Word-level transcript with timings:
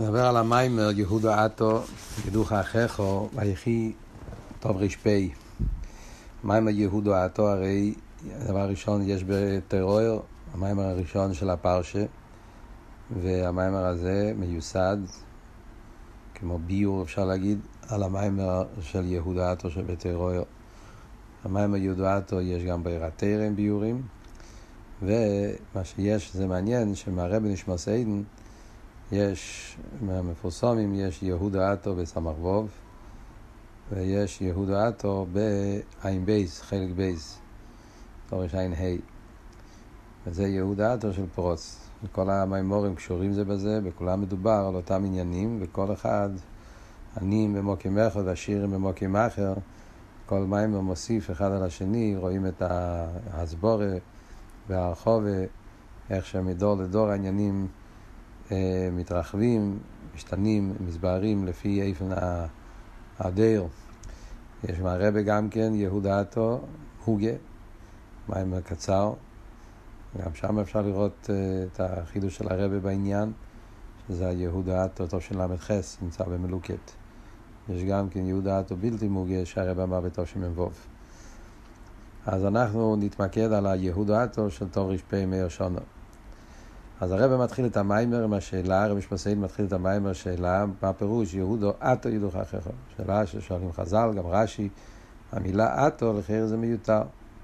נדבר 0.00 0.26
על 0.26 0.36
המיימר 0.36 0.90
יהודו 0.96 1.30
עטו, 1.30 1.82
ידוך 2.26 2.52
אחיכו, 2.52 3.28
ויחי 3.34 3.92
טוב 4.60 4.76
ר"פ. 4.76 5.06
מיימר 6.44 6.70
יהודו 6.70 7.14
עטו, 7.14 7.48
הרי 7.48 7.94
הדבר 8.34 8.58
הראשון 8.60 9.02
יש 9.02 9.24
בטרור, 9.26 10.22
המיימר 10.54 10.82
הראשון 10.82 11.34
של 11.34 11.50
הפרשה, 11.50 12.04
והמיימר 13.22 13.84
הזה 13.84 14.32
מיוסד, 14.36 14.96
כמו 16.34 16.58
ביור 16.58 17.02
אפשר 17.02 17.24
להגיד, 17.24 17.58
על 17.88 18.02
המיימר 18.02 18.64
של 18.80 19.04
יהודו 19.04 19.42
עטו 19.42 19.70
שבטרור. 19.70 20.32
המיימר 21.44 21.76
יהודו 21.76 22.06
עטו 22.06 22.40
יש 22.40 22.62
גם 22.64 22.84
בירתרם 22.84 23.56
ביורים, 23.56 24.02
ומה 25.02 25.84
שיש 25.84 26.32
זה 26.34 26.46
מעניין 26.46 26.94
שמהרבי 26.94 27.48
נשמע 27.48 27.76
סיידן 27.76 28.22
יש, 29.12 29.76
מהמפורסמים 30.00 30.94
יש 30.94 31.22
יהודה 31.22 31.72
עטו 31.72 31.94
בסמ"ך 31.94 32.38
ווב, 32.40 32.68
ויש 33.92 34.40
יהודה 34.40 34.88
עטו 34.88 35.26
בעין 35.32 36.24
בייס, 36.24 36.60
חלק 36.62 36.90
בייס, 36.96 37.38
תורש 38.28 38.54
עין 38.54 38.72
ה'. 38.72 38.96
וזה 40.26 40.46
יהודה 40.46 40.92
עטו 40.92 41.12
של 41.12 41.26
פרוץ. 41.34 41.90
וכל 42.04 42.30
המימורים 42.30 42.94
קשורים 42.94 43.32
זה 43.32 43.44
בזה, 43.44 43.80
וכולם 43.84 44.20
מדובר 44.20 44.64
על 44.68 44.74
אותם 44.74 45.04
עניינים, 45.04 45.58
וכל 45.60 45.92
אחד, 45.92 46.30
עניים 47.20 47.54
במוקים 47.54 47.98
אחד, 47.98 48.28
עשירים 48.28 48.70
במוקים 48.70 49.16
אחר, 49.16 49.54
כל 50.26 50.40
מימור 50.40 50.82
מוסיף 50.82 51.30
אחד 51.30 51.52
על 51.52 51.62
השני, 51.62 52.16
רואים 52.16 52.46
את 52.46 52.62
ההסבורה 53.30 53.92
והרחובה, 54.68 55.44
איך 56.10 56.26
שמדור 56.26 56.76
לדור 56.76 57.08
העניינים 57.08 57.68
מתרחבים, 58.92 59.78
משתנים, 60.14 60.74
מסברים 60.86 61.46
לפי 61.46 61.82
איפן 61.82 62.08
הדייר. 63.18 63.66
יש 64.64 64.78
מהרבה 64.78 65.22
גם 65.22 65.48
כן 65.48 65.74
יהודה 65.74 66.20
עטו, 66.20 66.60
הוגה, 67.04 67.32
מים 68.28 68.54
קצר. 68.64 69.12
גם 70.18 70.34
שם 70.34 70.58
אפשר 70.58 70.82
לראות 70.82 71.30
אה, 71.30 71.64
את 71.64 71.80
החידוש 71.80 72.36
של 72.36 72.52
הרבה 72.52 72.80
בעניין, 72.80 73.32
שזה 74.08 74.28
היהודה 74.28 74.84
עטו, 74.84 75.06
טוב 75.06 75.20
של 75.20 75.42
ל"ח, 75.42 75.70
נמצא 76.02 76.24
במלוקת. 76.24 76.90
יש 77.68 77.84
גם 77.84 78.08
כן 78.08 78.26
יהודה 78.26 78.58
עטו 78.58 78.76
בלתי 78.76 79.08
מוגה 79.08 79.44
שהרבה 79.44 79.82
אמר 79.82 80.00
בתור 80.00 80.24
שמ"ו. 80.24 80.70
אז 82.26 82.44
אנחנו 82.44 82.96
נתמקד 82.96 83.52
על 83.52 83.66
היהודה 83.66 84.22
עטו 84.22 84.50
של 84.50 84.68
טוב 84.68 84.90
ר"פ 84.90 85.14
מאיר 85.14 85.48
שונו. 85.48 85.80
אז 87.00 87.12
הרב 87.12 87.42
מתחיל 87.42 87.66
את 87.66 87.76
המיימר 87.76 88.24
עם 88.24 88.32
השאלה, 88.32 88.84
הרב 88.84 88.98
משפסיין 88.98 89.40
מתחיל 89.40 89.64
את 89.64 89.72
המיימר 89.72 90.12
שאלה, 90.12 90.64
מה 90.82 90.88
הפירוש 90.88 91.34
יהודו 91.34 91.72
אטו 91.78 92.08
ידוך 92.08 92.36
אחיך? 92.36 92.68
שאלה 92.96 93.26
ששואלים 93.26 93.72
חז"ל, 93.72 94.10
גם 94.16 94.26
רש"י, 94.26 94.68
המילה 95.32 95.86
אטו 95.86 96.18
לחיר 96.18 96.46
זה 96.46 96.56
מיותר. 96.56 97.02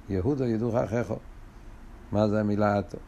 יהודו 0.09 0.45
ידוך 0.45 0.75
אחיך. 0.75 1.13
מה 2.13 2.29
זה 2.29 2.41
המילה 2.41 2.79
אטו? 2.79 2.99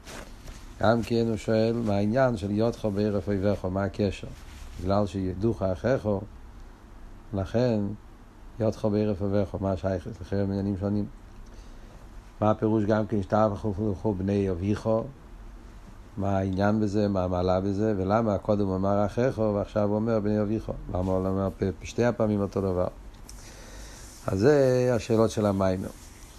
גם 0.81 1.03
כן 1.03 1.25
הוא 1.29 1.37
שואל 1.37 1.83
מה 1.87 1.95
העניין 1.95 2.37
של 2.37 2.51
יודחו 2.51 2.91
בערף 2.91 3.29
אויביך, 3.29 3.65
מה 3.65 3.85
הקשר? 3.85 4.29
בגלל 4.81 5.07
שידוך 5.07 5.63
אחיך, 5.63 6.09
לכן 7.35 7.81
יודחו 8.61 8.91
בערף 8.91 9.23
אויביך, 9.23 9.55
מה 9.61 9.73
השייכת? 9.73 10.21
לחיר 10.21 10.39
עניינים 10.39 10.77
שונים. 10.77 11.07
מה 12.41 12.51
הפירוש 12.51 12.85
גם 12.85 13.07
כן 13.07 13.23
שתאו 13.23 13.53
וחו 13.91 14.15
בני 14.15 14.51
אביכו? 14.51 15.05
מה 16.19 16.39
העניין 16.39 16.81
בזה, 16.81 17.09
מה 17.09 17.25
המעלה 17.25 17.61
בזה, 17.61 17.95
ולמה 17.97 18.39
קודם 18.39 18.69
אמר 18.69 19.07
אחיך 19.07 19.39
ועכשיו 19.39 19.89
הוא 19.89 19.95
אומר 19.95 20.21
בני 20.21 20.43
אביכו. 20.43 20.73
למה 20.89 21.13
הוא 21.13 21.27
אומר 21.27 21.49
בשתי 21.83 22.05
הפעמים 22.05 22.41
אותו 22.41 22.61
דבר? 22.61 22.87
אז 24.27 24.39
זה 24.39 24.91
השאלות 24.95 25.31
של 25.31 25.47
המיימר. 25.47 25.89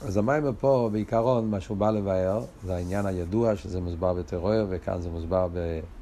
אז 0.05 0.17
המיימר 0.17 0.51
פה 0.59 0.89
בעיקרון, 0.91 1.50
מה 1.50 1.59
שהוא 1.59 1.78
בא 1.78 1.91
לבאר, 1.91 2.45
זה 2.66 2.75
העניין 2.75 3.06
הידוע 3.06 3.56
שזה 3.56 3.81
מוסבר 3.81 4.13
בטרור, 4.13 4.53
וכאן 4.69 5.01
זה 5.01 5.09
מוסבר 5.09 5.47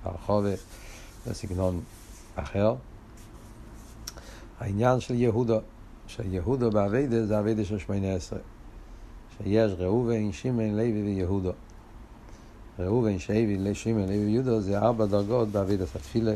ברחובה, 0.03 0.53
בסגנון 1.27 1.79
אחר. 2.35 2.75
העניין 4.59 4.99
של 4.99 5.15
יהודו, 5.15 5.59
שיהודו 6.07 6.71
באביידה 6.71 7.25
זה 7.25 7.39
אביידה 7.39 7.65
של 7.65 7.77
שמונה 7.77 8.13
עשרה. 8.13 8.39
שיש 9.37 9.71
ראובן, 9.77 10.31
שמן, 10.31 10.75
לוי 10.75 11.03
ויהודו. 11.03 11.51
ראובן, 12.79 13.19
שייבי, 13.19 13.75
שמעון, 13.75 14.03
לוי 14.03 14.25
ויהודו 14.25 14.61
זה 14.61 14.79
ארבע 14.79 15.05
דרגות 15.05 15.47
באבידס 15.47 15.95
התפילה, 15.95 16.33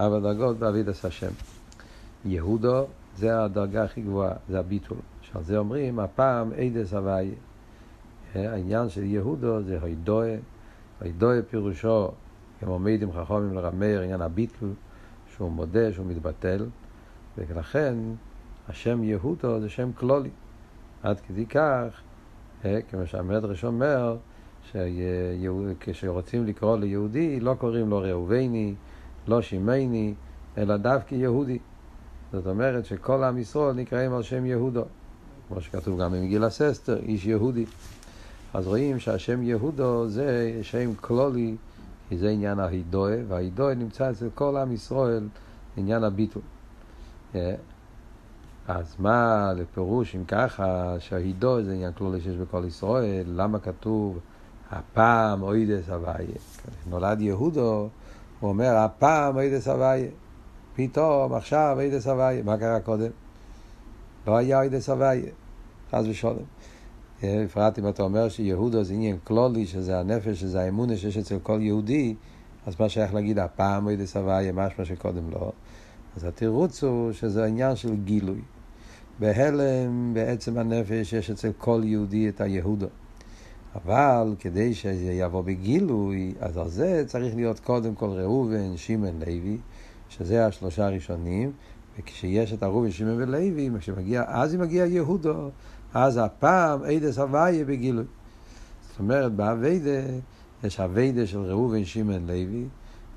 ארבע 0.00 0.20
דרגות 0.20 0.58
באבידס 0.58 1.04
השם. 1.04 1.30
יהודו 2.24 2.86
זה 3.16 3.44
הדרגה 3.44 3.84
הכי 3.84 4.00
גבוהה, 4.00 4.32
זה 4.48 4.58
הביטול. 4.58 4.98
שעל 5.22 5.42
זה 5.42 5.58
אומרים, 5.58 5.98
הפעם 5.98 6.52
אידס 6.52 6.94
הוויה. 6.94 7.34
העניין 8.34 8.88
של 8.88 9.02
יהודו 9.02 9.62
זה 9.62 9.78
הידואה, 9.82 10.36
הידואה 11.00 11.42
פירושו, 11.50 12.10
כמו 12.60 12.72
עומדים 12.72 13.12
חכמים 13.12 13.54
לרמר, 13.54 14.00
עניין 14.02 14.20
הביטול, 14.20 14.70
שהוא 15.36 15.52
מודה, 15.52 15.92
שהוא 15.92 16.06
מתבטל, 16.06 16.66
ולכן 17.38 17.94
השם 18.68 19.04
יהודו 19.04 19.60
זה 19.60 19.68
שם 19.68 19.92
כלולי. 19.92 20.30
עד 21.02 21.20
כדי 21.20 21.46
כך, 21.46 22.00
כמו 22.62 23.06
שהמדרש 23.06 23.64
אומר, 23.64 24.16
כשרוצים 25.80 26.46
לקרוא 26.46 26.78
ליהודי, 26.78 27.40
לא 27.40 27.54
קוראים 27.54 27.90
לו 27.90 27.98
ראובני, 27.98 28.74
לא 29.28 29.42
שימני, 29.42 30.14
אלא 30.58 30.76
דווקא 30.76 31.14
יהודי. 31.14 31.58
זאת 32.32 32.46
אומרת 32.46 32.84
שכל 32.84 33.24
עם 33.24 33.38
ישראל 33.38 33.74
נקראים 33.74 34.12
על 34.12 34.22
שם 34.22 34.46
יהודו, 34.46 34.84
כמו 35.48 35.60
שכתוב 35.60 36.00
גם 36.00 36.12
במגיל 36.12 36.44
הססטר, 36.44 36.96
איש 36.96 37.26
יהודי. 37.26 37.64
אז 38.54 38.66
רואים 38.66 38.98
שהשם 38.98 39.42
יהודו 39.42 40.08
זה 40.08 40.58
שם 40.62 40.94
כלולי, 40.94 41.56
כי 42.08 42.18
זה 42.18 42.28
עניין 42.28 42.58
ההידואה, 42.58 43.16
וההידואה 43.28 43.74
נמצא 43.74 44.10
אצל 44.10 44.28
כל 44.34 44.56
עם 44.56 44.72
ישראל, 44.72 45.28
עניין 45.76 46.04
הביטול. 46.04 46.42
אז 48.68 48.96
מה 48.98 49.52
לפירוש 49.56 50.16
אם 50.16 50.24
ככה 50.24 50.96
שההידואה 50.98 51.62
זה 51.62 51.72
עניין 51.72 51.92
כלולי 51.92 52.20
שיש 52.20 52.36
בכל 52.36 52.62
ישראל, 52.66 53.26
למה 53.26 53.58
כתוב 53.58 54.18
הפעם 54.70 55.42
אוידס 55.42 55.88
הוויה. 55.88 56.38
נולד 56.90 57.20
יהודו, 57.20 57.88
הוא 58.40 58.48
אומר, 58.50 58.76
הפעם 58.76 59.36
אוידס 59.36 59.68
הוויה. 59.68 60.10
פתאום, 60.76 61.34
עכשיו 61.34 61.76
אוידס 61.76 62.06
הוויה. 62.06 62.42
מה 62.42 62.56
קרה 62.56 62.80
קודם? 62.80 63.10
לא 64.26 64.36
היה 64.36 64.58
אוידס 64.58 64.88
הוויה. 64.88 65.30
חס 65.92 66.04
ושלום. 66.08 66.44
בפרט 67.22 67.78
אם 67.78 67.88
אתה 67.88 68.02
אומר 68.02 68.28
שיהודו 68.28 68.84
זה 68.84 68.94
עניין 68.94 69.16
כלולי, 69.24 69.66
שזה 69.66 70.00
הנפש, 70.00 70.40
שזה 70.40 70.60
האמונה 70.60 70.96
שיש 70.96 71.16
אצל 71.16 71.38
כל 71.38 71.58
יהודי, 71.62 72.14
אז 72.66 72.80
מה 72.80 72.88
שייך 72.88 73.14
להגיד, 73.14 73.38
הפעם 73.38 73.86
אוידס 73.86 74.16
הוויה, 74.16 74.52
משמע 74.52 74.84
שקודם 74.84 75.30
לא. 75.30 75.52
אז 76.16 76.24
התירוץ 76.24 76.84
הוא 76.84 77.12
שזה 77.12 77.44
עניין 77.44 77.76
של 77.76 77.96
גילוי. 77.96 78.40
בהלם, 79.18 80.14
בעצם 80.14 80.58
הנפש, 80.58 81.12
יש 81.12 81.30
אצל 81.30 81.52
כל 81.58 81.80
יהודי 81.84 82.28
את 82.28 82.40
היהודו. 82.40 82.86
אבל 83.84 84.34
כדי 84.38 84.74
שזה 84.74 85.12
יבוא 85.12 85.42
בגילוי, 85.42 86.34
אז 86.40 86.56
על 86.56 86.68
זה 86.68 87.04
צריך 87.06 87.34
להיות 87.34 87.60
קודם 87.60 87.94
כל 87.94 88.06
ראובן, 88.06 88.76
שמעון, 88.76 89.18
לוי, 89.20 89.58
שזה 90.08 90.46
השלושה 90.46 90.86
הראשונים, 90.86 91.52
וכשיש 91.98 92.52
את 92.52 92.62
הראובן, 92.62 92.90
שמעון 92.90 93.22
ולוי, 93.22 93.70
כשמגיע, 93.78 94.24
אז 94.26 94.54
אם 94.54 94.60
מגיע 94.60 94.86
יהודו, 94.86 95.50
אז 95.94 96.16
הפעם 96.16 96.84
אידס 96.84 97.18
הוויה 97.18 97.64
בגילוי. 97.64 98.04
זאת 98.90 98.98
אומרת, 98.98 99.32
באביידה 99.32 100.00
יש 100.64 100.80
אביידה 100.80 101.26
של 101.26 101.38
ראובן, 101.38 101.84
שמעון, 101.84 102.26
לוי, 102.26 102.64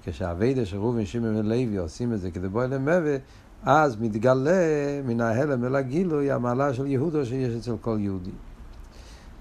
כשהאביידה 0.03 0.65
של 0.65 0.77
ראובן, 0.77 1.05
שמעון 1.05 1.35
ולוי 1.35 1.77
עושים 1.77 2.13
את 2.13 2.21
זה 2.21 2.31
כדי 2.31 2.47
בוא 2.47 2.63
אליהם 2.63 2.89
מוות, 2.89 3.21
אז 3.63 4.01
מתגלה 4.01 5.01
מן 5.05 5.21
ההלם 5.21 5.65
אל 5.65 5.75
הגילוי 5.75 6.31
המעלה 6.31 6.73
של 6.73 6.87
יהודו 6.87 7.25
שיש 7.25 7.55
אצל 7.55 7.77
כל 7.81 7.97
יהודי. 7.99 8.31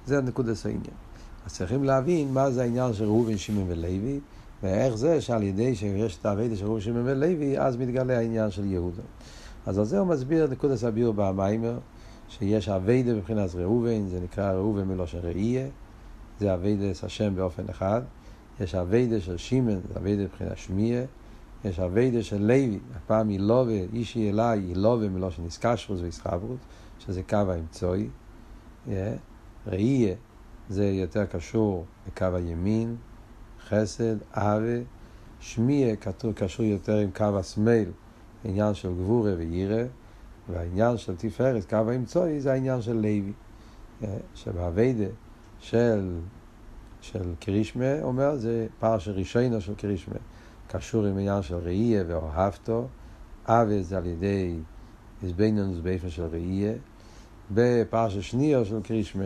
זה 0.06 0.20
נקודת 0.20 0.56
העניין. 0.64 1.09
אז 1.46 1.54
צריכים 1.54 1.84
להבין 1.84 2.32
מה 2.32 2.50
זה 2.50 2.62
העניין 2.62 2.92
של 2.92 3.04
ראובן, 3.04 3.36
שמעון 3.36 3.66
ולוי, 3.68 4.20
ואיך 4.62 4.94
זה 4.94 5.20
שעל 5.20 5.42
ידי 5.42 5.74
שיש 5.74 6.16
את 6.16 6.26
העבודה 6.26 6.56
של 6.56 6.64
ראובן, 6.64 6.80
שמעון 6.80 7.02
ולוי, 7.06 7.58
אז 7.58 7.76
מתגלה 7.76 8.18
העניין 8.18 8.50
של 8.50 8.64
יהודה. 8.64 9.02
אז 9.66 9.78
על 9.78 9.84
זה 9.84 9.98
הוא 9.98 10.06
מסביר 10.06 10.46
נקודת 10.46 10.82
הביאור 10.82 11.14
במאמר, 11.14 11.78
שיש 12.28 12.68
עבודה 12.68 13.14
מבחינת 13.14 13.54
ראובן, 13.54 14.08
זה 14.08 14.20
נקרא 14.20 14.52
ראובן 14.52 14.84
מלשון 14.84 15.18
ראייה, 15.22 15.66
זה 16.40 16.54
עבודת 16.54 17.04
השם 17.04 17.34
באופן 17.36 17.62
אחד. 17.70 18.02
יש 18.60 18.74
עבודה 18.74 19.20
של 19.20 19.36
שמעון, 19.36 19.80
זה 19.92 19.98
עבודה 19.98 20.22
מבחינת 20.22 20.58
שמיעה. 20.58 21.04
יש 21.64 21.80
עבודה 21.80 22.22
של 22.22 22.42
לוי, 22.42 22.78
הפעם 22.96 23.30
ילווה, 23.30 23.72
אישי 23.92 24.30
אליי, 24.30 24.60
ילווה 24.68 25.08
מלשון 25.08 25.44
התקשרות 25.44 26.00
והתחברות, 26.00 26.60
שזה 26.98 27.22
קו 27.22 27.36
האמצעי. 27.36 28.08
Yeah. 28.86 28.90
ראייה 29.66 30.14
זה 30.70 30.84
יותר 30.84 31.26
קשור 31.26 31.84
לקו 32.06 32.26
הימין, 32.34 32.96
חסד, 33.68 34.16
אהבה, 34.36 34.82
שמיה 35.40 35.96
קשור 36.34 36.66
יותר 36.66 36.96
עם 36.96 37.10
קו 37.10 37.38
השמאל, 37.38 37.90
עניין 38.44 38.74
של 38.74 38.94
גבורה 38.94 39.32
וירא, 39.38 39.82
והעניין 40.48 40.96
של 40.96 41.16
תפארת, 41.16 41.70
קו 41.70 41.76
האמצעי, 41.76 42.40
זה 42.40 42.52
העניין 42.52 42.82
של 42.82 42.96
לוי. 42.96 43.32
שבאביידה 44.34 45.04
של, 45.60 46.18
של 47.00 47.34
קרישמה, 47.40 48.02
אומר, 48.02 48.36
זה 48.36 48.66
פרש 48.78 49.08
ראשינו 49.08 49.60
של 49.60 49.74
קרישמה. 49.74 50.14
קשור 50.68 51.06
עם 51.06 51.18
עניין 51.18 51.42
של 51.42 51.54
ראייה 51.54 52.04
ואוהבתו, 52.06 52.86
אבי 53.46 53.82
זה 53.82 53.96
על 53.96 54.06
ידי 54.06 54.58
איזבנינוס 55.22 55.78
באופן 55.78 56.10
של 56.10 56.22
ראייה. 56.22 56.72
בפרש 57.50 58.18
שנייה 58.18 58.64
של 58.64 58.80
קרישמה, 58.82 59.24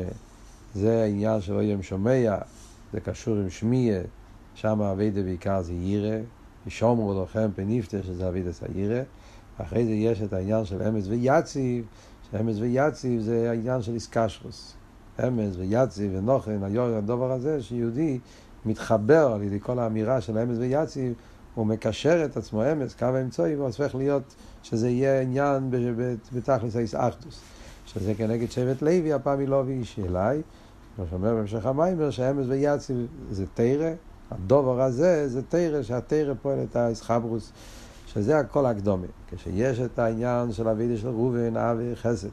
זה 0.75 1.03
העניין 1.03 1.41
של 1.41 1.55
אוים 1.55 1.83
שומע, 1.83 2.37
זה 2.93 3.01
קשור 3.01 3.37
עם 3.37 3.51
שמיה, 3.51 4.01
שם 4.55 4.83
אביידה 4.83 5.23
בעיקר 5.23 5.63
זה 5.63 5.73
יירא, 5.73 6.17
ישומרו 6.67 7.23
לכם 7.23 7.51
פניפטה, 7.55 7.97
שזה 8.03 8.29
אביידה 8.29 8.53
סיירא. 8.53 9.03
אחרי 9.59 9.85
זה 9.85 9.93
יש 9.93 10.23
את 10.23 10.33
העניין 10.33 10.65
של 10.65 10.83
אמץ 10.83 11.07
ויציב, 11.07 11.85
שאמץ 12.31 12.57
ויציב 12.59 13.21
זה 13.21 13.51
העניין 13.51 13.83
של 13.83 13.95
איסקשרוס. 13.95 14.75
אמץ 15.27 15.57
ויציב 15.57 16.13
ונוכן, 16.15 16.59
הדבר 16.79 17.33
הזה 17.33 17.63
שיהודי 17.63 18.19
מתחבר 18.65 19.33
על 19.35 19.43
ידי 19.43 19.61
כל 19.61 19.79
האמירה 19.79 20.21
של 20.21 20.39
אמץ 20.39 20.57
ויציב, 20.59 21.13
הוא 21.55 21.67
מקשר 21.67 22.25
את 22.25 22.37
עצמו 22.37 22.63
אמץ, 22.73 22.95
קו 22.95 23.05
האמצעי, 23.05 23.55
הופך 23.55 23.95
להיות 23.95 24.35
שזה 24.63 24.89
יהיה 24.89 25.21
עניין 25.21 25.71
בתכלס 26.33 26.77
האיסאחדוס. 26.77 27.41
שזה 27.87 28.15
כנגד 28.15 28.51
שבט 28.51 28.83
לוי, 28.83 29.13
הפעם 29.13 29.39
היא 29.39 29.49
לא 29.49 29.63
ואיש 29.67 29.99
אליי. 29.99 30.43
כמו 30.97 31.05
שאומר 31.11 31.35
בהמשך 31.35 31.67
המיימר, 31.67 32.11
שאמץ 32.11 32.47
ויציב 32.49 33.07
זה 33.31 33.45
תרא, 33.55 33.91
הדובר 34.31 34.81
הזה 34.81 35.29
זה 35.29 35.43
תרא, 35.43 35.83
שהתרא 35.83 36.35
פועל 36.43 36.59
את 36.71 36.77
האיסחברוס. 36.77 37.53
שזה 38.15 38.39
הכל 38.39 38.67
הקדומה. 38.67 39.07
כשיש 39.31 39.81
את 39.81 39.99
העניין 39.99 40.53
של 40.53 40.69
אבידה 40.69 40.97
של 40.97 41.09
ראובן, 41.09 41.57
אבי 41.57 41.97
חסד, 41.97 42.29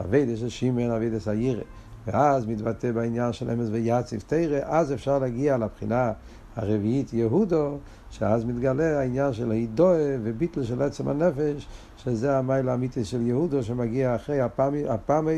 אבידה 0.00 0.36
של 0.36 0.48
שמעון, 0.48 0.90
אבידה 0.90 1.20
של 1.20 1.30
הירא, 1.30 1.62
ואז 2.06 2.46
מתבטא 2.46 2.92
בעניין 2.92 3.32
של 3.32 3.50
אמס 3.50 3.68
ויציב 3.70 4.24
תרא, 4.26 4.58
אז 4.62 4.92
אפשר 4.92 5.18
להגיע 5.18 5.56
לבחינה 5.56 6.12
הרביעית 6.56 7.12
יהודו, 7.12 7.78
שאז 8.10 8.44
מתגלה 8.44 9.00
העניין 9.00 9.32
של 9.32 9.50
הידועה 9.50 10.16
וביטל 10.22 10.64
של 10.64 10.82
עצם 10.82 11.08
הנפש, 11.08 11.66
שזה 11.96 12.38
המייל 12.38 12.68
האמיתי 12.68 13.04
של 13.04 13.26
יהודו 13.26 13.62
שמגיע 13.62 14.14
אחרי 14.16 14.40
הפעם, 14.40 14.74
הפעם 14.88 15.28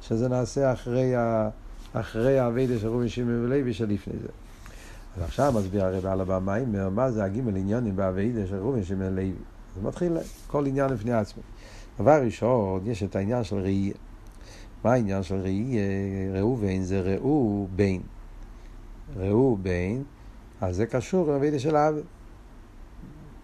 שזה 0.00 0.28
נעשה 0.28 0.72
אחרי, 0.72 1.16
ה, 1.16 1.48
אחרי 1.94 2.38
האבידה 2.38 2.78
של 2.78 2.88
ראובן 2.88 3.08
שמעון 3.08 3.44
ולוי 3.44 3.72
שלפני 3.72 4.14
זה. 4.22 4.28
אז 5.16 5.22
עכשיו 5.22 5.52
מסביר 5.52 5.84
הרב 5.84 6.06
על 6.06 6.20
הבמיימר, 6.20 6.88
מה 6.88 7.10
זה 7.10 7.24
הגימל 7.24 7.56
עניונים 7.56 7.96
באביידה 7.96 8.46
של 8.46 8.56
ראובן 8.56 8.84
שמעון 8.84 9.14
לוי. 9.14 9.32
זה 9.74 9.82
מתחיל 9.82 10.16
כל 10.46 10.66
עניין 10.66 10.90
לפני 10.90 11.12
עצמו. 11.12 11.42
דבר 11.98 12.22
ראשון, 12.24 12.80
יש 12.86 13.02
את 13.02 13.16
העניין 13.16 13.44
של 13.44 13.56
ראייה. 13.56 13.94
מה 14.84 14.92
העניין 14.92 15.22
של 15.22 15.34
ראייה? 15.34 15.82
ראובן 16.34 16.82
זה 16.82 17.00
ראו 17.00 17.68
בין. 17.76 18.02
ראו 19.16 19.56
בין, 19.62 20.02
אז 20.60 20.76
זה 20.76 20.86
קשור 20.86 21.30
עם 21.30 21.36
אביידה 21.36 21.58
של 21.58 21.76
אבי. 21.76 22.00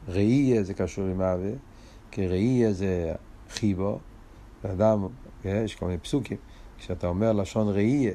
ראייה 0.09 0.63
זה 0.63 0.75
קשור 0.75 1.05
עם 1.05 1.21
אבי, 1.21 1.53
כי 2.11 2.27
ראייה 2.27 2.73
זה 2.73 3.13
חיבו. 3.51 3.99
לאדם, 4.65 5.07
יש 5.45 5.75
כל 5.75 5.87
מיני 5.87 5.99
פסוקים, 5.99 6.37
כשאתה 6.79 7.07
אומר 7.07 7.33
לשון 7.33 7.69
ראייה, 7.69 8.13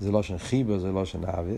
זה 0.00 0.12
לא 0.12 0.22
של 0.22 0.38
חיבו, 0.38 0.78
זה 0.78 0.92
לא 0.92 1.04
של 1.04 1.26
אבי. 1.26 1.56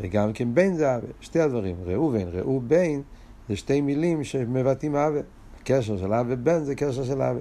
וגם 0.00 0.32
כן 0.32 0.54
בין 0.54 0.74
זה 0.74 0.96
אבה, 0.96 1.06
שתי 1.20 1.40
הדברים, 1.40 1.76
ראובן, 1.84 2.28
ראו 2.32 2.60
בין, 2.60 3.02
זה 3.48 3.56
שתי 3.56 3.80
מילים 3.80 4.24
שמבטאים 4.24 4.96
אבה. 4.96 5.20
קשר 5.64 5.96
של 5.96 6.12
אבה 6.12 6.36
בן 6.36 6.64
זה 6.64 6.74
קשר 6.74 7.04
של 7.04 7.22
אבה. 7.22 7.40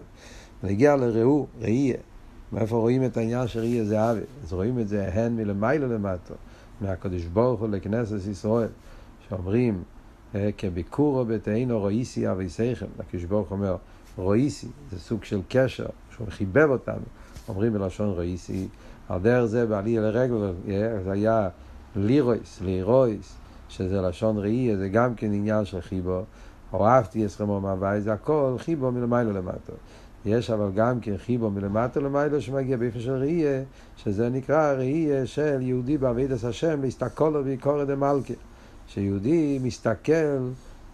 נגיע 0.63 0.95
לראו, 0.95 1.47
ראייה. 1.61 1.97
מאיפה 2.51 2.77
רואים 2.77 3.05
את 3.05 3.17
העניין 3.17 3.47
של 3.47 3.59
ראייה 3.59 3.85
זה 3.85 4.11
אבה? 4.11 4.19
אז 4.43 4.53
רואים 4.53 4.79
את 4.79 4.87
זה 4.87 5.13
הן 5.13 5.35
מלמיילו 5.35 5.87
למטה, 5.87 6.33
מהקדוש 6.81 7.25
ברוך 7.25 7.59
הוא 7.59 7.69
לכנסת 7.69 8.27
ישראל, 8.31 8.69
שאומרים 9.29 9.83
כביקורו 10.57 11.25
בתאינו 11.25 11.79
רואיסי 11.79 12.31
אבי 12.31 12.49
סייכם, 12.49 12.85
הקדוש 12.99 13.23
ברוך 13.23 13.51
אומר 13.51 13.75
רואיסי, 14.17 14.67
זה 14.91 14.99
סוג 14.99 15.23
של 15.23 15.41
קשר, 15.49 15.85
שהוא 16.15 16.27
חיבב 16.29 16.69
אותנו, 16.69 17.03
אומרים 17.47 17.73
בלשון 17.73 18.09
רואיסי, 18.09 18.67
על 19.09 19.19
דרך 19.19 19.45
זה 19.45 19.65
בעלי 19.65 19.97
לרגל, 19.97 20.53
זה 21.03 21.11
היה 21.11 21.49
לירויס, 21.95 22.61
לירויס, 22.61 23.35
שזה 23.69 24.01
לשון 24.01 24.37
ראי, 24.37 24.77
זה 24.77 24.89
גם 24.89 25.15
כן 25.15 25.33
עניין 25.33 25.65
של 25.65 25.81
חיבו. 25.81 26.21
אוהבתי 26.73 27.25
אסכמו 27.25 27.61
מהווי, 27.61 28.01
זה 28.01 28.13
הכל 28.13 28.55
חיבו 28.57 28.91
מלמיילו 28.91 29.33
למטו. 29.33 29.73
יש 30.25 30.49
אבל 30.49 30.69
גם 30.75 30.99
כן 30.99 31.17
חיבו 31.17 31.49
מלמטו 31.49 32.01
למיילו 32.01 32.41
שמגיע 32.41 32.77
באיפה 32.77 32.99
של 32.99 33.11
ראייה, 33.11 33.61
שזה 33.97 34.29
נקרא 34.29 34.73
ראייה 34.73 35.25
של 35.25 35.61
יהודי 35.61 35.97
בעבידת 35.97 36.43
השם, 36.43 36.81
להסתכלו 36.81 37.45
ויקורא 37.45 37.83
דמלכה. 37.83 38.33
שיהודי 38.87 39.59
מסתכל 39.63 40.37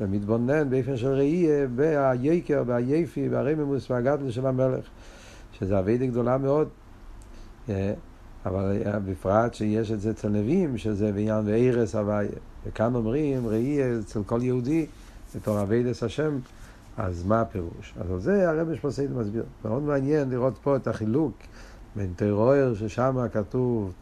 ומתבונן 0.02 0.70
באיפה 0.70 0.98
של 0.98 1.08
ראייה, 1.08 1.68
בהייקר, 1.68 2.64
בהיפי, 2.64 3.30
בהרממוס 3.30 3.92
והגדל 3.92 4.32
של 4.32 4.46
המלך. 4.46 4.86
שזה 5.60 5.78
עבידה 5.78 6.06
גדולה 6.06 6.38
מאוד. 6.38 6.68
אבל 8.46 8.82
בפרט 9.06 9.54
שיש 9.54 9.92
את 9.92 10.02
זה 10.02 10.12
אצל 10.12 10.30
נביאים, 10.30 10.78
שזה 10.78 11.12
בעניין 11.12 11.46
ואירס 11.46 11.96
הוויה. 11.96 12.30
וכאן 12.66 12.96
אומרים, 12.96 13.48
ראי 13.48 13.80
אצל 14.00 14.24
כל 14.24 14.40
יהודי, 14.44 14.86
בתור 15.36 15.62
אביידס 15.62 16.04
השם, 16.04 16.40
אז 16.98 17.24
מה 17.24 17.42
הפירוש? 17.42 17.94
אז 18.00 18.12
על 18.12 18.20
זה 18.20 18.50
הרב 18.50 18.70
משפוסייד 18.70 19.12
מסביר. 19.12 19.44
מאוד 19.66 19.84
מעניין 19.84 20.30
לראות 20.30 20.58
פה 20.64 20.76
את 20.76 20.88
החילוק 20.88 21.34
בין 21.96 22.14
טרור, 22.16 22.54
ששם 22.74 23.18
כתוב, 23.34 23.94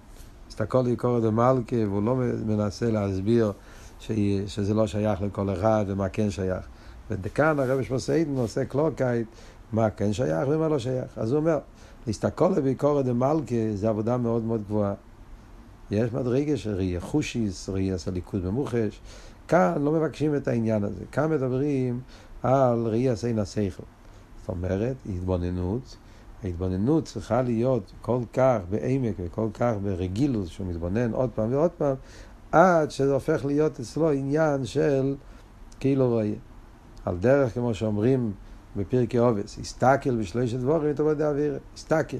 הסתכל 0.48 0.82
לקורא 0.82 1.20
דמלכה, 1.20 1.76
והוא 1.76 2.04
לא 2.04 2.16
מנסה 2.46 2.92
להסביר 2.92 3.52
ש... 4.00 4.12
שזה 4.48 4.74
לא 4.74 4.88
שייך 4.88 5.22
לכל 5.22 5.54
אחד 5.54 5.86
ומה 5.88 6.10
כן 6.10 6.30
שייך. 6.30 6.66
וכאן 7.10 7.60
הרב 7.60 7.80
משפוסייד 7.80 8.28
עושה 8.38 8.66
קלוקייט, 8.66 9.28
מה 9.72 9.90
כן 9.90 10.14
שייך 10.14 10.48
ומה 10.50 10.68
לא 10.68 10.80
שייך. 10.80 11.18
אז 11.18 11.32
הוא 11.32 11.40
אומר, 11.40 11.58
להסתכל 12.08 12.54
לביקורת 12.58 13.06
דמלכה 13.06 13.56
זה 13.76 13.90
עבודה 13.90 14.18
מאוד 14.18 14.44
מאוד 14.44 14.64
גבוהה. 14.64 14.94
יש 15.92 16.14
מדרגה 16.14 16.58
של 16.58 16.74
ראייה 16.74 17.00
חושיס, 17.00 17.70
ראייה 17.70 17.98
של 17.98 18.20
במוחש. 18.34 19.00
כאן 19.48 19.82
לא 19.82 19.92
מבקשים 19.92 20.36
את 20.36 20.48
העניין 20.48 20.84
הזה. 20.84 21.04
כאן 21.12 21.30
מדברים 21.30 22.00
על 22.44 22.88
ראייה 22.88 23.16
סין 23.16 23.40
השכל. 23.40 23.84
זאת 24.42 24.50
אומרת, 24.50 24.96
התבוננות. 25.06 25.98
ההתבוננות 26.44 27.06
צריכה 27.06 27.42
להיות 27.42 27.92
כל 28.02 28.20
כך 28.34 28.60
בעמק 28.70 29.16
וכל 29.20 29.48
כך 29.54 29.74
ברגילות, 29.84 30.48
שהוא 30.48 30.68
מתבונן 30.68 31.14
עוד 31.14 31.30
פעם 31.36 31.54
ועוד 31.54 31.72
פעם, 31.72 31.96
עד 32.52 32.92
שזה 32.92 33.14
הופך 33.14 33.46
להיות 33.46 33.80
אצלו 33.80 34.12
עניין 34.12 34.66
של 34.66 35.16
כאילו 35.80 36.10
רואה. 36.10 36.34
על 37.06 37.18
דרך, 37.18 37.54
כמו 37.54 37.74
שאומרים, 37.74 38.32
בפרקי 38.78 39.18
עובס, 39.18 39.60
הסתכל 39.60 40.16
בשלושת 40.16 40.58
דבורים, 40.58 40.92
אתה 40.92 41.04
יודע 41.04 41.30
אוויר, 41.30 41.60
הסתכל. 41.76 42.18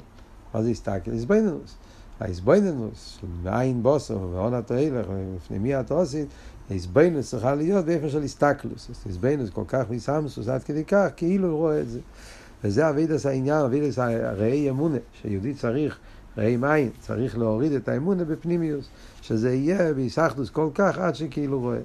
מה 0.54 0.62
זה 0.64 0.70
הסתכל? 0.70 1.12
הסבויננוס. 1.12 1.76
ההסבויננוס, 2.20 3.20
מעין 3.44 3.84
בוסו 3.84 4.30
והון 4.34 4.54
התועלך, 4.54 5.08
לפני 5.36 5.60
מי 5.60 5.80
אתה 5.80 5.94
עושית, 5.94 6.28
ההסבויננוס 6.70 7.30
צריכה 7.30 7.56
להיות 7.56 7.86
באיפה 7.86 8.10
של 8.10 8.24
הסתכלוס. 8.24 8.90
הסבויננוס 9.10 9.50
כל 9.50 9.64
כך 9.68 9.90
מסמסוס 9.90 10.48
עד 10.48 10.64
כדי 10.64 10.86
כך, 10.86 11.08
כאילו 11.16 11.48
הוא 11.48 11.58
רואה 11.58 11.82
את 11.82 11.90
זה. 11.90 12.00
וזה 12.64 12.90
אבידס 12.90 13.26
העניין, 13.26 13.66
אבידס 13.66 14.00
הראי 14.00 14.70
אמונה, 14.70 14.98
שיהודי 15.22 15.54
צריך, 15.54 16.00
ראי 16.38 16.58
מים, 16.58 16.90
צריך 17.00 17.38
להוריד 17.38 17.72
את 17.72 17.90
האמונה 17.90 18.26
בפנימיוס, 18.26 18.90
שזה 19.22 19.54
יהיה 19.54 19.94
בהיסחדוס 19.94 20.50
כל 20.50 20.70
כך 20.74 20.98
עד 20.98 21.16
שכאילו 21.16 21.60
רואה. 21.60 21.80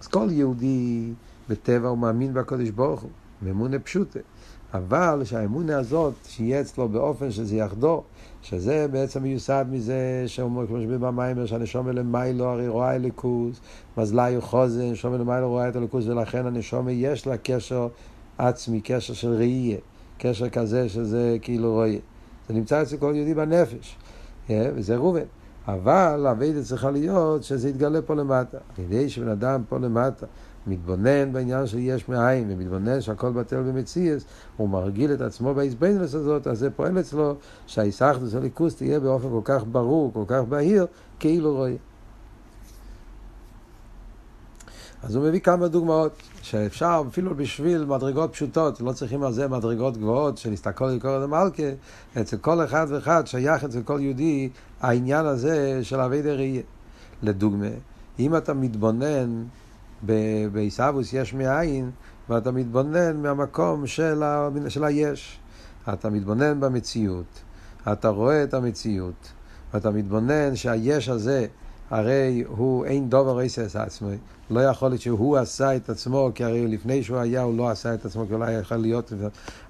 אז 0.00 0.06
כל 0.06 0.26
יהודי 0.30 1.12
בטבע 1.48 1.88
הוא 1.88 1.98
מאמין 1.98 2.34
בקודש 2.34 2.70
ברוך 2.70 3.00
הוא. 3.00 3.10
מאמונה 3.42 3.78
פשוטה. 3.78 4.18
אבל 4.74 5.20
שהאמונה 5.24 5.78
הזאת, 5.78 6.14
שיהיה 6.28 6.60
אצלו 6.60 6.88
באופן 6.88 7.30
שזה 7.30 7.56
יחדור, 7.56 8.04
שזה 8.42 8.86
בעצם 8.90 9.22
מיוסד 9.22 9.64
מזה 9.70 10.24
שאומר, 10.26 10.66
כמו 10.66 10.80
שבאים 10.80 11.00
במיימר, 11.00 11.46
שהנשום 11.46 11.88
למיילו 11.88 12.44
הרי 12.44 12.68
רואה 12.68 12.94
אליקוס, 12.94 13.60
מזלי 13.96 14.40
חוזן, 14.40 14.90
נשום 14.90 15.14
למיילו 15.14 15.48
רואה 15.48 15.68
את 15.68 15.76
אליקוס, 15.76 16.06
ולכן 16.06 16.46
הנשום 16.46 16.88
יש 16.90 17.26
לה 17.26 17.36
קשר 17.36 17.88
עצמי, 18.38 18.80
קשר 18.80 19.14
של 19.14 19.28
ראייה, 19.28 19.78
קשר 20.18 20.48
כזה 20.48 20.88
שזה 20.88 21.36
כאילו 21.42 21.72
רואה. 21.72 21.96
זה 22.48 22.54
נמצא 22.54 22.82
אצל 22.82 22.96
כל 22.96 23.12
יהודי 23.16 23.34
בנפש, 23.34 23.96
וזה 24.50 24.96
ראובן. 24.96 25.24
אבל 25.68 26.26
הווידה 26.26 26.62
צריכה 26.62 26.90
להיות 26.90 27.42
שזה 27.42 27.68
יתגלה 27.68 28.02
פה 28.02 28.14
למטה. 28.14 28.58
כדי 28.76 29.08
שבן 29.08 29.28
אדם 29.28 29.62
פה 29.68 29.78
למטה 29.78 30.26
מתבונן 30.68 31.32
בעניין 31.32 31.66
של 31.66 31.78
יש 31.78 32.08
מאין, 32.08 32.50
ומתבונן 32.50 33.00
שהכל 33.00 33.30
בטל 33.30 33.62
במציאס, 33.62 34.24
הוא 34.56 34.68
מרגיל 34.68 35.12
את 35.12 35.20
עצמו 35.20 35.54
בהזבנלס 35.54 36.14
הזאת, 36.14 36.46
אז 36.46 36.58
זה 36.58 36.70
פועל 36.70 37.00
אצלו 37.00 37.34
שהאיסחדוס 37.66 38.34
הליכוס 38.34 38.76
תהיה 38.76 39.00
באופן 39.00 39.28
כל 39.28 39.40
כך 39.44 39.64
ברור, 39.72 40.12
כל 40.12 40.24
כך 40.26 40.42
בהיר, 40.48 40.86
כאילו 41.18 41.54
רואה. 41.54 41.74
אז 45.02 45.14
הוא 45.14 45.24
מביא 45.24 45.40
כמה 45.40 45.68
דוגמאות, 45.68 46.12
שאפשר 46.42 47.02
אפילו 47.08 47.34
בשביל 47.34 47.84
מדרגות 47.84 48.32
פשוטות, 48.32 48.80
לא 48.80 48.92
צריכים 48.92 49.22
על 49.22 49.32
זה 49.32 49.48
מדרגות 49.48 49.96
גבוהות 49.96 50.38
של 50.38 50.52
הסתכל 50.52 50.86
לקרוא 50.86 51.18
למלכה, 51.18 51.62
אצל 52.20 52.36
כל 52.36 52.64
אחד 52.64 52.86
ואחד 52.88 53.26
שייך 53.26 53.64
אצל 53.64 53.82
כל 53.82 53.98
יהודי 54.00 54.48
העניין 54.80 55.26
הזה 55.26 55.80
של 55.82 56.00
אבי 56.00 56.22
דראייה. 56.22 56.62
לדוגמה, 57.22 57.66
אם 58.18 58.36
אתה 58.36 58.54
מתבונן 58.54 59.44
בעיסאוויס 60.52 61.12
יש 61.12 61.34
מאין, 61.34 61.90
ואתה 62.28 62.50
מתבונן 62.50 63.22
מהמקום 63.22 63.86
של, 63.86 64.22
ה, 64.22 64.48
של 64.68 64.84
היש. 64.84 65.38
אתה 65.92 66.10
מתבונן 66.10 66.60
במציאות, 66.60 67.40
אתה 67.92 68.08
רואה 68.08 68.44
את 68.44 68.54
המציאות, 68.54 69.32
ואתה 69.74 69.90
מתבונן 69.90 70.56
שהיש 70.56 71.08
הזה, 71.08 71.46
הרי 71.90 72.44
הוא 72.48 72.84
אין 72.84 73.10
דובר 73.10 73.40
את 73.44 73.76
עצמו. 73.76 74.08
לא 74.50 74.60
יכול 74.60 74.88
להיות 74.88 75.00
שהוא 75.00 75.36
עשה 75.36 75.76
את 75.76 75.90
עצמו, 75.90 76.30
כי 76.34 76.44
הרי 76.44 76.66
לפני 76.66 77.02
שהוא 77.02 77.18
היה 77.18 77.42
הוא 77.42 77.56
לא 77.56 77.70
עשה 77.70 77.94
את 77.94 78.04
עצמו, 78.04 78.26
כי 78.26 78.34
אולי 78.34 78.52
יכול 78.52 78.76
להיות... 78.76 79.12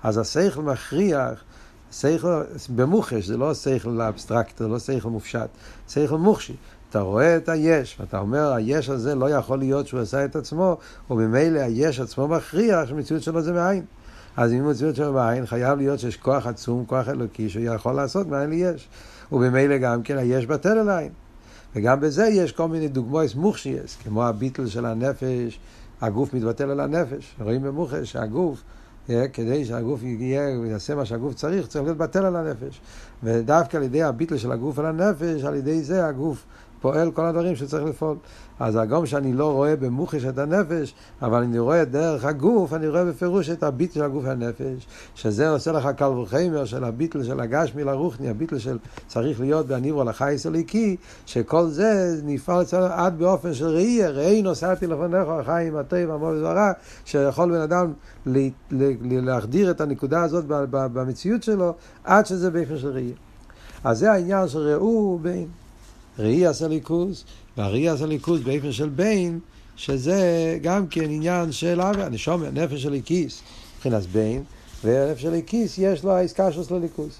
אז 0.02 0.18
השכל 0.18 0.62
מכריח, 0.62 1.44
שכל 1.92 2.42
במוחש, 2.76 3.26
זה 3.26 3.36
לא 3.36 3.54
שכל 3.54 4.00
אבסטרקט, 4.00 4.58
זה 4.58 4.68
לא 4.68 4.78
שכל 4.78 5.10
מופשט, 5.10 5.48
שכל 5.88 6.18
מוחשי. 6.18 6.56
אתה 6.90 7.00
רואה 7.00 7.36
את 7.36 7.48
היש, 7.48 7.96
ואתה 8.00 8.18
אומר, 8.18 8.52
היש 8.52 8.88
הזה 8.88 9.14
לא 9.14 9.30
יכול 9.30 9.58
להיות 9.58 9.86
שהוא 9.86 10.00
עשה 10.00 10.24
את 10.24 10.36
עצמו, 10.36 10.76
וממילא 11.10 11.58
היש 11.58 12.00
עצמו 12.00 12.28
מכריח 12.28 12.88
שהמציאות 12.88 13.22
שלו 13.22 13.42
זה 13.42 13.52
מאין. 13.52 13.84
אז 14.36 14.52
אם 14.52 14.64
המציאות 14.64 14.96
שלו 14.96 15.12
מאין, 15.12 15.46
חייב 15.46 15.78
להיות 15.78 16.00
שיש 16.00 16.16
כוח 16.16 16.46
עצום, 16.46 16.84
כוח 16.86 17.08
אלוקי, 17.08 17.48
שהוא 17.48 17.64
יכול 17.64 17.92
לעשות 17.92 18.26
מאין 18.26 18.50
ליש. 18.50 18.88
וממילא 19.32 19.78
גם 19.78 20.02
כן 20.02 20.18
היש 20.18 20.46
בטל 20.46 20.78
אל 20.78 20.90
האין. 20.90 21.12
וגם 21.76 22.00
בזה 22.00 22.26
יש 22.26 22.52
כל 22.52 22.68
מיני 22.68 22.88
דוגמאות 22.88 23.34
מוחשיות, 23.34 23.96
כמו 24.04 24.24
הביטול 24.24 24.66
של 24.66 24.86
הנפש, 24.86 25.60
הגוף 26.00 26.34
מתבטל 26.34 26.70
על 26.70 26.80
הנפש. 26.80 27.36
רואים 27.40 27.62
במוחש 27.62 28.12
שהגוף, 28.12 28.62
אה, 29.10 29.28
כדי 29.32 29.64
שהגוף 29.64 30.02
יהיה 30.02 30.60
ויעשה 30.60 30.94
מה 30.94 31.04
שהגוף 31.04 31.34
צריך, 31.34 31.66
צריך 31.66 31.84
להיות 31.84 31.98
בטל 31.98 32.24
על 32.24 32.36
הנפש. 32.36 32.80
ודווקא 33.22 33.76
על 33.76 33.82
ידי 33.82 34.02
הביטל 34.02 34.36
של 34.36 34.52
הגוף 34.52 34.78
על 34.78 34.86
הנפש, 34.86 35.44
על 35.44 35.54
ידי 35.54 35.82
זה 35.82 36.06
הגוף 36.06 36.44
פועל 36.80 37.10
כל 37.10 37.24
הדברים 37.24 37.56
שצריך 37.56 37.84
לפעול. 37.84 38.16
אז 38.60 38.78
גם 38.90 39.06
שאני 39.06 39.32
לא 39.32 39.52
רואה 39.52 39.76
במוחש 39.76 40.24
את 40.24 40.38
הנפש, 40.38 40.94
אבל 41.22 41.42
אני 41.42 41.58
רואה 41.58 41.84
דרך 41.84 42.24
הגוף, 42.24 42.72
אני 42.72 42.88
רואה 42.88 43.04
בפירוש 43.04 43.50
את 43.50 43.62
הביטל 43.62 43.94
של 43.94 44.02
הגוף 44.02 44.24
והנפש, 44.26 44.86
שזה 45.14 45.50
עושה 45.50 45.72
לך 45.72 45.88
קל 45.96 46.04
וחמר 46.04 46.64
של 46.64 46.84
הביטל 46.84 47.24
של 47.24 47.40
הגשמי 47.40 47.84
לרוחני, 47.84 48.28
הביטל 48.28 48.58
של 48.58 48.78
צריך 49.06 49.40
להיות 49.40 49.66
בהניברו 49.66 50.04
לחייס 50.04 50.46
הליקי, 50.46 50.96
שכל 51.26 51.66
זה 51.66 52.20
נפעל 52.24 52.62
אצלנו 52.62 52.84
עד 52.84 53.18
באופן 53.18 53.54
של 53.54 53.66
ראייה, 53.66 54.10
ראי 54.10 54.42
נוסעתי 54.42 54.86
לפניך 54.86 55.28
החיים 55.28 55.76
הטוב 55.76 56.10
המור 56.10 56.28
וזרע, 56.28 56.72
שיכול 57.04 57.50
בן 57.50 57.60
אדם 57.60 57.92
להחדיר 59.00 59.70
את 59.70 59.80
הנקודה 59.80 60.22
הזאת 60.22 60.44
במציאות 60.70 61.42
שלו, 61.42 61.74
עד 62.04 62.26
שזה 62.26 62.50
באופן 62.50 62.76
של 62.76 62.88
ראייה. 62.88 63.14
אז 63.84 63.98
זה 63.98 64.12
העניין 64.12 64.48
של 64.48 64.58
ראו 64.58 65.18
בין. 65.22 65.46
ראי 66.18 66.46
עשה 66.46 66.68
ליכוז, 66.68 67.24
והראי 67.56 67.88
עשה 67.88 68.06
ליכוז 68.06 68.40
באופן 68.40 68.72
של 68.72 68.88
בין, 68.88 69.38
שזה 69.76 70.58
גם 70.62 70.86
כן 70.86 71.04
עניין 71.04 71.52
של 71.52 71.80
אבי, 71.80 72.02
אני 72.02 72.18
שומע, 72.18 72.50
נפש 72.50 72.82
של 72.82 72.94
הכיס, 72.94 73.42
מבחינת 73.76 74.02
בין, 74.02 74.42
ונפש 74.84 75.22
של 75.22 75.34
הכיס 75.34 75.78
יש 75.78 76.04
לו 76.04 76.12
העסקה 76.12 76.52
של 76.52 76.78
ליכוז. 76.78 77.18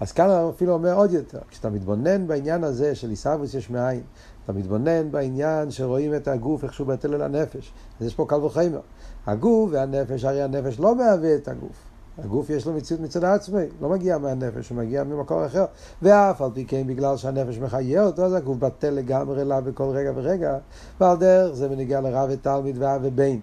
אז 0.00 0.12
כאן 0.12 0.30
הוא 0.30 0.50
אפילו 0.50 0.72
אומר 0.72 0.94
עוד 0.94 1.12
יותר, 1.12 1.38
כשאתה 1.50 1.70
מתבונן 1.70 2.26
בעניין 2.26 2.64
הזה 2.64 2.94
של 2.94 3.10
עיסאוויס 3.10 3.54
יש 3.54 3.70
מאין, 3.70 4.02
אתה 4.44 4.52
מתבונן 4.52 5.10
בעניין 5.10 5.70
שרואים 5.70 6.14
את 6.14 6.28
הגוף, 6.28 6.64
איך 6.64 6.74
שהוא 6.74 6.86
בטל 6.86 7.14
אל 7.14 7.22
הנפש, 7.22 7.72
אז 8.00 8.06
יש 8.06 8.14
פה 8.14 8.26
קל 8.28 8.44
וחמר. 8.44 8.80
הגוף 9.26 9.70
והנפש, 9.72 10.24
הרי 10.24 10.42
הנפש 10.42 10.78
לא 10.78 10.96
מהווה 10.96 11.34
את 11.34 11.48
הגוף. 11.48 11.76
הגוף 12.18 12.50
יש 12.50 12.66
לו 12.66 12.72
מציאות 12.72 13.00
מצד 13.00 13.24
עצמי, 13.24 13.62
לא 13.80 13.88
מגיע 13.88 14.18
מהנפש, 14.18 14.68
הוא 14.68 14.78
מגיע 14.78 15.04
ממקור 15.04 15.46
אחר. 15.46 15.64
ואף 16.02 16.42
על 16.42 16.50
פי 16.54 16.64
כן, 16.64 16.86
בגלל 16.86 17.16
שהנפש 17.16 17.58
מחיה 17.58 18.06
אותו, 18.06 18.24
אז 18.24 18.34
הגוף 18.34 18.58
בטל 18.58 18.90
לגמרי 18.90 19.42
אליו 19.42 19.62
בכל 19.66 19.84
רגע 19.84 20.12
ורגע. 20.14 20.58
ועל 21.00 21.16
דרך 21.16 21.54
זה 21.54 21.68
בניגיע 21.68 22.00
לרב 22.00 22.28
ותלמיד 22.32 22.76
ואב 22.78 23.00
ובן. 23.04 23.36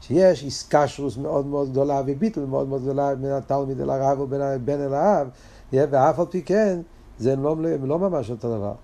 שיש 0.00 0.44
איסקשרוס 0.44 1.16
מאוד 1.16 1.46
מאוד 1.46 1.70
גדולה 1.70 2.02
וביטל 2.06 2.44
מאוד 2.44 2.68
מאוד 2.68 2.82
גדולה 2.82 3.14
בין 3.14 3.30
התלמיד 3.30 3.80
אל 3.80 3.90
הרב 3.90 4.20
ובין 4.20 4.40
הבן 4.40 4.80
אל 4.80 4.94
האב. 4.94 5.28
ואף 5.72 6.18
על 6.18 6.26
פי 6.30 6.42
כן, 6.42 6.80
זה 7.18 7.36
לא, 7.36 7.56
לא 7.82 7.98
ממש 7.98 8.30
אותו 8.30 8.56
דבר. 8.56 8.74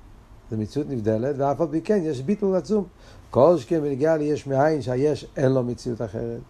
זה 0.50 0.56
מציאות 0.56 0.90
נבדלת, 0.90 1.34
ואף 1.38 1.60
על 1.60 1.66
פי 1.70 1.80
כן 1.80 2.00
יש 2.02 2.22
ביטול 2.22 2.56
עצום. 2.56 2.84
כל 3.30 3.58
שכן 3.58 3.80
בנגיעה 3.80 4.16
ליש 4.16 4.46
מאין 4.46 4.82
שהיש 4.82 5.26
אין 5.36 5.52
לו 5.52 5.62
מציאות 5.62 6.02
אחרת. 6.02 6.40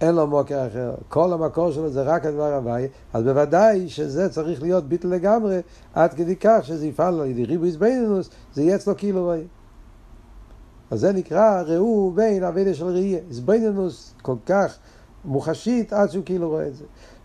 אין 0.00 0.14
לו 0.14 0.26
מוקר 0.26 0.66
אחר, 0.66 0.94
כל 1.08 1.32
המקור 1.32 1.72
שלו 1.72 1.90
זה 1.90 2.02
רק 2.02 2.26
הדבר 2.26 2.54
הוואי, 2.54 2.88
אז 3.12 3.24
בוודאי 3.24 3.88
שזה 3.88 4.28
צריך 4.28 4.62
להיות 4.62 4.84
ביטל 4.84 5.08
לגמרי, 5.08 5.60
עד 5.94 6.14
כדי 6.14 6.36
כך 6.36 6.60
שזה 6.62 6.86
יפעל 6.86 7.14
לו 7.14 7.26
ידי 7.26 7.44
ריבו 7.44 7.64
איזבנינוס, 7.64 8.30
זה 8.54 8.62
יהיה 8.62 8.76
אצלו 8.76 8.96
כאילו 8.96 9.20
וואי. 9.20 9.44
אז 10.90 11.00
זה 11.00 11.12
נקרא 11.12 11.62
ראו 11.62 12.12
בין 12.14 12.44
אבידה 12.44 12.74
של 12.74 12.86
ראייה, 12.86 13.18
איזבנינוס 13.28 14.14
כל 14.22 14.36
כך 14.46 14.78
מוחשית 15.24 15.92
עד 15.92 16.10
שהוא 16.10 16.24
כאילו 16.24 16.48
רואה 16.48 16.66
את 16.66 16.74
זה. 16.74 16.84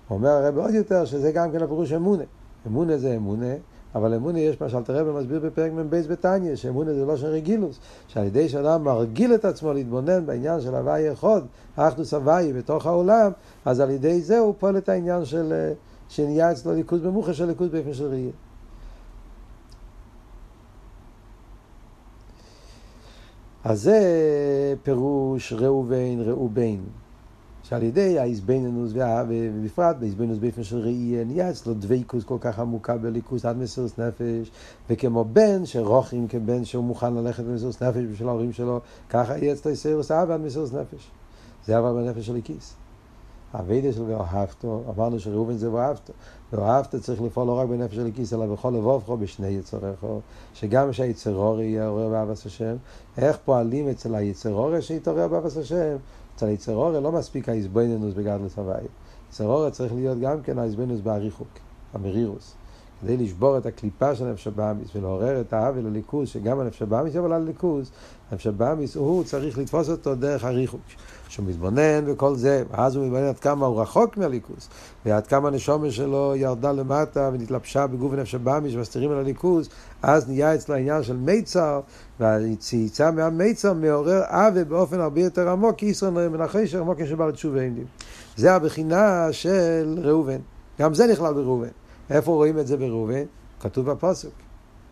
אומר 0.09 0.29
הרב 0.29 0.57
עוד 0.57 0.73
יותר 0.73 1.05
שזה 1.05 1.31
גם 1.31 1.51
כן 1.51 1.63
הפירוש 1.63 1.93
אמונה. 1.93 2.23
אמונה 2.67 2.97
זה 2.97 3.15
אמונה, 3.15 3.53
אבל 3.95 4.13
אמונה 4.13 4.39
יש 4.39 4.61
מה 4.61 4.69
שאלתר 4.69 4.97
רבי 4.97 5.19
מסביר 5.19 5.39
בפרק 5.39 5.71
מ"ב 5.71 5.95
בתניא, 5.95 6.55
שאמונה 6.55 6.93
זה 6.93 7.05
לא 7.05 7.17
של 7.17 7.27
רגילוס, 7.27 7.79
שעל 8.07 8.25
ידי 8.25 8.49
שאדם 8.49 8.83
מרגיל 8.83 9.35
את 9.35 9.45
עצמו 9.45 9.73
להתבונן 9.73 10.25
בעניין 10.25 10.61
של 10.61 10.75
הוואי 10.75 11.13
אחד, 11.13 11.41
אחדוס 11.75 12.13
הוואי 12.13 12.53
בתוך 12.53 12.85
העולם, 12.85 13.31
אז 13.65 13.79
על 13.79 13.89
ידי 13.89 14.21
זה 14.21 14.39
הוא 14.39 14.53
פועל 14.59 14.77
את 14.77 14.89
העניין 14.89 15.25
של, 15.25 15.71
שנהיה 16.09 16.51
אצלו 16.51 16.73
ליכוז 16.73 17.01
במוחה 17.01 17.33
של 17.33 17.45
ליכוז 17.45 17.69
באופן 17.69 17.93
של 17.93 18.05
ראייה. 18.07 18.31
אז 23.63 23.81
זה 23.81 23.99
פירוש 24.83 25.53
ראובן, 25.53 26.21
ראובן. 26.25 26.77
שעל 27.69 27.83
ידי 27.83 28.19
האיזבנינוס 28.19 28.91
ובפרט 29.27 29.95
באיזבנינוס 29.99 30.37
באופן 30.37 30.63
של 30.63 30.77
ראי 30.77 31.25
נהיה 31.25 31.49
אצלו 31.49 31.73
דבייקוס 31.73 32.23
כל 32.23 32.37
כך 32.41 32.59
עמוקה 32.59 32.97
בליכוס 32.97 33.45
עד 33.45 33.57
מסירות 33.57 33.99
נפש 33.99 34.51
וכמו 34.89 35.25
בן 35.33 35.65
שרוחים 35.65 36.27
כבן 36.27 36.65
שהוא 36.65 36.83
מוכן 36.83 37.13
ללכת 37.13 37.43
במסירות 37.43 37.83
נפש 37.83 38.03
בשביל 38.11 38.27
ההורים 38.27 38.53
שלו 38.53 38.79
ככה 39.09 39.37
יהיה 39.37 39.53
אצלו 39.53 39.71
יסירוס 39.71 40.11
אהבה 40.11 40.33
עד 40.33 40.41
מסירות 40.41 40.73
נפש. 40.73 41.11
זה 41.65 41.79
אבל 41.79 41.93
בנפש 41.93 42.25
של 42.25 42.35
הכיס. 42.35 42.73
הווידה 43.51 43.93
של 43.93 44.03
ואהבתו, 44.03 44.83
אמרנו 44.97 45.19
שראובן 45.19 45.57
זה 45.57 45.71
ואהבתו. 45.71 46.13
ואהבת 46.53 46.95
צריך 46.95 47.21
לפעול 47.21 47.47
לא 47.47 47.59
רק 47.59 47.67
בנפש 47.67 47.95
של 47.95 48.07
הכיס, 48.07 48.33
אלא 48.33 48.45
בכל 48.45 48.69
לבובכו, 48.69 49.17
בשני 49.17 49.47
יצוריכו, 49.47 50.19
שגם 50.53 50.93
שהיצרורי 50.93 51.65
יהיה 51.65 51.87
עורר 51.87 52.09
באהבת 52.09 52.45
השם, 52.45 52.75
איך 53.17 53.37
פועלים 53.45 53.89
אצל 53.89 54.15
היצרורי 54.15 54.81
שיתעורר 54.81 55.27
באהבת 55.27 55.57
השם, 55.57 55.95
אצל 56.35 56.45
היצר 56.45 56.99
לא 56.99 57.11
מספיק 57.11 57.49
האיזבנינוס 57.49 58.13
בגדלוס 58.13 58.57
הוואי. 58.57 58.85
יצר 59.29 59.69
צריך 59.69 59.93
להיות 59.93 60.19
גם 60.19 60.41
כן 60.41 60.59
האיזבנינוס 60.59 60.99
באריכוק, 61.01 61.47
המרירוס. 61.93 62.55
כדי 63.01 63.17
לשבור 63.17 63.57
את 63.57 63.65
הקליפה 63.65 64.15
של 64.15 64.27
הנפש 64.27 64.47
הבאמיס 64.47 64.95
ולעורר 64.95 65.41
את 65.41 65.53
האב 65.53 65.73
ולליכוז, 65.77 66.29
שגם 66.29 66.59
הנפש 66.59 66.81
הבאמיס 66.81 67.15
יבוא 67.15 67.29
לליכוז, 67.29 67.91
הנפש 68.31 68.47
הבאמיס 68.47 68.95
הוא 68.95 69.23
צריך 69.23 69.57
לתפוס 69.57 69.89
אותו 69.89 70.15
דרך 70.15 70.43
הריחוק. 70.43 70.81
שהוא 71.29 71.45
מתבונן 71.45 72.03
וכל 72.05 72.35
זה, 72.35 72.63
ואז 72.71 72.95
הוא 72.95 73.05
מתבונן 73.05 73.27
עד 73.27 73.39
כמה 73.39 73.65
הוא 73.65 73.81
רחוק 73.81 74.17
מהליכוז, 74.17 74.69
ועד 75.05 75.27
כמה 75.27 75.47
הנשומה 75.47 75.91
שלו 75.91 76.33
ירדה 76.35 76.71
למטה 76.71 77.29
ונתלבשה 77.33 77.87
בגוף 77.87 78.13
הנפש 78.13 78.35
הבאמיס 78.35 78.73
ומסתירים 78.75 79.11
על 79.11 79.17
הליכוז, 79.17 79.69
אז 80.01 80.29
נהיה 80.29 80.55
אצלו 80.55 80.75
העניין 80.75 81.03
של 81.03 81.17
מיצר, 81.17 81.81
והיציאה 82.19 83.11
מהמיצר 83.11 83.73
מעורר 83.73 84.21
עוול 84.29 84.63
באופן 84.63 84.99
הרבה 84.99 85.21
יותר 85.21 85.49
עמוק, 85.49 85.75
כי 85.77 85.85
ישראל 85.85 86.11
נראה 86.11 86.29
מן 86.29 86.41
החשר 86.41 86.79
עמוק 86.79 87.01
כשבא 87.01 87.27
לתשובה 87.27 87.59
לי. 87.59 87.83
זה 88.35 88.53
הבחינה 88.53 89.27
של 89.31 89.99
ראובן. 90.01 90.39
גם 90.79 90.93
זה 90.93 91.07
נכלל 91.07 91.33
בראובן. 91.33 91.67
איפה 92.09 92.31
רואים 92.31 92.59
את 92.59 92.67
זה 92.67 92.77
בראובן? 92.77 93.23
כתוב 93.59 93.91
בפוסק. 93.91 94.29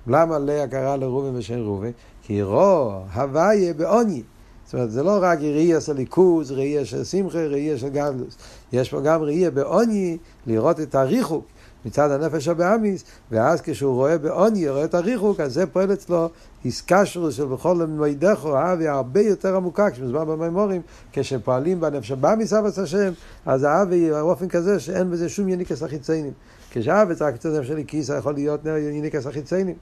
למה 0.07 0.39
לאה 0.39 0.67
קרא 0.67 0.95
לראובן 0.95 1.37
בשם 1.37 1.59
ראובן? 1.59 1.91
כי 2.21 2.41
רו 2.41 2.91
הוויה 3.13 3.73
בעוני. 3.73 4.23
זאת 4.65 4.73
אומרת, 4.73 4.91
זה 4.91 5.03
לא 5.03 5.17
רק 5.21 5.39
ראייה 5.39 5.81
של 5.81 5.93
ליכוז, 5.93 6.51
ראייה 6.51 6.85
של 6.85 7.03
שמחה, 7.03 7.47
ראייה 7.47 7.77
של 7.77 7.89
גדלוס. 7.89 8.37
יש 8.73 8.89
פה 8.89 9.01
גם 9.01 9.21
ראייה 9.21 9.51
בעוני, 9.51 10.17
לראות 10.47 10.79
את 10.79 10.95
הריחוק. 10.95 11.45
מצד 11.85 12.11
הנפש 12.11 12.47
הבאמיס, 12.47 13.03
ואז 13.31 13.61
כשהוא 13.61 13.95
רואה 13.95 14.17
בעוני, 14.17 14.69
רואה 14.69 14.83
את 14.83 14.93
הריחוק, 14.93 15.39
אז 15.39 15.53
זה 15.53 15.65
פועל 15.65 15.93
אצלו 15.93 16.29
איסקשרוס 16.65 17.35
של 17.35 17.45
בכל 17.45 17.75
מועדךו, 17.75 18.57
אהבה 18.57 18.91
הרבה 18.91 19.21
יותר 19.21 19.55
עמוקה, 19.55 19.91
כשמזמן 19.91 20.25
במימורים, 20.27 20.81
כשפועלים 21.11 21.79
בנפש 21.79 22.11
הבאמיס 22.11 22.53
אבס 22.53 22.79
השם, 22.79 23.13
אז 23.45 23.63
האהבה 23.63 23.95
היא 23.95 24.11
באופן 24.11 24.47
כזה 24.47 24.79
שאין 24.79 25.11
בזה 25.11 25.29
שום 25.29 25.49
יניקס 25.49 25.83
החיציינים. 25.83 26.33
זה 26.81 27.27
רק 27.27 27.33
נפש 27.33 27.67
של 27.67 27.83
כיסא 27.87 28.13
יכול 28.13 28.33
להיות 28.33 28.65
יניקס 28.65 29.27
החיציינים. 29.27 29.75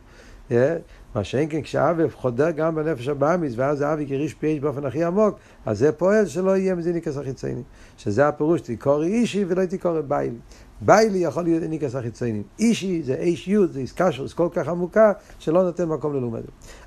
מה 1.15 1.24
שאין 1.24 1.50
כן 1.50 1.62
כשאבי 1.62 2.10
חודר 2.10 2.51
גם 2.51 2.75
בנפש 2.75 3.07
הבאמיס, 3.07 3.53
ואז 3.55 3.81
האבי 3.81 4.07
כריש 4.07 4.33
פייש 4.33 4.60
באופן 4.60 4.86
הכי 4.86 5.03
עמוק, 5.03 5.39
אז 5.65 5.79
זה 5.79 5.91
פועל 5.91 6.25
שלא 6.25 6.57
יהיה 6.57 6.75
מזה 6.75 6.93
ניקס 6.93 7.17
החיציינים. 7.17 7.63
שזה 7.98 8.27
הפירוש, 8.27 8.62
תיקורי 8.62 9.07
אישי 9.07 9.45
ולא 9.48 9.65
תיקורי 9.65 10.01
ביילי. 10.01 10.38
ביילי 10.81 11.17
יכול 11.17 11.43
להיות 11.43 11.63
ניקס 11.63 11.95
החיציינים. 11.95 12.43
אישי 12.60 13.01
זה 13.03 13.13
איש 13.13 13.48
יוד, 13.48 13.71
זה 13.71 13.79
איסקשרוס 13.79 14.33
כל 14.33 14.48
כך 14.51 14.67
עמוקה, 14.67 15.12
שלא 15.39 15.63
נותן 15.63 15.86
מקום 15.86 16.13
ללומד. 16.15 16.41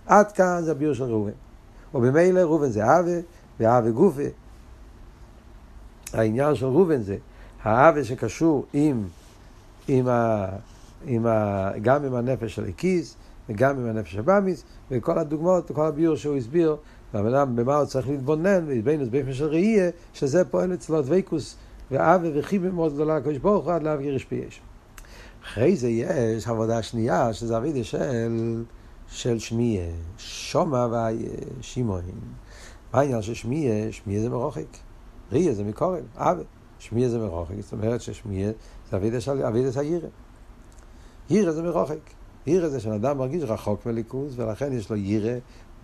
עד 0.06 0.32
כאן 0.32 0.60
זה 0.62 0.70
הביור 0.70 0.94
של 0.94 1.04
ראובן. 1.04 1.30
ובמילא 1.94 2.40
ראובן 2.40 2.68
זה 2.68 2.98
אבי, 2.98 3.20
ואבי 3.60 3.92
גופה. 3.92 4.22
העניין 6.12 6.54
של 6.54 6.66
ראובן 6.66 7.02
זה 7.02 7.16
האבי 7.62 8.04
שקשור 8.04 8.66
עם, 8.72 9.04
עם, 9.88 10.08
ה, 10.08 10.46
עם 11.06 11.26
ה, 11.26 11.70
גם 11.82 12.04
עם 12.04 12.14
הנפש 12.14 12.54
של 12.54 12.64
הכיס, 12.64 13.16
וגם 13.48 13.78
עם 13.78 13.86
הנפש 13.86 14.16
הבאמיס, 14.16 14.64
וכל 14.90 15.18
הדוגמאות, 15.18 15.70
כל 15.72 15.86
הביור 15.86 16.16
שהוא 16.16 16.36
הסביר, 16.36 16.76
והבן 17.14 17.34
אדם 17.34 17.56
במה 17.56 17.76
הוא 17.76 17.86
צריך 17.86 18.08
להתבונן, 18.08 18.64
והתבינוס 18.66 19.08
באופן 19.08 19.32
של 19.32 19.44
ראייה, 19.44 19.90
שזה 20.14 20.44
פועל 20.44 20.74
אצלו 20.74 21.02
דבקוס 21.02 21.56
ואווה 21.90 22.30
וחיבה 22.34 22.70
מאוד 22.70 22.94
גדולה 22.94 23.16
לקדוש 23.16 23.38
ברוך 23.38 23.64
הוא 23.64 23.72
עד 23.72 23.82
להביא 23.82 24.10
רשפי 24.10 24.34
יש. 24.34 24.60
אחרי 25.44 25.76
זה 25.76 25.88
יש 25.88 26.48
עבודה 26.48 26.82
שנייה, 26.82 27.32
שזה 27.32 27.56
אבידה 27.56 27.84
של, 27.84 28.64
של 29.08 29.38
שמיה, 29.38 29.84
שומע 30.18 30.86
ושימוין. 31.60 32.04
מה 32.92 33.00
העניין 33.00 33.22
של 33.22 33.34
שמיה? 33.34 33.92
שמיה 33.92 34.20
זה 34.20 34.30
מרוחק. 34.30 34.66
ראייה 35.32 35.54
זה 35.54 35.64
מקורן, 35.64 36.02
אבה. 36.16 36.42
שמיה 36.78 37.08
זה 37.08 37.18
מרוחק, 37.18 37.54
זאת 37.60 37.72
אומרת 37.72 38.00
ששמיה 38.00 38.50
אבידה 38.94 39.20
של 39.20 39.80
הירא. 39.80 40.08
ירא 41.30 41.52
זה 41.52 41.62
מרוחק. 41.62 41.96
ירא 42.46 42.68
זה 42.68 42.80
שאדם 42.80 43.18
מרגיש 43.18 43.42
רחוק 43.42 43.86
מליכוז, 43.86 44.38
ולכן 44.38 44.72
יש 44.72 44.90
לו 44.90 44.96
ירא, 44.96 45.38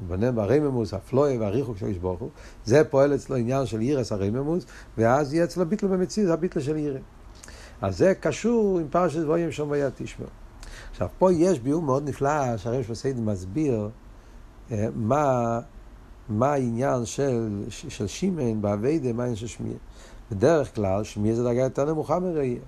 בונה 0.06 0.32
ברממוס, 0.32 0.94
הפלואה 0.94 1.36
והריחוק 1.40 1.76
של 1.76 1.86
איש 1.86 1.98
ברוך 1.98 2.20
הוא. 2.20 2.28
זה 2.64 2.84
פועל 2.84 3.14
אצלו 3.14 3.36
עניין 3.36 3.66
של 3.66 3.82
ירס 3.82 4.12
הרממוס, 4.12 4.66
ואז 4.98 5.34
יהיה 5.34 5.44
אצלו 5.44 5.66
ביטל 5.66 5.86
במציא, 5.86 6.26
זה 6.26 6.32
הביטל 6.32 6.60
של 6.60 6.76
ירא. 6.76 6.98
אז 7.82 7.98
זה 7.98 8.14
קשור 8.20 8.78
עם 8.78 8.88
פרשת 8.88 9.20
דבויים 9.20 9.52
שם 9.52 9.70
ויד 9.70 9.92
תשמעו. 9.96 10.28
עכשיו, 10.90 11.08
פה 11.18 11.32
יש 11.32 11.60
ביאור 11.60 11.82
מאוד 11.82 12.08
נפלא, 12.08 12.56
שהרב 12.56 12.82
שמסייד 12.82 13.20
מסביר 13.20 13.88
אה, 14.72 14.88
מה, 14.94 15.60
מה 16.28 16.52
העניין 16.52 17.04
של, 17.04 17.64
של 17.68 18.06
שימן 18.06 18.62
באביידה, 18.62 19.12
מה 19.12 19.22
העניין 19.22 19.36
של 19.36 19.46
שמיה. 19.46 19.76
בדרך 20.30 20.74
כלל, 20.74 21.04
שמיה 21.04 21.34
זה 21.34 21.42
דרגה 21.42 21.60
יותר 21.60 21.84
נמוכה 21.84 22.18
מראייה. 22.18 22.60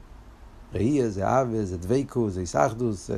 ראייה 0.74 1.08
זה 1.08 1.40
אבה, 1.40 1.64
זה 1.64 1.78
דבייקו, 1.78 2.30
זה 2.30 2.40
איסאחדוס, 2.40 3.10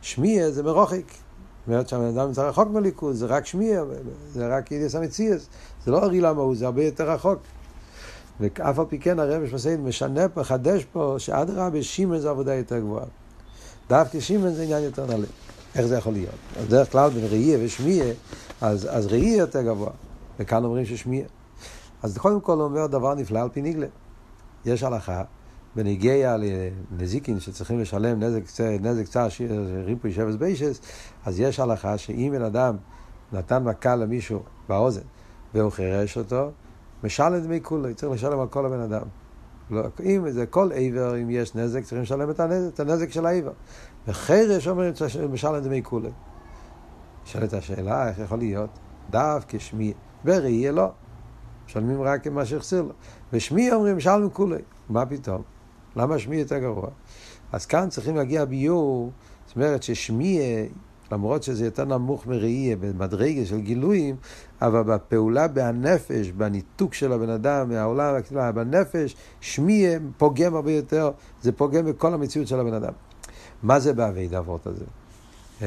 שמיה 0.00 0.50
זה 0.50 0.62
מרוחק. 0.62 1.04
זאת 1.10 1.68
אומרת 1.68 1.88
שהבן 1.88 2.04
אדם 2.04 2.26
נמצא 2.26 2.48
רחוק 2.48 2.68
מליכוז, 2.70 3.18
זה 3.18 3.26
רק 3.26 3.46
שמיה, 3.46 3.84
זה 4.32 4.56
רק 4.56 4.72
ידיעס 4.72 4.94
המציאס, 4.94 5.46
זה 5.84 5.90
לא 5.90 6.04
הרי 6.04 6.20
למה 6.20 6.42
הוא, 6.42 6.56
זה 6.56 6.64
הרבה 6.64 6.84
יותר 6.84 7.10
רחוק. 7.10 7.38
ואף 8.40 8.78
על 8.78 8.84
פי 8.88 8.98
כן 8.98 9.18
הרב 9.18 9.46
שמסעיד 9.46 9.80
משנה 9.80 10.28
פה, 10.28 10.40
מחדש 10.40 10.84
פה, 10.92 11.14
שאדרבה 11.18 11.82
שימן 11.82 12.18
זה 12.18 12.30
עבודה 12.30 12.54
יותר 12.54 12.78
גבוהה. 12.78 13.06
דווקא 13.88 14.20
שימן 14.20 14.54
זה 14.54 14.62
עניין 14.62 14.84
יותר 14.84 15.06
נעלה. 15.06 15.26
איך 15.74 15.86
זה 15.86 15.96
יכול 15.96 16.12
להיות? 16.12 16.34
אז 16.58 16.68
דרך 16.68 16.92
כלל 16.92 17.10
בין 17.10 17.24
ראייה 17.24 17.58
ושמיה, 17.62 18.04
אז, 18.60 18.88
אז 18.90 19.06
ראייה 19.06 19.36
יותר 19.36 19.62
גבוה, 19.62 19.90
וכאן 20.38 20.64
אומרים 20.64 20.84
ששמיה. 20.84 21.24
אז 22.02 22.18
קודם 22.18 22.40
כל 22.40 22.52
הוא 22.52 22.62
אומר 22.62 22.86
דבר 22.86 23.14
נפלא 23.14 23.38
על 23.38 23.48
פי 23.48 23.62
ניגלה. 23.62 23.86
יש 24.64 24.82
הלכה 24.82 25.22
בניגיע 25.76 26.36
לנזיקין 26.36 27.40
שצריכים 27.40 27.80
לשלם 27.80 28.22
נזק, 28.22 28.60
נזק 28.80 29.06
צער 29.06 29.28
ריפוי 29.84 30.12
שבס 30.12 30.34
ביישס, 30.34 30.80
אז 31.24 31.40
יש 31.40 31.60
הלכה 31.60 31.98
שאם 31.98 32.28
בן 32.32 32.42
אדם 32.42 32.76
נתן 33.32 33.64
מכה 33.64 33.96
למישהו 33.96 34.42
באוזן 34.68 35.02
והוא 35.54 35.72
חירש 35.72 36.18
אותו, 36.18 36.50
משלם 37.04 37.40
דמי 37.40 37.60
כולי, 37.62 37.94
צריך 37.94 38.12
לשלם 38.12 38.40
על 38.40 38.48
כל 38.48 38.66
הבן 38.66 38.80
אדם. 38.80 39.06
לא, 39.70 39.82
אם 40.04 40.30
זה 40.30 40.46
כל 40.46 40.70
עבר, 40.74 41.22
אם 41.22 41.30
יש 41.30 41.54
נזק, 41.54 41.80
צריכים 41.80 42.02
לשלם 42.02 42.30
את 42.30 42.40
הנזק, 42.40 42.74
את 42.74 42.80
הנזק 42.80 43.10
של 43.10 43.26
העבר. 43.26 43.52
וחירש 44.08 44.68
אומרים 44.68 44.92
משלם 45.30 45.58
דמי 45.58 45.82
כולי. 45.82 46.10
נשאלת 47.24 47.52
השאלה, 47.52 48.08
איך 48.08 48.18
יכול 48.18 48.38
להיות? 48.38 48.70
דווקא 49.10 49.58
שמי, 49.58 49.92
בראייה 50.24 50.72
לא. 50.72 50.88
משלמים 51.66 52.02
רק 52.02 52.26
מה 52.26 52.44
שהחסיר 52.44 52.82
לו. 52.82 52.92
ושמי 53.32 53.72
אומרים 53.72 53.96
משלם 53.96 54.30
כולי. 54.30 54.62
מה 54.88 55.06
פתאום? 55.06 55.55
למה 55.96 56.18
שמי 56.18 56.36
יותר 56.36 56.58
גרוע? 56.58 56.88
אז 57.52 57.66
כאן 57.66 57.88
צריכים 57.90 58.16
להגיע 58.16 58.44
ביור, 58.44 59.10
זאת 59.46 59.56
אומרת 59.56 59.82
ששמי, 59.82 60.40
למרות 61.12 61.42
שזה 61.42 61.64
יותר 61.64 61.84
נמוך 61.84 62.26
מראייה, 62.26 62.76
במדרגה 62.76 63.46
של 63.46 63.60
גילויים, 63.60 64.16
אבל 64.62 64.82
בפעולה 64.82 65.48
בהנפש, 65.48 66.30
בניתוק 66.30 66.94
של 66.94 67.12
הבן 67.12 67.30
אדם 67.30 67.68
מהעולם, 67.68 68.14
בנפש, 68.54 69.16
שמי 69.40 69.86
פוגם 70.16 70.54
הרבה 70.54 70.72
יותר, 70.72 71.10
זה 71.42 71.52
פוגם 71.52 71.86
בכל 71.86 72.14
המציאות 72.14 72.48
של 72.48 72.60
הבן 72.60 72.74
אדם. 72.74 72.92
מה 73.62 73.80
זה 73.80 73.92
באבי 73.92 74.28
דאבות 74.28 74.66
הזה? 74.66 74.84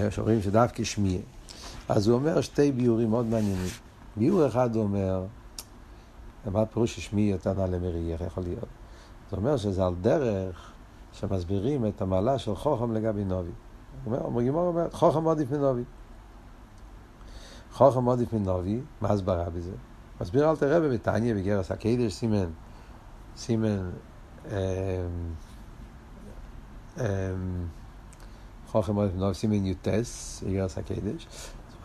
שאומרים 0.09 0.41
שדווקא 0.41 0.83
שמי. 0.83 1.21
אז 1.89 2.07
הוא 2.07 2.15
אומר 2.15 2.41
שתי 2.41 2.71
ביורים 2.71 3.09
מאוד 3.09 3.25
מעניינים. 3.25 3.69
ביור 4.17 4.47
אחד 4.47 4.75
הוא 4.75 4.83
אומר, 4.83 5.25
מה 6.51 6.65
פירוש 6.65 6.95
ששמי 6.95 7.21
יותר 7.21 7.53
נעלה 7.53 7.79
מראייה, 7.79 8.13
איך 8.13 8.21
יכול 8.21 8.43
להיות? 8.43 8.78
זה 9.31 9.37
אומר 9.37 9.57
שזה 9.57 9.85
על 9.85 9.95
דרך 10.01 10.71
שמסבירים 11.11 11.85
את 11.85 12.01
המעלה 12.01 12.39
של 12.39 12.55
חוכם 12.55 12.93
לגבי 12.93 13.25
נובי. 13.25 13.51
גימור 14.39 14.67
אומר, 14.67 14.89
חוכם 14.91 15.27
עדיף 15.27 15.51
מנובי. 15.51 15.83
חוכם 17.71 18.09
עדיף 18.09 18.33
מנובי, 18.33 18.81
מה 19.01 19.09
הסברה 19.09 19.49
בזה? 19.49 19.71
מסביר 20.21 20.49
אל 20.49 20.55
תראה 20.55 20.79
בביתניה 20.79 21.35
בגרס 21.35 21.71
הקדש, 21.71 22.13
סימן, 22.13 22.49
סימן, 23.37 23.89
אמ, 24.45 24.51
אמ, 26.97 27.03
חוכם 28.67 28.99
עדיף 28.99 29.15
מנובי, 29.15 29.33
סימן 29.33 29.65
יוטס, 29.65 30.43
בגרס 30.47 30.77
הקדש. 30.77 31.27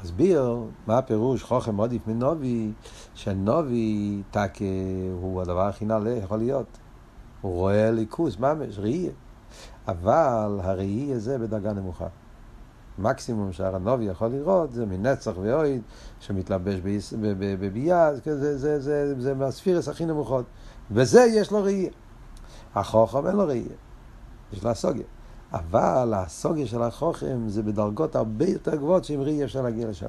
מסביר 0.03 0.57
מה 0.87 0.99
הפירוש 0.99 1.43
חוכם 1.43 1.81
עדיף 1.81 2.07
מנובי, 2.07 2.73
שנובי 3.15 4.23
תקה 4.31 4.65
הוא 5.21 5.43
הדבר 5.43 5.67
הכי 5.69 5.85
נעלה, 5.85 6.11
יכול 6.11 6.39
להיות. 6.39 6.79
הוא 7.45 7.53
רואה 7.53 7.91
ליכוס, 7.91 8.39
ממש, 8.39 8.79
ראייה. 8.79 9.11
אבל 9.89 10.61
הראייה 10.63 11.19
זה 11.19 11.39
בדרגה 11.39 11.73
נמוכה. 11.73 12.07
מקסימום 12.99 13.53
שהרנובי 13.53 14.05
יכול 14.05 14.29
לראות 14.29 14.73
זה 14.73 14.87
מנצח 14.87 15.33
ואויד 15.43 15.83
שמתלבש 16.21 16.81
בביאה, 17.61 18.15
זה, 18.15 18.21
זה, 18.39 18.59
זה, 18.59 18.81
זה, 18.81 19.21
זה 19.21 19.35
מהספירס 19.35 19.89
הכי 19.89 20.05
נמוכות. 20.05 20.45
וזה 20.91 21.21
יש 21.21 21.51
לו 21.51 21.63
ראייה. 21.63 21.91
החוכם 22.75 23.27
אין 23.27 23.37
לו 23.37 23.47
ראייה, 23.47 23.77
יש 24.53 24.65
לו 24.65 24.71
הסוגיה. 24.71 25.05
אבל 25.53 26.13
הסוגיה 26.17 26.67
של 26.67 26.83
החוכם 26.83 27.49
זה 27.49 27.63
בדרגות 27.63 28.17
הרבה 28.17 28.47
יותר 28.47 28.77
גבוהות 28.77 29.05
שעם 29.05 29.21
ראייה 29.21 29.45
אפשר 29.45 29.63
להגיע 29.63 29.89
לשם. 29.89 30.07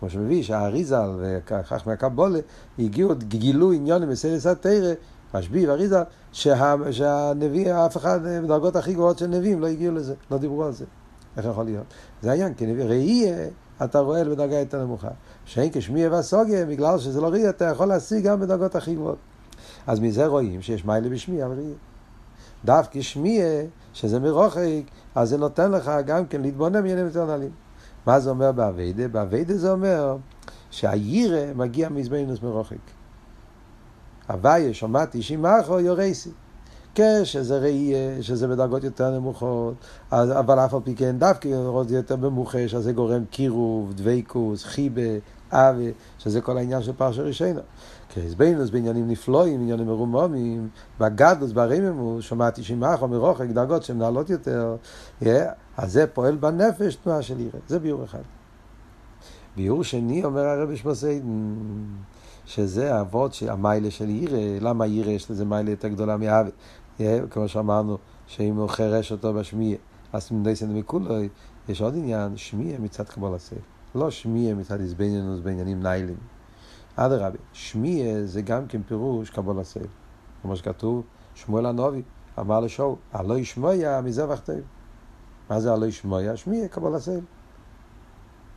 כמו 0.00 0.10
שמביא 0.10 0.42
שהאריזל 0.42 1.10
וכך 1.20 1.82
מהקבולה 1.86 2.38
הגיעו, 2.78 3.14
גילו 3.14 3.72
עניונים 3.72 4.08
בסרס 4.08 4.46
התרא 4.46 4.92
רשב"י 5.34 5.66
ואריזה, 5.66 6.02
שה, 6.32 6.74
שהנביא, 6.90 7.74
אף 7.86 7.96
אחד, 7.96 8.20
בדרגות 8.44 8.76
הכי 8.76 8.94
גבוהות 8.94 9.18
של 9.18 9.26
נביאים 9.26 9.60
לא 9.60 9.66
הגיעו 9.66 9.94
לזה, 9.94 10.14
לא 10.30 10.38
דיברו 10.38 10.64
על 10.64 10.72
זה. 10.72 10.84
איך 11.36 11.46
יכול 11.46 11.64
להיות? 11.64 11.84
זה 12.22 12.30
העניין, 12.30 12.54
כי 12.54 12.66
נביא 12.66 12.84
ראי 12.84 13.32
אתה 13.84 13.98
רואה 13.98 14.24
בדרגה 14.24 14.58
יותר 14.58 14.84
נמוכה. 14.84 15.08
שאין 15.44 15.70
כשמיה 15.72 16.10
והסוגיה, 16.10 16.66
בגלל 16.66 16.98
שזה 16.98 17.20
לא 17.20 17.28
ראי, 17.28 17.48
אתה 17.48 17.64
יכול 17.64 17.86
להשיג 17.86 18.24
גם 18.24 18.40
בדרגות 18.40 18.76
הכי 18.76 18.94
גבוהות. 18.94 19.18
אז 19.86 20.00
מזה 20.00 20.26
רואים 20.26 20.62
שיש 20.62 20.84
מיילה 20.84 21.08
בשמיה 21.08 21.48
וראי. 21.48 21.72
דווקא 22.64 23.00
שמיה, 23.00 23.62
שזה 23.92 24.20
מרוחק, 24.20 24.82
אז 25.14 25.28
זה 25.28 25.38
נותן 25.38 25.70
לך 25.70 25.90
גם 26.06 26.26
כן 26.26 26.40
להתבונן 26.40 26.72
בעניינים 26.72 27.06
יותר 27.06 27.26
נעלים. 27.26 27.50
מה 28.06 28.20
זה 28.20 28.30
אומר 28.30 28.52
באביידה? 28.52 29.08
באביידה 29.08 29.56
זה 29.56 29.72
אומר 29.72 30.16
שהיירה 30.70 31.54
מגיע 31.54 31.88
מזבנינוס 31.88 32.42
מרוחק. 32.42 32.97
הוויה, 34.28 34.74
שמעתי 34.74 35.22
שימחו 35.22 35.80
יורסי. 35.80 36.30
כשזה 36.94 37.58
ראייה, 37.58 38.22
שזה 38.22 38.48
בדרגות 38.48 38.84
יותר 38.84 39.10
נמוכות, 39.10 39.74
אז, 40.10 40.30
אבל 40.30 40.58
אף 40.58 40.74
על 40.74 40.80
פי 40.84 40.94
כן 40.94 41.18
דווקא 41.18 41.48
עוד 41.48 41.90
יותר 41.90 42.16
במוחש, 42.16 42.74
אז 42.74 42.84
זה 42.84 42.92
גורם 42.92 43.24
קירוב, 43.30 43.92
דבייקוס, 43.94 44.64
חיבה, 44.64 45.02
אבה, 45.50 45.90
שזה 46.18 46.40
כל 46.40 46.56
העניין 46.56 46.82
של 46.82 46.92
פרשה 46.92 47.22
ראשינו. 47.22 47.60
כהסבינוס 48.14 48.70
בעניינים 48.70 49.08
נפלואים, 49.08 49.60
עניינים 49.60 49.86
מרוממים, 49.86 50.68
בגדלוס, 51.00 51.52
ברממוס, 51.52 52.24
שמעתי 52.24 52.62
שימחו 52.62 53.08
מרוחק, 53.08 53.46
דרגות 53.46 53.82
שהן 53.82 53.98
נעלות 53.98 54.30
יותר, 54.30 54.76
yeah, 55.22 55.26
אז 55.76 55.92
זה 55.92 56.06
פועל 56.06 56.36
בנפש 56.36 56.94
תנועה 56.94 57.22
של 57.22 57.38
עירה, 57.38 57.60
זה 57.68 57.78
ביור 57.78 58.04
אחד. 58.04 58.22
ביור 59.56 59.84
שני 59.84 60.24
אומר 60.24 60.46
הרבי 60.46 60.76
שמסיידן, 60.76 61.54
שזה 62.48 62.94
האבות, 62.94 63.42
המיילה 63.48 63.90
של 63.90 64.08
ירא, 64.08 64.38
למה 64.60 64.86
ירא 64.86 65.10
יש 65.10 65.30
לזה 65.30 65.44
מיילה 65.44 65.70
יותר 65.70 65.88
גדולה 65.88 66.16
מאבי? 66.16 66.50
כמו 67.30 67.48
שאמרנו, 67.48 67.98
שאם 68.26 68.56
הוא 68.56 68.68
חרש 68.68 69.12
אותו 69.12 69.34
בשמיע, 69.34 69.76
אז 70.12 70.22
סנד 70.22 70.76
מכולוי, 70.78 71.28
יש 71.68 71.80
עוד 71.80 71.94
עניין, 71.94 72.36
שמיע 72.36 72.78
מצד 72.78 73.04
קבול 73.04 73.34
הסייל. 73.34 73.60
לא 73.94 74.10
שמיע 74.10 74.54
מצד 74.54 74.80
איזבנינוס 74.80 75.40
בעניינים 75.40 75.82
ניילים. 75.82 76.16
אדרבה, 76.96 77.38
שמיע 77.52 78.24
זה 78.24 78.42
גם 78.42 78.66
כן 78.66 78.82
פירוש 78.82 79.30
קבול 79.30 79.60
הסייל. 79.60 79.86
כמו 80.42 80.56
שכתוב, 80.56 81.02
שמואל 81.34 81.66
הנובי 81.66 82.02
אמר 82.38 82.60
לשאול, 82.60 82.94
הלא 83.12 83.38
ישמוע 83.38 84.00
מזבח 84.00 84.40
טוב. 84.40 84.56
מה 85.50 85.60
זה 85.60 85.72
הלא 85.72 85.86
ישמוע? 85.86 86.36
שמיע 86.36 86.68
קבול 86.68 86.94
הסייל. 86.94 87.20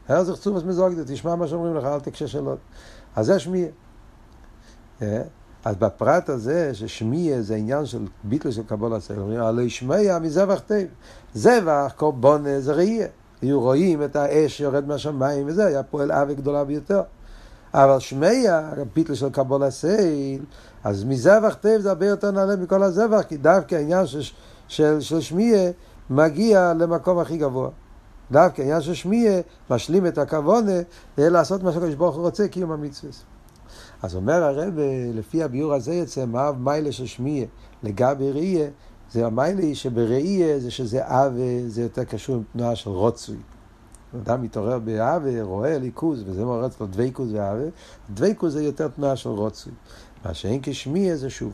הרזך 0.08 0.40
צובס 0.40 0.64
מזוגדת, 0.64 1.12
תשמע 1.12 1.36
מה 1.36 1.48
שאומרים 1.48 1.76
לך, 1.76 1.86
אל 1.86 2.00
תקשה 2.00 2.28
שאלות. 2.28 2.60
אז 3.16 3.26
זה 3.26 3.40
שמיע. 3.40 3.68
אה? 5.02 5.22
אז 5.66 5.76
בפרט 5.76 6.30
הזה, 6.30 6.74
ששמיע 6.74 7.42
זה 7.42 7.56
עניין 7.56 7.86
של 7.86 8.06
ביטל 8.24 8.52
של 8.52 8.64
קבול 8.64 8.94
הסייל, 8.94 9.20
אומרים, 9.20 9.40
הלא 9.40 9.62
ישמע 9.62 10.20
מזבח 10.20 10.62
טוב. 10.68 10.78
זבח, 11.34 11.94
קורבון, 11.96 12.60
זה 12.60 12.74
ראייה. 12.74 13.08
היו 13.42 13.62
רואים 13.62 14.04
את 14.04 14.16
האש 14.16 14.58
שיורד 14.58 14.88
מהשמיים 14.88 15.48
וזה, 15.48 15.66
היה 15.66 15.84
פועל 15.84 16.12
אבי 16.12 16.36
גדולה 16.36 16.64
ביותר. 16.64 17.02
אבל 17.74 18.00
שמיע, 18.00 18.70
הביטל 18.78 19.14
של 19.14 19.30
קבול 19.30 19.64
הסייל, 19.64 20.44
אז 20.84 21.04
מזבח 21.04 21.56
טוב 21.62 21.78
זה 21.78 21.90
הרבה 21.90 22.06
יותר 22.06 22.32
נעלה 22.32 22.56
מכל 22.56 22.84
הזבח, 22.84 23.22
כי 23.22 23.38
דווקא 23.38 23.76
העניין 23.76 24.08
של, 24.08 24.22
של, 24.68 25.00
של 25.00 25.22
שמיע 25.22 25.72
מגיע 26.10 26.74
למקום 26.74 27.20
הכי 27.20 27.38
גבוה. 27.38 27.70
דווקא 28.32 28.62
העניין 28.62 28.82
של 28.82 28.94
שמיע 28.94 29.42
משלים 29.70 30.08
את 30.08 30.18
הכוונה 30.18 30.82
לעשות 31.18 31.64
מה 31.64 31.72
שהקדוש 31.72 31.96
ברוך 31.96 32.16
הוא 32.16 32.24
רוצה, 32.24 32.48
קיום 32.48 32.72
המצווה. 32.72 33.12
אז 34.02 34.16
אומר 34.16 34.44
הרב, 34.44 34.74
לפי 35.14 35.44
הביאור 35.44 35.74
הזה 35.74 35.94
יצא, 35.94 36.26
מה 36.26 36.52
מיילה 36.52 36.92
של 36.92 37.06
שמיע 37.06 37.46
לגבי 37.84 38.32
ראייה, 38.32 38.70
זה 39.12 39.26
המיילה 39.26 39.76
שבראייה 39.76 40.60
זה 40.60 40.72
שזה 40.72 41.02
אבה, 41.06 41.68
זה 41.68 41.82
יותר 41.82 42.04
קשור 42.04 42.36
עם 42.36 42.44
תנועה 42.54 42.76
של 42.76 42.90
רוצוי. 42.90 43.38
אדם 44.24 44.42
מתעורר 44.42 44.80
באבה, 44.80 45.42
רואה 45.42 45.78
ליכוז, 45.78 46.24
וזה 46.26 46.46
מעורר 46.46 46.66
אצלו 46.66 46.88
דבייקוס 46.88 47.30
ואבה, 47.32 47.66
דבייקוס 48.10 48.54
זה 48.54 48.64
יותר 48.64 48.88
תנועה 48.88 49.16
של 49.16 49.30
רוצוי. 49.30 49.74
מה 50.26 50.34
שאין 50.34 50.60
כשמיע 50.64 51.16
זה 51.16 51.30
שוב. 51.30 51.54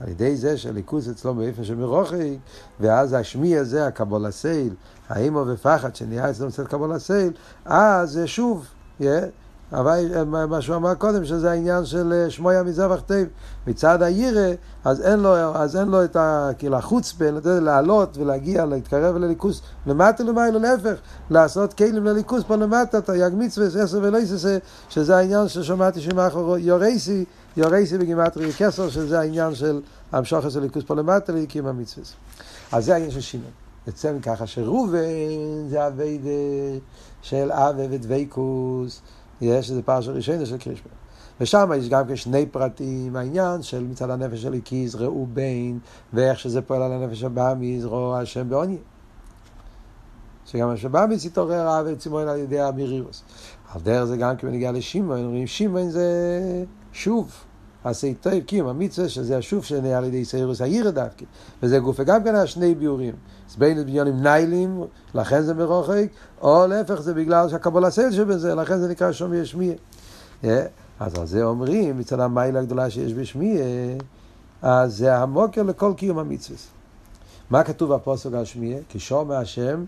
על 0.00 0.08
ידי 0.08 0.36
זה 0.36 0.58
שהליכוז 0.58 1.10
אצלו 1.10 1.34
באופן 1.34 1.64
של 1.64 1.74
מרוחק, 1.74 2.16
ואז 2.80 3.12
השמיע 3.12 3.64
זה 3.64 3.86
הקבול 3.86 4.26
הסייל, 4.26 4.74
האימו 5.10 5.44
ופחד 5.46 5.96
שנהיה 5.96 6.30
אצלו 6.30 6.46
מצד 6.46 6.66
קבול 6.66 6.92
הסייל, 6.92 7.32
אז 7.64 8.10
זה 8.10 8.26
שוב, 8.26 8.66
yeah, 9.00 9.04
אבל 9.72 10.24
מה 10.24 10.62
שהוא 10.62 10.76
אמר 10.76 10.94
קודם, 10.94 11.24
שזה 11.24 11.50
העניין 11.50 11.84
של 11.84 12.26
שמויה 12.28 12.62
מזבח 12.62 13.00
טוב, 13.06 13.18
מצד 13.66 14.02
הירא, 14.02 14.52
אז 14.84 15.00
אין 15.00 15.20
לו, 15.20 15.34
אז 15.36 15.76
אין 15.76 15.88
לו 15.88 16.04
את 16.04 16.16
ה, 16.16 16.50
כאילו 16.58 16.76
החוצפה, 16.76 17.24
לעלות 17.44 18.16
ולהגיע, 18.18 18.66
להתקרב 18.66 19.16
לליכוס, 19.16 19.60
למטה 19.86 20.24
למעלה, 20.24 20.58
להפך, 20.58 21.00
לעשות 21.30 21.72
כלים 21.72 22.04
לליכוס 22.04 22.42
פה 22.46 22.56
למטה, 22.56 22.98
את 22.98 23.08
היג 23.08 23.32
מצווה, 23.36 23.82
עשר 23.82 23.98
ולא 24.02 24.18
יססה, 24.18 24.58
שזה 24.88 25.16
העניין 25.16 25.48
ששמעתי 25.48 26.00
שמאחור 26.00 26.58
יורייסי, 26.58 27.24
יורייסי 27.56 27.98
בגימטרי 27.98 28.52
כסר, 28.52 28.88
שזה 28.88 29.20
העניין 29.20 29.54
של 29.54 29.80
המשוך 30.12 30.50
של 30.50 30.60
ליכוס 30.60 30.84
פה 30.86 30.94
למטה, 30.94 31.32
להקים 31.32 31.66
המצווה. 31.66 32.06
אז 32.72 32.84
זה 32.84 32.92
העניין 32.92 33.10
של 33.10 33.20
שמעון. 33.20 33.69
יוצא 33.86 34.12
מככה 34.12 34.46
שראובן 34.46 35.68
זה 35.68 35.86
אבי 35.86 36.18
של 37.22 37.52
אבי 37.52 37.86
ודוויקוס. 37.90 39.02
יש 39.40 39.70
איזה 39.70 39.82
פרשה 39.82 40.12
ראשונה 40.12 40.46
של 40.46 40.58
קרישמה. 40.58 40.92
ושם 41.40 41.70
יש 41.76 41.88
גם 41.88 42.06
כן 42.06 42.16
שני 42.16 42.46
פרטים, 42.46 43.16
העניין 43.16 43.62
של 43.62 43.84
מצד 43.84 44.10
הנפש 44.10 44.42
של 44.42 44.54
הקיז, 44.54 44.94
ראו 44.94 45.26
בין, 45.26 45.78
ואיך 46.12 46.38
שזה 46.38 46.62
פועל 46.62 46.82
על 46.82 46.92
הנפש 46.92 47.22
הבאמיז, 47.22 47.84
רואה 47.84 48.20
השם 48.20 48.48
בעוני. 48.48 48.78
שגם 50.46 50.68
השם 50.68 50.92
באמיז 50.92 51.26
התעורר 51.26 51.68
רב 51.68 51.86
וצימון 51.88 52.28
על 52.28 52.38
ידי 52.38 52.60
המרירוס. 52.60 53.22
על 53.74 53.80
דרך 53.80 54.04
זה 54.04 54.16
גם 54.16 54.36
כן 54.36 54.48
בנגיע 54.48 54.72
לשימון, 54.72 55.24
אומרים 55.24 55.46
שימון 55.46 55.90
זה 55.90 56.08
שוב. 56.92 57.30
עשי 57.84 58.14
טוב, 58.14 58.40
קיום 58.46 58.68
המצווה, 58.68 59.08
שזה 59.08 59.38
השוב 59.38 59.64
שנהיה 59.64 59.98
על 59.98 60.04
ידי 60.04 60.24
סיירוס 60.24 60.60
העיר 60.60 60.90
דווקא. 60.90 61.24
וזה 61.62 61.78
גופה 61.78 62.04
גם 62.04 62.24
כן 62.24 62.34
השני 62.34 62.74
ביורים. 62.74 63.14
אז 63.50 63.56
בין 63.56 63.84
בניונים 63.84 64.22
ניילים, 64.22 64.84
לכן 65.14 65.42
זה 65.42 65.54
מרוחק, 65.54 66.06
או 66.40 66.66
להפך 66.66 67.00
זה 67.00 67.14
בגלל 67.14 67.48
שהקבול 67.48 67.84
הסייל 67.84 68.12
שבזה, 68.12 68.54
לכן 68.54 68.78
זה 68.78 68.88
נקרא 68.88 69.12
שומי 69.12 69.36
ישמיע. 69.36 69.74
אז 71.00 71.14
על 71.18 71.26
זה 71.26 71.44
אומרים, 71.44 71.98
מצד 71.98 72.20
המיילה 72.20 72.60
הגדולה 72.60 72.90
שיש 72.90 73.14
בשמיע, 73.14 73.64
אז 74.62 74.96
זה 74.96 75.16
המוקר 75.16 75.62
לכל 75.62 75.92
קיום 75.96 76.18
המצווה. 76.18 76.58
מה 77.50 77.64
כתוב 77.64 77.94
בפוסק 77.94 78.32
על 78.32 78.44
שמיע? 78.44 78.78
כי 78.88 78.98
שומע 78.98 79.38
השם, 79.38 79.84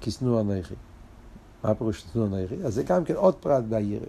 כי 0.00 0.10
שנוא 0.10 0.40
אנכי. 0.40 0.74
מה 1.64 1.70
הפירוש 1.70 2.04
שנוא 2.12 2.26
אנכי? 2.26 2.54
אז 2.64 2.74
זה 2.74 2.82
גם 2.82 3.04
כן 3.04 3.14
עוד 3.14 3.34
פרט 3.34 3.64
בעירה. 3.68 4.06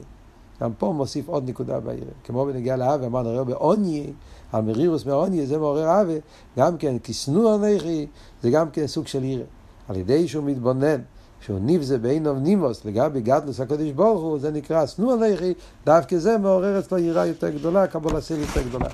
גם 0.62 0.72
פה 0.78 0.94
מוסיף 0.96 1.28
עוד 1.28 1.50
נקודה 1.50 1.80
בעיר. 1.80 2.04
כמו 2.24 2.46
בנגיע 2.46 2.76
לאווה, 2.78 3.08
אמרנו, 3.08 3.30
הרי 3.30 3.46
בעוני, 3.46 4.14
על 4.52 4.62
מרירוס 4.62 5.06
מעוני, 5.06 5.46
זה 5.46 5.58
מעורר 5.58 5.88
אווה, 5.88 6.16
גם 6.58 6.78
כן, 6.78 7.00
כי 7.00 7.14
שנוא 7.14 7.56
אנכי, 7.56 8.08
זה 8.42 8.50
גם 8.50 8.70
כן 8.70 8.88
סוג 8.88 9.08
של 9.08 9.24
עיר. 9.24 9.44
על 9.90 9.96
ידי 9.96 10.28
שהוא 10.28 10.44
מתבונן, 10.44 11.02
שהוא 11.42 11.60
נבזה 11.62 11.98
בעיניו 11.98 12.34
נימוס 12.34 12.86
לגבי 12.86 13.22
גדלוס 13.22 13.60
הקדוש 13.60 13.92
ברוך 13.92 14.22
הוא, 14.22 14.40
זה 14.40 14.52
נקרא 14.52 14.86
שנוא 14.86 15.14
אנכי, 15.14 15.54
דווקא 15.86 16.18
זה 16.18 16.38
מעורר 16.38 16.80
אצלו 16.80 16.98
יראה 16.98 17.26
יותר 17.26 17.50
גדולה, 17.50 17.88
קבול 17.88 18.16
הסיל 18.16 18.40
יותר 18.40 18.62
גדולה. 18.62 18.90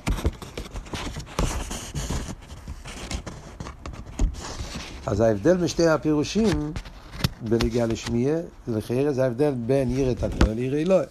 אז 5.06 5.20
ההבדל 5.20 5.56
משתי 5.56 5.86
הפירושים 5.86 6.72
בנגיעה 7.42 7.86
לשמיעה, 7.86 8.38
לחייר 8.68 9.12
זה 9.12 9.24
ההבדל 9.24 9.54
בין 9.66 9.90
ירא 9.90 10.14
תתנו 10.14 10.54
לירא 10.54 10.76
אלוהי. 10.76 11.06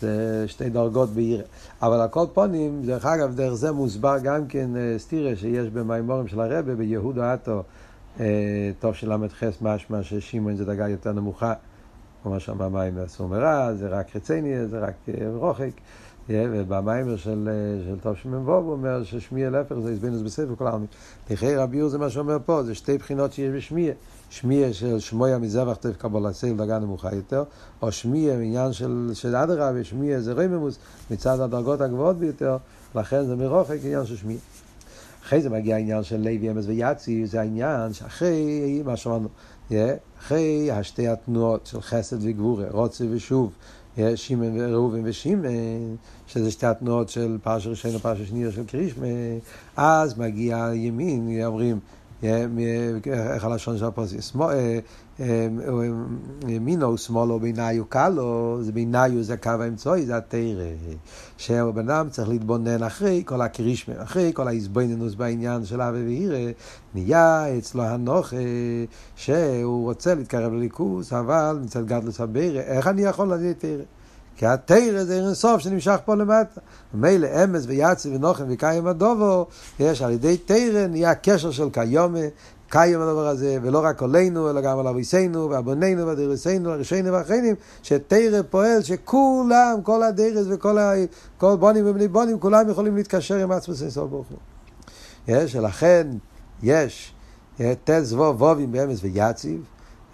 זה 0.00 0.44
שתי 0.46 0.70
דרגות 0.70 1.10
בעיר. 1.10 1.42
אבל 1.82 2.00
על 2.00 2.08
כל 2.08 2.26
פונים, 2.32 2.82
דרך 2.84 3.06
אגב, 3.06 3.36
דרך 3.36 3.54
זה 3.54 3.72
מוסבר 3.72 4.16
גם 4.22 4.46
כן 4.46 4.70
סטירה 4.98 5.36
שיש 5.36 5.68
במימורים 5.68 6.28
של 6.28 6.40
הרבה, 6.40 6.74
ביהודה 6.74 7.32
עטו, 7.32 7.62
טוב 8.80 8.94
של 8.94 9.12
ל"ח 9.12 9.42
משמע 9.62 10.02
ששמעון 10.02 10.56
זה 10.56 10.64
דרגה 10.64 10.88
יותר 10.88 11.12
נמוכה, 11.12 11.54
כמו 12.22 12.40
שאמר 12.40 12.68
מים 12.68 12.98
הסומרה, 12.98 13.74
זה 13.74 13.88
רק 13.88 14.16
רציני, 14.16 14.66
זה 14.66 14.78
רק 14.78 14.94
רוחק. 15.34 15.70
ובמיימר 16.28 17.16
של, 17.16 17.48
של 17.84 18.00
טוב 18.02 18.16
שמ"ו 18.16 18.54
הוא 18.54 18.72
אומר 18.72 19.04
ששמיע 19.04 19.50
להפך 19.50 19.74
זה 19.78 19.90
הזבנוס 19.90 20.22
בספר 20.22 20.54
כל 20.58 20.66
העלמין. 20.66 20.86
לכי 21.30 21.56
רבי 21.56 21.76
יור 21.76 21.88
זה 21.88 21.98
מה 21.98 22.10
שאומר 22.10 22.36
פה, 22.44 22.62
זה 22.62 22.74
שתי 22.74 22.98
בחינות 22.98 23.32
שיש 23.32 23.52
בשמיע. 23.54 23.92
שמיע 24.30 24.72
של 24.72 24.98
שמויה 24.98 25.38
מזבח 25.38 25.74
טף 25.74 25.96
קבול 25.96 26.26
הסייל 26.26 26.56
דרגה 26.56 26.78
נמוכה 26.78 27.14
יותר, 27.14 27.44
או 27.82 27.92
שמיע 27.92 28.34
עניין 28.34 28.72
של, 28.72 29.10
של 29.14 29.36
אדרבה, 29.36 29.84
שמיע 29.84 30.20
זה 30.20 30.32
רממוס 30.32 30.78
מצד 31.10 31.40
הדרגות 31.40 31.80
הגבוהות 31.80 32.16
ביותר, 32.16 32.56
לכן 32.94 33.26
זה 33.26 33.36
מרוחק 33.36 33.76
עניין 33.84 34.06
של 34.06 34.16
שמיע. 34.16 34.36
אחרי 35.26 35.42
זה 35.42 35.50
מגיע 35.50 35.76
העניין 35.76 36.02
של 36.02 36.16
לוי 36.16 36.50
אמס 36.50 36.64
ויאצי, 36.66 37.26
זה 37.26 37.40
העניין 37.40 37.92
שאחרי 37.92 38.82
מה 38.84 38.96
שאמרנו, 38.96 39.28
אחרי 40.18 40.70
השתי 40.70 41.08
התנועות 41.08 41.66
של 41.66 41.80
חסד 41.80 42.16
וגבורה, 42.20 42.64
רוצה 42.70 43.04
ושוב, 43.10 43.52
שמעון 44.14 44.60
וראובן 44.60 45.00
ושמעון, 45.04 45.96
שזה 46.26 46.50
שתי 46.50 46.66
התנועות 46.66 47.08
של 47.08 47.38
פרשה 47.42 47.70
ראשונה 47.70 47.96
ופרשה 47.96 48.26
שנייה 48.26 48.52
של 48.52 48.64
קרישמה, 48.64 49.06
אז 49.76 50.18
מגיע 50.18 50.70
ימין, 50.74 51.42
אומרים, 51.44 51.78
איך 52.22 53.44
הלשון 53.44 53.78
של 53.78 53.84
הפוסק, 53.84 54.16
ימינו 56.48 56.92
ושמאלו 56.92 57.40
ביניו 57.40 57.84
קלו, 57.88 58.58
זה 58.60 58.72
ביניו 58.72 59.22
זה 59.22 59.34
הקו 59.34 59.50
האמצעי, 59.50 60.06
זה 60.06 60.16
התרא. 60.16 60.64
שהבן 61.36 61.90
אדם 61.90 62.08
צריך 62.10 62.28
להתבונן 62.28 62.82
אחרי 62.82 63.22
כל 63.26 63.40
הקרישמה, 63.40 63.94
אחרי 64.02 64.30
כל 64.34 64.48
ההזבנינוס 64.48 65.14
בעניין 65.14 65.64
של 65.64 65.80
אבי 65.80 66.04
ואירא, 66.04 66.50
נהיה 66.94 67.58
אצלו 67.58 67.82
הנוכה 67.82 68.36
שהוא 69.16 69.84
רוצה 69.84 70.14
להתקרב 70.14 70.52
לליכוס, 70.52 71.12
אבל 71.12 71.58
מצד 71.62 71.86
גדלוס 71.86 72.20
הבירה, 72.20 72.60
איך 72.60 72.86
אני 72.86 73.02
יכול 73.02 73.32
לדעת 73.32 73.58
תרא? 73.58 73.82
כי 74.36 74.46
התרא 74.46 75.04
זה 75.04 75.16
אינסוף 75.16 75.60
שנמשך 75.60 75.96
פה 76.04 76.14
למטה. 76.14 76.60
מילא 76.94 77.44
אמס 77.44 77.64
ויצי 77.66 78.16
ונוחם 78.16 78.44
וקיים 78.48 78.86
הדובו, 78.86 79.46
יש 79.80 80.02
על 80.02 80.10
ידי 80.10 80.36
תרא 80.36 80.86
נהיה 80.86 81.14
קשר 81.14 81.50
של 81.50 81.70
קיומה, 81.70 82.18
קיים 82.68 83.00
הדבר 83.00 83.26
הזה, 83.26 83.58
ולא 83.62 83.84
רק 83.84 84.02
עלינו, 84.02 84.50
אלא 84.50 84.60
גם 84.60 84.78
על 84.78 84.86
אביסנו, 84.86 85.50
ואבוננו, 85.50 86.06
ודרסנו, 86.06 86.70
הראשינו 86.70 87.12
והאחרונים, 87.12 87.54
שתרא 87.82 88.42
פועל, 88.50 88.82
שכולם, 88.82 89.78
כל 89.82 90.02
הדרס 90.02 90.46
וכל 90.50 90.78
ה... 90.78 90.92
כל 91.38 91.56
בונים 91.56 91.84
ובני 91.86 92.08
בונים, 92.08 92.38
כולם 92.38 92.70
יכולים 92.70 92.96
להתקשר 92.96 93.34
עם 93.34 93.52
עצמוס 93.52 93.82
אינסוף 93.82 94.10
ברוך 94.10 94.26
הוא. 94.28 94.38
יש, 95.28 95.54
ולכן 95.54 96.06
יש 96.62 97.14
תזבו 97.84 98.34
וובין 98.38 98.72
באמס 98.72 98.98
ויציב, 99.02 99.64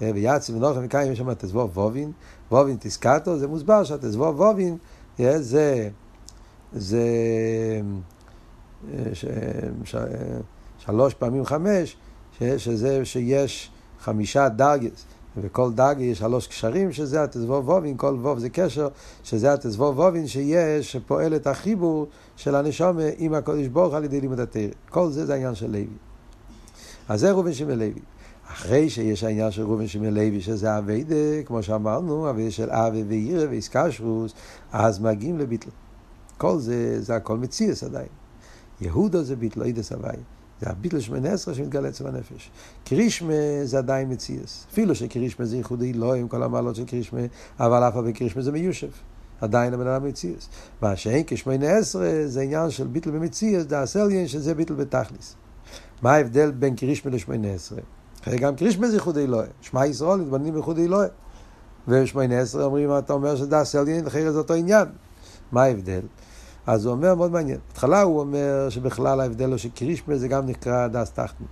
ויציב 0.01 0.57
ונוחם 0.57 0.81
וקיים, 0.85 1.13
יש 1.13 1.19
שם 1.19 1.35
תזבו 1.35 1.69
וובין, 1.75 2.13
וובין 2.53 2.77
תסקטו, 2.81 3.39
זה 3.39 3.49
מוסבר 3.49 3.85
שהתזבו 3.85 4.35
וובין, 4.37 4.77
זה, 5.19 5.89
זה 6.73 7.05
ש, 9.13 9.25
ש, 9.85 9.97
שלוש 10.79 11.15
פעמים 11.15 11.45
חמש, 11.45 11.97
שזה 12.57 13.05
שיש 13.05 13.71
חמישה 14.01 14.49
דרגס, 14.49 15.05
וכל 15.37 15.73
דרגה 15.73 16.03
יש 16.03 16.19
שלוש 16.19 16.47
קשרים, 16.47 16.93
שזה 16.93 17.23
התזבוב 17.23 17.69
וובין, 17.69 17.97
כל 17.97 18.17
ווב 18.21 18.39
זה 18.39 18.49
קשר, 18.49 18.89
שזה 19.25 19.53
התזבוב 19.53 19.99
וובין 19.99 20.27
שיש, 20.27 20.93
שפועל 20.93 21.37
את 21.37 21.47
החיבור 21.47 22.07
של 22.37 22.55
הנשום 22.55 22.99
עם 23.17 23.35
הקודש 23.35 23.67
ברוך 23.67 23.95
על 23.95 24.05
ידי 24.05 24.21
לימוד 24.21 24.41
התרא. 24.41 24.63
כל 24.91 25.11
זה 25.11 25.27
זה 25.27 25.33
העניין 25.33 25.55
של 25.55 25.67
לוי. 25.67 25.87
אז 27.09 27.21
זה 27.21 27.33
ראובן 27.33 27.53
שמעון 27.53 27.79
לוי. 27.79 28.01
אחרי 28.53 28.91
שיש 28.91 29.25
העניין 29.25 29.51
של 29.51 29.63
ראובן 29.63 29.87
שמעון 29.87 30.15
לוי, 30.15 30.41
שזה 30.41 30.79
אביידה, 30.79 31.43
כמו 31.45 31.63
שאמרנו, 31.63 32.31
אביידה 32.31 32.51
של 32.51 32.71
אבי 32.71 33.03
ואירה 33.09 33.51
ואיסקשרוס, 33.51 34.33
אז 34.73 35.01
מגיעים 35.01 35.39
לביטל. 35.39 35.71
כל 36.39 36.59
זה, 36.59 37.03
זה 37.03 37.17
הכל 37.17 37.39
מציאס 37.39 37.85
עדיין. 37.85 38.09
יהודה 38.81 39.23
זה 39.23 39.37
ביטל, 39.37 39.63
אידס 39.63 39.93
הוואי. 39.93 40.17
זה 40.61 40.71
הביטל 40.71 41.01
שמונה 41.01 41.33
עשרה 41.33 41.55
שמתגלה 41.55 41.89
אצל 41.89 42.07
הנפש. 42.07 42.51
קרישמה 42.85 43.35
זה 43.65 43.79
עדיין 43.79 44.13
מציאס. 44.13 44.67
אפילו 44.73 44.95
שקרישמה 44.95 45.47
זה 45.47 45.57
ייחודי 45.57 45.93
לא 45.93 46.15
עם 46.15 46.29
כל 46.29 46.43
המעלות 46.43 46.77
של 46.77 46.85
קרישמה, 46.85 47.21
אבל 47.61 47.89
אף 47.89 47.95
פעם 47.95 48.13
קרישמה 48.13 48.43
זה 48.43 48.53
מיושב. 48.53 48.91
עדיין 49.41 49.75
הבן 49.75 49.87
אדם 49.87 50.07
מציאס. 50.09 50.49
מה 50.83 50.97
שאין 50.97 51.23
כשמונה 51.27 51.71
עשרה 51.71 52.27
זה 52.27 52.41
עניין 52.41 52.71
של 52.71 52.87
ביטל 52.87 53.11
במציאס, 53.11 53.65
דאס 53.65 53.97
עליין 53.97 54.29
שזה 54.29 54.55
ביטל 54.55 54.75
בתכליס. 54.75 55.37
מה 56.03 56.13
ההבדל 56.13 56.51
בין 56.51 56.77
קרישמה 56.77 57.11
לשמונה 57.11 57.49
עשרה? 57.49 57.81
גם 58.29 58.57
קרישמה 58.57 58.89
זה 58.89 58.97
ייחודי 58.97 59.27
לא. 59.27 59.43
שמע 59.61 59.87
ישראל 59.87 60.21
מתבוננים 60.21 60.55
בייחודי 60.55 60.89
לא. 60.89 60.99
ושמונה 61.89 62.41
עשרה 62.41 62.65
אומרים, 62.65 62.99
אתה 62.99 63.13
אומר 63.13 63.37
שדאס 63.37 63.75
עליין, 63.75 64.07
אחרת 64.07 64.33
זה 64.33 64.39
אותו 64.39 64.55
עניין. 64.55 64.87
מה 65.53 65.63
ההבדל? 65.63 66.01
אז 66.67 66.85
הוא 66.85 66.93
אומר 66.93 67.15
מאוד 67.15 67.33
מעניין. 67.33 67.59
בהתחלה 67.69 68.03
הוא 68.03 68.21
אומר 68.21 68.67
שבכלל 68.69 69.21
ההבדל 69.21 69.49
הוא 69.49 69.57
שקרישמה 69.57 70.17
זה 70.17 70.29
גם 70.29 70.47
נקרא 70.47 70.87
דס 70.87 71.11
תחתן. 71.11 71.45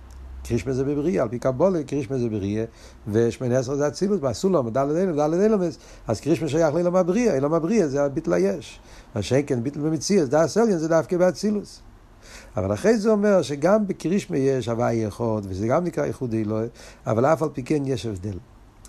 קרישמה 0.43 0.73
זה 0.73 0.83
בבריאה, 0.83 1.23
על 1.23 1.29
פי 1.29 1.39
קבולה 1.39 1.83
קרישמה 1.83 2.17
זה 2.17 2.29
בריאה, 2.29 2.65
ושמונה 3.07 3.59
עשרה 3.59 3.75
זה 3.75 3.87
אצילות, 3.87 4.21
בסולם, 4.21 4.69
דלת 4.69 4.95
אילם, 4.95 5.15
דלת 5.15 5.41
אילמס, 5.41 5.77
אז 6.07 6.19
קרישמה 6.19 6.47
שייך 6.47 6.73
לאילם 6.73 6.95
הבריאה, 6.95 7.35
אילם 7.35 7.53
הבריאה 7.53 7.87
זה 7.87 8.03
הביטל 8.03 8.33
היש. 8.33 8.79
מה 9.15 9.21
שאין 9.21 9.43
כן 9.47 9.63
ביטל 9.63 9.79
במציאות, 9.79 10.29
דס 10.29 10.57
אליין 10.57 10.77
זה 10.77 10.87
דווקא 10.87 11.17
באצילוס. 11.17 11.81
אבל 12.57 12.73
אחרי 12.73 12.97
זה 12.97 13.11
אומר 13.11 13.41
שגם 13.41 13.87
בקרישמה 13.87 14.37
יש 14.37 14.67
הוואי 14.67 14.93
יכול, 14.93 15.41
וזה 15.43 15.67
גם 15.67 15.83
נקרא 15.83 16.05
ייחוד 16.05 16.33
אלוהי, 16.33 16.67
אבל 17.07 17.25
אף 17.25 17.43
על 17.43 17.49
פי 17.53 17.63
כן 17.63 17.85
יש 17.85 18.05
הבדל. 18.05 18.37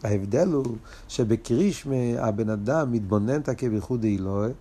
ההבדל 0.03 0.49
הוא 0.49 0.65
שבקרישמה 1.09 1.95
הבן 2.19 2.51
אדם 2.51 2.93
מתבונן 2.93 3.43
תקה 3.43 3.69
בייחוד 3.69 4.05
אלוהי, 4.05 4.53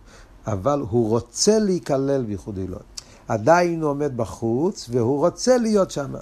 אבל 0.48 0.84
הוא 0.90 1.10
רוצה 1.10 1.60
להיכלל 1.60 2.24
בייחוד 2.24 2.58
אלוהי. 2.58 2.84
עדיין 3.28 3.82
הוא 3.82 3.90
עומד 3.90 4.18
בחוץ, 4.18 4.90
והוא 4.92 5.18
רוצה 5.18 5.58
להיות 5.58 5.92
שם. 5.92 6.14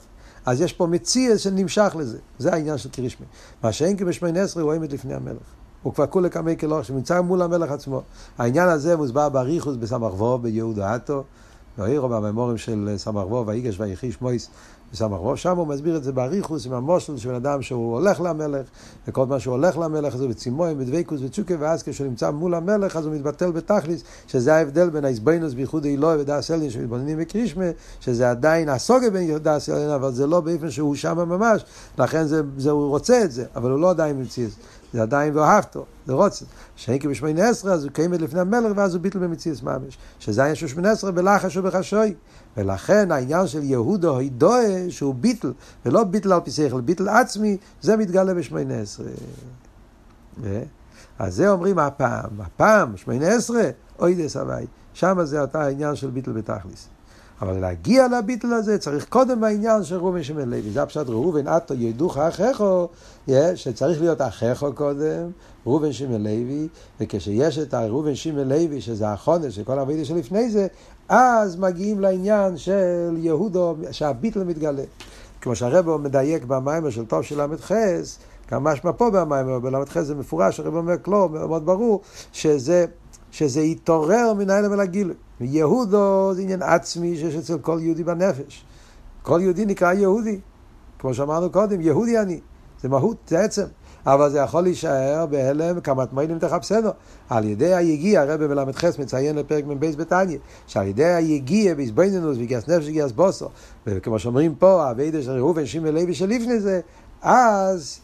אז 0.45 0.61
יש 0.61 0.73
פה 0.73 0.87
מציאס 0.87 1.41
שנמשך 1.41 1.95
לזה. 1.99 2.17
זה 2.39 2.53
העניין 2.53 2.77
של 2.77 2.89
קרישמי. 2.89 3.25
מה 3.63 3.71
שאין 3.71 3.95
בשמי 3.95 4.39
עשרה 4.39 4.63
הוא 4.63 4.75
עומד 4.75 4.91
לפני 4.91 5.13
המלך. 5.13 5.37
הוא 5.83 5.93
כבר 5.93 6.07
כולי 6.07 6.29
קמי 6.29 6.57
כלוך, 6.57 6.85
שנמצא 6.85 7.21
מול 7.21 7.41
המלך 7.41 7.71
עצמו. 7.71 8.01
העניין 8.37 8.69
הזה 8.69 8.97
מוסבר 8.97 9.29
באריכוס 9.29 9.75
בסמ"ך 9.75 10.13
וו 10.13 10.37
ביהודה 10.37 10.95
אטו. 10.95 11.23
בעירו 11.79 12.09
בממורים 12.09 12.57
של 12.57 12.93
סמ"ך 12.97 13.31
וו, 13.31 13.47
ויגש 13.47 13.79
ויחיש 13.79 14.21
מויס. 14.21 14.49
בסמ"ך 14.93 15.17
ראש, 15.21 15.43
שם 15.43 15.57
הוא 15.57 15.67
מסביר 15.67 15.97
את 15.97 16.03
זה 16.03 16.11
באריכוס 16.11 16.65
עם 16.65 16.73
המושל 16.73 17.17
של 17.17 17.35
אדם 17.35 17.61
שהוא 17.61 17.93
הולך 17.93 18.21
למלך, 18.21 18.67
וכל 19.07 19.25
מה 19.25 19.39
שהוא 19.39 19.51
הולך 19.51 19.77
למלך 19.77 20.17
זה 20.17 20.27
בצימוים, 20.27 20.79
בדבקוס 20.79 21.21
וצוקה, 21.23 21.53
ואז 21.59 21.83
כשהוא 21.83 22.07
נמצא 22.07 22.31
מול 22.31 22.53
המלך 22.53 22.95
אז 22.95 23.05
הוא 23.05 23.15
מתבטל 23.15 23.51
בתכליס, 23.51 24.03
שזה 24.27 24.55
ההבדל 24.55 24.89
בין 24.89 25.05
האיזבנוס 25.05 25.53
בייחוד 25.53 25.85
אילוי 25.85 26.15
ודאס 26.21 26.51
אלין 26.51 26.69
שמתבוננים 26.69 27.17
בקרישמה, 27.17 27.65
שזה 27.99 28.29
עדיין 28.29 28.69
הסוגה 28.69 29.09
בין 29.09 29.37
דאס 29.37 29.69
אלין, 29.69 29.89
אבל 29.89 30.11
זה 30.11 30.27
לא 30.27 30.41
באופן 30.41 30.71
שהוא 30.71 30.95
שם 30.95 31.17
ממש, 31.17 31.65
לכן 31.97 32.25
זה, 32.25 32.41
זה, 32.57 32.71
הוא 32.71 32.89
רוצה 32.89 33.23
את 33.23 33.31
זה, 33.31 33.45
אבל 33.55 33.71
הוא 33.71 33.79
לא 33.79 33.89
עדיין 33.89 34.21
מציץ. 34.21 34.49
זה 34.49 34.55
עדיין 34.97 35.37
ואהבתו, 35.37 35.85
זה 36.05 36.13
רוצה. 36.13 36.45
שאין 36.75 36.99
כבשמונה 36.99 37.49
עשרה, 37.49 37.73
אז 37.73 37.83
הוא 37.83 37.91
קיים 37.91 38.13
לפני 38.13 38.39
המלך, 38.39 38.71
ואז 38.75 38.95
הוא 38.95 39.01
ביטל 39.01 39.19
במציאס 39.19 39.63
ממש. 39.63 39.97
שזה 40.19 40.41
העניין 40.41 40.55
של 40.55 40.67
שמונה 40.67 40.91
עשרה 40.91 41.11
בלחש 41.11 41.57
ובחשוי. 41.57 42.13
ולכן 42.57 43.11
העניין 43.11 43.47
של 43.47 43.63
יהודו 43.63 44.17
הידועה, 44.17 44.89
שהוא 44.89 45.15
ביטל, 45.15 45.53
ולא 45.85 46.03
ביטל 46.03 46.33
על 46.33 46.39
פי 46.39 46.51
שכל, 46.51 46.81
ביטל 46.81 47.09
עצמי, 47.09 47.57
זה 47.81 47.97
מתגלה 47.97 48.33
בשמונה 48.33 48.77
עשרה. 48.79 49.07
אז 51.19 51.35
זה 51.35 51.49
אומרים 51.49 51.79
הפעם, 51.79 52.41
הפעם, 52.41 52.97
שמונה 52.97 53.27
עשרה, 53.27 53.69
אוי 53.99 54.15
דס 54.15 54.37
הוואי. 54.37 54.65
שם 54.93 55.17
זה 55.23 55.41
אותה 55.41 55.61
העניין 55.61 55.95
של 55.95 56.09
ביטל 56.09 56.31
בתכליס. 56.31 56.87
אבל 57.41 57.59
להגיע 57.59 58.07
לביטל 58.07 58.53
הזה 58.53 58.77
צריך 58.77 59.05
קודם 59.09 59.41
בעניין 59.41 59.83
של 59.83 59.95
ראובן 59.95 60.23
שמעון 60.23 60.49
לוי. 60.49 60.71
זה 60.71 60.81
הפשט 60.81 61.09
ראובן 61.09 61.47
עתו 61.47 61.73
ידוך 61.73 62.17
אחיכו, 62.17 62.87
שצריך 63.55 64.01
להיות 64.01 64.21
אחיכו 64.21 64.73
קודם, 64.73 65.29
ראובן 65.65 65.93
שמעון 65.93 66.23
לוי, 66.23 66.67
וכשיש 66.99 67.59
את 67.59 67.73
ראובן 67.73 68.15
שמעון 68.15 68.49
לוי, 68.49 68.81
שזה 68.81 69.09
החונש 69.09 69.55
של 69.55 69.63
כל 69.63 69.79
הווידה 69.79 70.05
שלפני 70.05 70.49
זה, 70.49 70.67
אז 71.09 71.55
מגיעים 71.55 71.99
לעניין 71.99 72.57
של 72.57 73.15
יהודו, 73.17 73.75
שהביטל 73.91 74.43
מתגלה. 74.43 74.83
כמו 75.41 75.55
שהרבו 75.55 75.97
מדייק 75.97 76.43
במיימר 76.43 76.89
של 76.89 77.05
טוב 77.05 77.21
של 77.21 77.41
ל"ח, 77.41 77.71
גם 78.51 78.63
משמע 78.63 78.91
פה 78.91 79.09
במיימר, 79.11 79.59
בל"ח 79.59 80.01
זה 80.01 80.15
מפורש, 80.15 80.59
הרב 80.59 80.75
אומר 80.75 80.95
כלום, 81.01 81.33
מאוד 81.33 81.65
ברור, 81.65 82.01
שזה, 82.33 82.85
שזה 83.31 83.61
יתעורר 83.61 84.33
מן 84.33 84.49
האלה 84.49 84.71
ולגילוי. 84.71 85.15
יהודו 85.41 86.31
זה 86.33 86.41
עניין 86.41 86.61
עצמי 86.61 87.17
שיש 87.17 87.35
אצל 87.35 87.57
כל 87.57 87.79
יהודי 87.81 88.03
בנפש. 88.03 88.65
כל 89.21 89.39
יהודי 89.41 89.65
נקרא 89.65 89.93
יהודי. 89.93 90.39
כמו 90.99 91.13
שאמרנו 91.13 91.49
קודם, 91.49 91.81
יהודי 91.81 92.19
אני. 92.19 92.39
זה 92.81 92.89
מהות, 92.89 93.17
זה 93.27 93.39
עצם. 93.39 93.65
אבל 94.05 94.29
זה 94.29 94.39
יכול 94.39 94.63
להישאר 94.63 95.25
בהלם 95.25 95.79
כמה 95.79 96.05
תמיינים 96.05 96.39
תחפשנו. 96.39 96.89
על 97.29 97.43
ידי 97.43 97.73
היגיע, 97.73 98.21
הרב 98.21 98.43
בל"ח 98.43 98.99
מציין 98.99 99.35
לפרק 99.35 99.65
מ"ב 99.65 99.85
בתניא, 99.85 100.37
שעל 100.67 100.87
ידי 100.87 101.05
היגיע 101.05 101.75
באיזבנינוס 101.75 102.37
וגיאס 102.39 102.67
נפש 102.67 102.87
וגיאס 102.87 103.11
בוסו, 103.11 103.49
וכמו 103.87 104.19
שאומרים 104.19 104.55
פה, 104.55 104.83
האביידה 104.83 105.21
של 105.21 105.31
ראובן 105.31 105.65
שמעון 105.65 105.95
לוי 105.95 106.13
שלפני 106.13 106.59
זה, 106.59 106.81
אז 107.21 107.99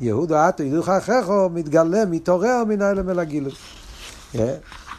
יהודה 0.00 0.48
עטו 0.48 0.62
ידוך 0.62 0.88
אחיכו 0.88 1.48
מתגלה, 1.54 2.04
מתעורר 2.04 2.64
מן 2.68 2.82
ההלם 2.82 3.10
אל 3.10 3.18
הגילוי. 3.18 3.52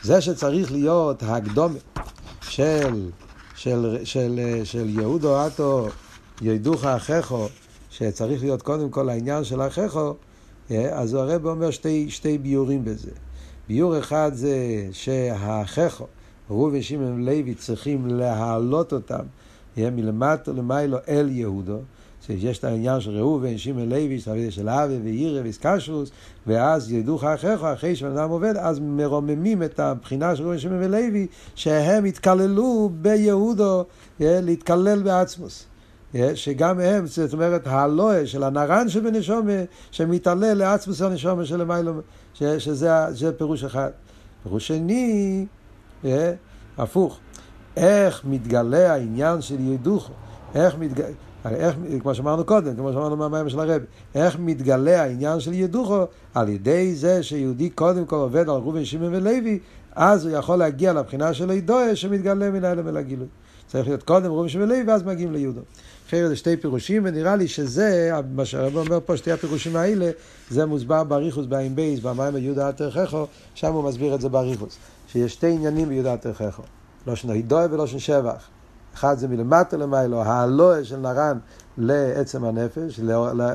זה 0.04 0.22
שצריך 0.22 0.72
להיות 0.72 1.24
הקדומה 1.24 1.80
של, 2.42 3.10
של, 3.56 3.98
של, 4.04 4.40
של 4.64 4.90
יהודו 4.90 5.38
עטו 5.38 5.88
ידוך 6.42 6.86
אחיכו, 6.86 7.48
שצריך 7.90 8.42
להיות 8.42 8.62
קודם 8.62 8.90
כל 8.90 9.10
העניין 9.10 9.44
של 9.44 9.62
אחיכו, 9.62 10.14
אז 10.70 11.14
הרב 11.14 11.46
אומר 11.46 11.72
שתי, 11.72 12.10
שתי 12.10 12.38
ביורים 12.38 12.86
בזה. 12.86 13.12
ביור 13.68 14.00
אחד 14.00 14.32
זה 14.34 14.58
שהאחיכו, 14.92 16.08
ראובן 16.50 16.82
שמעון 16.82 17.26
לוי, 17.26 17.56
צריכים 17.56 18.08
להעלות 18.08 18.94
אותם 18.94 19.24
מלמטה 19.78 20.52
למיילו 20.52 20.98
אל 21.08 21.30
יהודו. 21.30 21.80
שיש 22.26 22.60
את 22.60 22.64
העניין 22.64 23.02
של 23.02 23.12
ראובן, 23.12 23.58
שמעון 23.58 23.90
לוי, 23.90 24.20
של 24.50 24.70
אבי 24.70 25.00
ואירה 25.04 25.42
ואיסקשוס, 25.44 26.12
ואז 26.48 26.92
ידעוך 26.92 27.24
אחיך, 27.24 27.64
אחרי 27.64 27.96
שבן 27.96 28.18
אדם 28.18 28.30
עובד, 28.30 28.58
אז 28.58 28.80
מרוממים 28.80 29.64
את 29.64 29.80
הבחינה 29.80 30.36
של 30.36 30.44
ראובן, 30.44 30.60
שמעון 30.60 30.84
ולוי, 30.84 31.28
שהם 31.56 32.06
התקללו 32.06 32.90
ביהודו, 33.02 33.86
להתקלל 34.20 35.04
בעצמוס. 35.04 35.66
שגם 36.36 36.80
הם, 36.80 37.08
זאת 37.08 37.34
אומרת, 37.34 37.68
הלואה 37.68 38.28
של 38.28 38.44
הנרן 38.44 38.90
שבנשומה, 38.90 39.52
שמתעלה 39.92 40.54
לעצמוס 40.54 41.02
הנשומה 41.02 41.46
של 41.46 41.58
למיילו, 41.58 41.94
שזה 42.34 43.32
פירוש 43.38 43.64
אחד. 43.64 43.90
פירוש 44.44 44.68
שני, 44.68 45.46
הפוך, 46.78 47.20
איך 47.78 48.26
מתגלה 48.26 48.94
העניין 48.94 49.42
של 49.42 49.60
ידוך, 49.60 50.12
איך 50.56 50.76
מתגלה... 50.80 51.08
איך, 51.46 51.76
כמו 52.02 52.16
שאמרנו 52.16 52.46
קודם, 52.46 52.76
כמו 52.76 52.94
שאמרנו 52.94 53.18
מהמים 53.18 53.50
של 53.50 53.60
הרבי, 53.60 53.86
איך 54.16 54.40
מתגלה 54.40 55.02
העניין 55.02 55.40
של 55.40 55.54
ידוכו? 55.54 56.04
על 56.34 56.50
ידי 56.50 56.96
זה 56.96 57.24
שיהודי 57.24 57.70
קודם 57.70 58.06
כל 58.06 58.16
עובד 58.16 58.50
על 58.50 58.56
ראובן 58.56 58.86
שמעון 58.86 59.16
ולוי, 59.16 59.60
אז 59.96 60.26
הוא 60.26 60.38
יכול 60.38 60.56
להגיע 60.56 60.94
לבחינה 60.94 61.34
של 61.34 61.50
הידועה 61.50 61.96
שמתגלה 61.96 62.52
מן 62.52 62.64
האלה 62.64 62.82
ולגילוי. 62.86 63.28
צריך 63.68 63.88
להיות 63.88 64.04
קודם 64.04 64.26
ראובן 64.26 64.50
שמעון 64.50 64.72
ולוי 64.72 64.84
ואז 64.88 65.04
מגיעים 65.04 65.34
ליהודו. 65.34 65.62
אחרי 66.08 66.28
זה 66.28 66.36
שתי 66.36 66.58
פירושים, 66.58 67.02
ונראה 67.06 67.36
לי 67.36 67.48
שזה, 67.48 68.12
מה 68.36 68.46
שהרבי 68.46 68.78
אומר 68.78 69.00
פה, 69.06 69.18
שתי 69.18 69.32
הפירושים 69.32 69.76
האלה, 69.76 70.12
זה 70.50 70.66
מוסבר 70.66 71.04
באריכוס 71.04 71.46
בעין 71.46 71.76
בייס, 71.76 72.00
במים 72.00 72.34
ביהודה 72.34 72.72
תרחכו, 72.72 73.28
שם 73.56 73.74
הוא 73.74 73.84
מסביר 73.84 74.16
את 74.16 74.22
זה 74.22 74.30
באריכוס. 74.30 74.78
שיש 75.08 75.34
שתי 75.34 75.52
עניינים 75.52 75.90
ביהודה 75.90 76.18
תרחכו. 76.18 76.64
לא 77.08 77.16
שנו 77.16 77.32
הידועה 77.32 77.66
ולא 77.72 77.88
שנו 77.88 78.00
שבח. 78.00 78.53
אחד 78.94 79.18
זה 79.18 79.28
מלמטה 79.28 79.78
למיילו, 79.78 80.22
האלוה 80.22 80.84
של 80.84 80.98
נרן 80.98 81.38
לעצם 81.78 82.44
הנפש, 82.44 83.00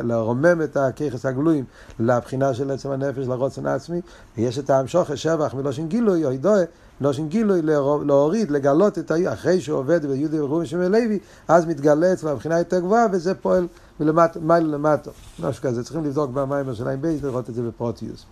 לרומם 0.05 0.62
את 0.62 0.77
הככס 0.77 1.27
הגלויים 1.27 1.64
לבחינה 1.98 2.55
של 2.55 2.70
עצם 2.70 2.90
הנפש, 2.90 3.27
לרוצן 3.27 3.66
העצמי, 3.66 4.01
ויש 4.37 4.59
את 4.59 4.70
ההמשוך, 4.70 5.16
שבח 5.16 5.55
מלושן 5.55 5.88
גילוי, 5.88 6.24
או 6.24 6.33
ידועה, 6.33 6.62
מלושן 7.01 7.29
גילוי, 7.29 7.62
להוריד, 8.05 8.51
לגלות 8.51 8.98
את 8.98 9.11
ה... 9.11 9.33
אחרי 9.33 9.61
שהוא 9.61 9.79
עובד 9.79 10.07
ביהודי 10.07 10.40
ורובי 10.40 10.66
שמי 10.66 10.88
לוי, 10.88 11.18
אז 11.48 11.66
מתגלה 11.66 12.12
אצלו 12.12 12.31
הבחינה 12.31 12.59
יותר 12.59 12.81
גבוהה, 12.81 13.07
וזה 13.12 13.35
פועל 13.35 13.66
מלמטה, 14.01 14.40
מייל 14.40 14.64
למטה, 14.64 15.11
משהו 15.40 15.62
כזה, 15.62 15.85
צריכים 15.85 16.05
לבדוק 16.05 16.31
במיימר 16.31 16.74
של 16.74 16.88
עין 16.88 17.01
בייס, 17.01 17.22
לראות 17.22 17.51
את 17.51 17.55
זה 17.55 17.62
בפרוטיוס. 17.62 18.24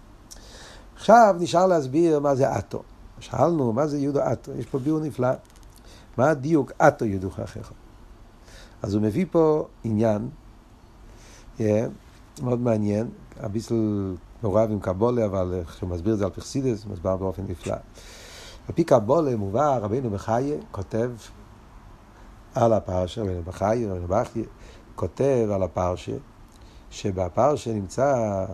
עכשיו 0.96 1.36
נשאר 1.38 1.66
להסביר 1.66 2.20
מה 2.20 2.34
זה 2.34 2.58
אטו. 2.58 2.82
שאלנו, 3.20 3.72
מה 3.72 3.86
זה 3.86 3.98
יהודו 3.98 4.20
אטו? 4.32 4.52
יש 4.58 4.66
פה 4.66 4.78
ביור 4.78 5.00
נפלא. 5.00 5.28
מה 6.16 6.30
הדיוק 6.30 6.72
אטו 6.82 7.04
יודוך 7.04 7.40
אחיך? 7.40 7.72
אז 8.82 8.94
הוא 8.94 9.02
מביא 9.02 9.26
פה 9.30 9.66
עניין 9.84 10.28
yeah, 11.58 11.62
מאוד 12.42 12.60
מעניין, 12.60 13.08
הביסל 13.40 14.14
מעורב 14.42 14.70
עם 14.70 14.80
קבולה, 14.80 15.24
אבל 15.24 15.62
כשהוא 15.66 15.90
מסביר 15.90 16.12
את 16.12 16.18
זה 16.18 16.24
על 16.24 16.30
פרסידס, 16.30 16.84
הוא 16.84 16.92
מסביר 16.92 17.16
באופן 17.16 17.42
נפלא. 17.48 17.74
על 18.68 18.74
פי 18.74 18.84
קבולה 18.84 19.36
מובא 19.36 19.78
רבינו 19.78 20.10
בחייה 20.10 20.56
כותב 20.70 21.10
על 22.54 22.72
הפרשה, 22.72 23.22
רבינו 23.22 23.42
בחייה, 23.42 23.90
רבינו 23.90 24.08
בחייה, 24.08 24.44
כותב 24.94 25.48
על 25.52 25.62
הפרשה, 25.62 26.16
שבפרשה 26.90 27.74
נמצא, 27.74 28.44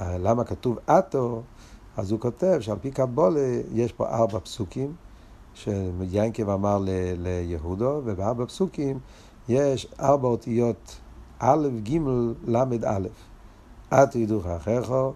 למה 0.00 0.44
כתוב 0.44 0.78
אטו, 0.86 1.42
אז 1.96 2.10
הוא 2.10 2.20
כותב 2.20 2.56
שעל 2.60 2.78
פי 2.78 2.90
קבולה 2.90 3.60
יש 3.72 3.92
פה 3.92 4.08
ארבע 4.08 4.40
פסוקים, 4.40 4.94
שיינקב 5.54 6.50
אמר 6.50 6.78
ל- 6.78 6.88
ליהודו, 7.18 8.00
ובארבע 8.04 8.46
פסוקים 8.46 8.98
יש 9.48 9.86
ארבע 10.00 10.28
אותיות 10.28 10.96
א', 11.38 11.68
ג', 11.82 11.98
ל', 12.48 12.56
א'. 12.84 13.08
אטו 13.90 14.18
ידוך 14.18 14.46
אחיכו, 14.46 15.12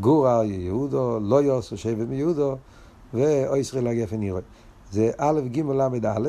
גור 0.00 0.30
אריה 0.30 0.60
יהודו, 0.60 1.20
לא 1.20 1.42
יוסו 1.42 1.76
שבט 1.76 2.08
מיהודו, 2.08 2.56
ואו 3.14 3.56
ישראל 3.56 3.86
הגפן 3.86 4.22
ירוי. 4.22 4.42
זה 4.90 5.10
א', 5.18 5.40
ג', 5.52 5.58
ל', 5.58 6.06
א', 6.06 6.28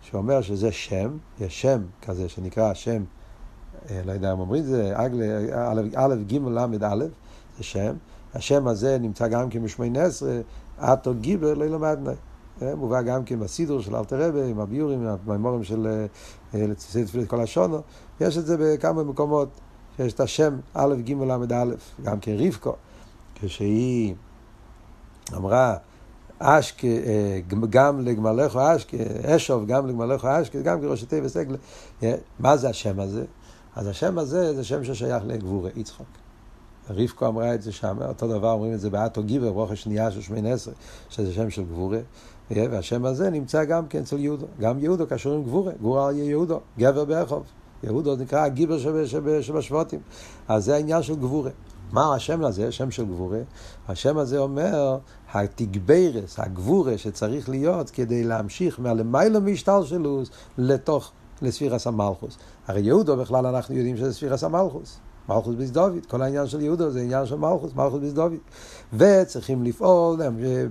שאומר 0.00 0.40
שזה 0.40 0.72
שם, 0.72 1.16
יש 1.40 1.62
שם 1.62 1.82
כזה 2.02 2.28
שנקרא 2.28 2.74
שם, 2.74 3.04
אה, 3.90 4.00
לא 4.04 4.12
יודע 4.12 4.32
אם 4.32 4.40
אומרים 4.40 4.62
את 4.62 4.68
זה, 4.68 4.92
א', 4.96 6.16
ג', 6.26 6.34
ל', 6.34 6.84
א', 6.84 7.04
זה 7.58 7.64
שם. 7.64 7.96
השם 8.34 8.68
הזה 8.68 8.98
נמצא 8.98 9.28
גם 9.28 9.50
כן 9.50 9.62
בשמונה 9.62 10.02
עשרה, 10.02 10.40
אטו 10.80 11.14
גיבר 11.14 11.54
לא 11.54 11.64
ילמדנה. 11.64 12.10
אה, 12.10 12.14
מובא 12.76 13.02
גם 13.02 13.24
כן 13.24 13.40
בסידור 13.40 13.80
של 13.80 13.96
אלתר 13.96 14.28
רבי, 14.28 14.50
עם 14.50 14.60
הביורים, 14.60 15.08
עם 15.08 15.16
המימורים 15.26 15.64
של 15.64 16.06
לצייצי 16.54 17.04
תפילת 17.04 17.28
כל 17.28 17.40
השונו. 17.40 17.80
יש 18.20 18.38
את 18.38 18.46
זה 18.46 18.56
בכמה 18.60 19.04
מקומות, 19.04 19.48
שיש 19.96 20.12
את 20.12 20.20
השם 20.20 20.58
א', 20.74 20.94
ג', 20.94 21.12
ל', 21.12 21.54
א', 21.54 21.74
גם 22.02 22.20
כן 22.20 22.36
רבקו, 22.38 22.74
כשהיא 23.34 24.14
אמרה, 25.36 25.76
אשק, 26.38 26.84
אה, 26.84 27.40
גם 27.70 28.00
לגמלכו 28.00 28.58
אשק, 28.76 28.94
אשוב, 29.26 29.66
גם 29.66 29.86
לגמלכו 29.86 30.26
אשק, 30.42 30.56
גם 30.56 30.80
כראש 30.80 31.04
עגל. 31.36 31.56
אה, 32.02 32.14
מה 32.38 32.56
זה 32.56 32.68
השם 32.68 33.00
הזה? 33.00 33.24
אז 33.76 33.86
השם 33.86 34.18
הזה 34.18 34.54
זה 34.54 34.64
שם 34.64 34.84
ששייך 34.84 35.22
לגבורי, 35.26 35.70
יצחוק. 35.76 36.06
רבקו 36.90 37.26
אמרה 37.26 37.54
את 37.54 37.62
זה 37.62 37.72
שם, 37.72 37.98
אותו 38.08 38.28
דבר 38.28 38.50
אומרים 38.50 38.74
את 38.74 38.80
זה 38.80 38.90
באטו 38.90 39.22
גיבר, 39.22 39.52
ברוך 39.52 39.70
השנייה 39.70 40.10
של 40.10 40.20
שמין 40.20 40.46
עשרה, 40.46 40.74
שזה 41.08 41.32
שם 41.32 41.50
של 41.50 41.64
גבורה. 41.64 41.98
והשם 42.50 43.04
הזה 43.04 43.30
נמצא 43.30 43.64
גם 43.64 43.86
כן 43.86 43.98
אצל 43.98 44.18
יהודו. 44.18 44.46
גם 44.60 44.78
יהודו 44.78 45.06
קשור 45.06 45.34
עם 45.34 45.42
גבורה, 45.42 45.72
גבורה 45.72 46.12
יהיה 46.12 46.24
יהודו, 46.24 46.60
גבר 46.78 47.04
ברחוב. 47.04 47.42
יהודו 47.82 48.16
נקרא 48.16 48.44
הגיבר 48.44 48.78
שבשבטים. 49.40 50.00
אז 50.48 50.64
זה 50.64 50.74
העניין 50.74 51.02
של 51.02 51.14
גבורה. 51.16 51.50
מה 51.92 52.14
השם 52.14 52.44
הזה? 52.44 52.72
שם 52.72 52.90
של 52.90 53.04
גבורה. 53.04 53.38
השם 53.88 54.18
הזה 54.18 54.38
אומר, 54.38 54.98
התגברס, 55.32 56.38
הגבורה 56.38 56.98
שצריך 56.98 57.48
להיות 57.48 57.90
כדי 57.90 58.24
להמשיך 58.24 58.80
מהלמיילא 58.80 59.40
משתלשלוס 59.40 60.30
לתוך 60.58 61.12
לספירס 61.42 61.86
המלכוס. 61.86 62.38
הרי 62.66 62.80
יהודו 62.80 63.16
בכלל 63.16 63.46
אנחנו 63.46 63.74
יודעים 63.74 63.96
שזה 63.96 64.14
ספירס 64.14 64.44
המלכוס. 64.44 64.98
מלכוס 65.28 65.54
ביס 65.54 65.70
דוד, 65.70 66.06
כל 66.08 66.22
העניין 66.22 66.46
של 66.46 66.60
יהודה 66.60 66.90
זה 66.90 67.00
עניין 67.00 67.26
של 67.26 67.36
מלכוס, 67.36 67.72
מלכוס 67.76 68.00
ביס 68.00 68.12
דוד. 68.12 68.32
וצריכים 68.92 69.64
לפעול 69.64 70.20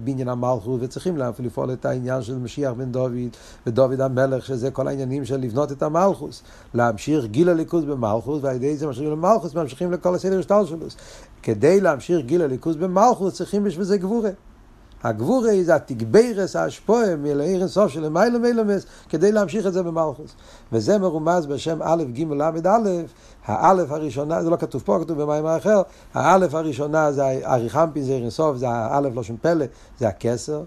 בעניין 0.04 0.30
המלכוס, 0.30 0.80
וצריכים 0.82 1.18
לפעול 1.40 1.74
את 1.74 1.86
העניין 1.86 2.22
של 2.22 2.38
משיח 2.38 2.72
בן 2.72 2.92
דוד, 2.92 3.12
ודוד 3.68 4.02
המלך, 4.02 4.46
שזה 4.46 4.72
כל 4.72 4.88
העניינים 4.88 5.26
של 5.26 5.38
לבנות 5.38 5.72
את 5.72 5.84
המלכוס. 5.84 6.44
להמשיך 6.74 7.26
גיל 7.26 7.50
הליכוז 7.50 7.84
במלכוס, 7.84 8.40
ועל 8.44 8.56
ידי 8.56 8.78
זה 8.78 8.88
ממשיכים 8.88 9.12
למלכוס, 9.12 9.56
ממשיכים 9.56 9.92
לכל 9.92 10.16
הסדר 10.16 10.42
שטל 10.42 10.66
שלו. 10.66 10.86
כדי 11.44 11.82
להמשיך 11.82 12.26
גיל 12.26 12.42
הליכוז 12.42 12.76
במלכוס, 12.76 13.34
צריכים 13.34 13.64
בשביל 13.64 13.86
זה 13.86 13.98
גבורה. 13.98 14.30
הגבורה 15.04 15.52
זה 15.64 15.76
התגברס, 15.76 16.56
ההשפועה, 16.56 17.16
מלעיר 17.16 17.60
אינסוף 17.60 17.92
של 17.92 18.10
מיילא 18.10 18.40
מיילמס, 18.40 18.86
כדי 19.10 19.32
להמשיך 19.32 19.68
את 19.68 19.74
זה 19.74 19.84
במלכוס. 19.84 20.36
וזה 20.72 20.98
מרומז 20.98 21.46
בשם 21.46 21.80
א', 21.84 22.04
ג', 22.04 22.32
ל', 22.32 22.42
א', 22.68 22.90
האלף 23.46 23.92
הראשונה, 23.92 24.44
זה 24.44 24.50
לא 24.50 24.56
כתוב 24.56 24.82
פה, 24.86 25.00
כתוב 25.02 25.22
במים 25.22 25.46
אחר, 25.46 25.82
האלף 26.14 26.54
הראשונה 26.54 27.12
זה 27.12 27.24
אריכמפין, 27.46 28.04
זה 28.04 28.14
אינסוף, 28.14 28.58
זה 28.58 28.70
האלף 28.70 29.16
לא 29.16 29.24
שם 29.24 29.38
פלא, 29.42 29.66
זה 30.00 30.08
הכסר. 30.08 30.64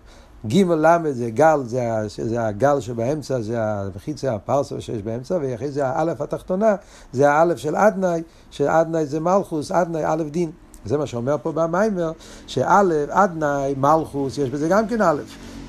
ג' 0.46 0.70
ל' 0.70 1.12
זה 1.12 1.30
גל, 1.30 1.60
זה, 1.64 2.02
זה 2.06 2.46
הגל 2.46 2.80
שבאמצע, 2.80 3.40
זה 3.40 3.62
המחיצה, 3.62 4.34
הפרסה 4.34 4.80
שיש 4.80 5.02
באמצע, 5.02 5.38
ואחרי 5.42 5.70
זה 5.70 5.86
האלף 5.86 6.20
התחתונה, 6.20 6.76
זה 7.12 7.30
האלף 7.30 7.58
של 7.58 7.76
אדנאי, 7.76 8.22
שאדנאי 8.50 9.06
זה 9.06 9.20
מלכוס, 9.20 9.72
אדנאי 9.72 10.04
אלף 10.04 10.30
דין. 10.30 10.50
זה 10.84 10.98
מה 10.98 11.06
שאומר 11.06 11.36
פה 11.42 11.52
במיימר, 11.52 12.12
שא', 12.46 12.82
אדנאי, 13.08 13.74
מלכוס, 13.76 14.38
יש 14.38 14.50
בזה 14.50 14.68
גם 14.68 14.88
כן 14.88 15.02
א', 15.02 15.20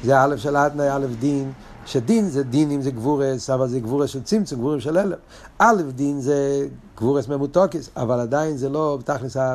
זה 0.03 0.21
א' 0.21 0.37
של 0.37 0.57
אדנאי, 0.57 0.89
א' 0.91 1.05
דין, 1.19 1.51
שדין 1.85 2.29
זה 2.29 2.43
דינים 2.43 2.81
זה 2.81 2.91
גבורס, 2.91 3.49
אבל 3.49 3.67
זה 3.67 3.79
גבורס 3.79 4.09
של 4.09 4.23
צמצום, 4.23 4.59
גבורים 4.59 4.79
של 4.79 4.97
אלם. 4.97 5.17
א' 5.59 5.81
דין 5.95 6.21
זה 6.21 6.67
גבורס 6.97 7.27
ממותוקס, 7.27 7.89
אבל 7.97 8.19
עדיין 8.19 8.57
זה 8.57 8.69
לא 8.69 8.99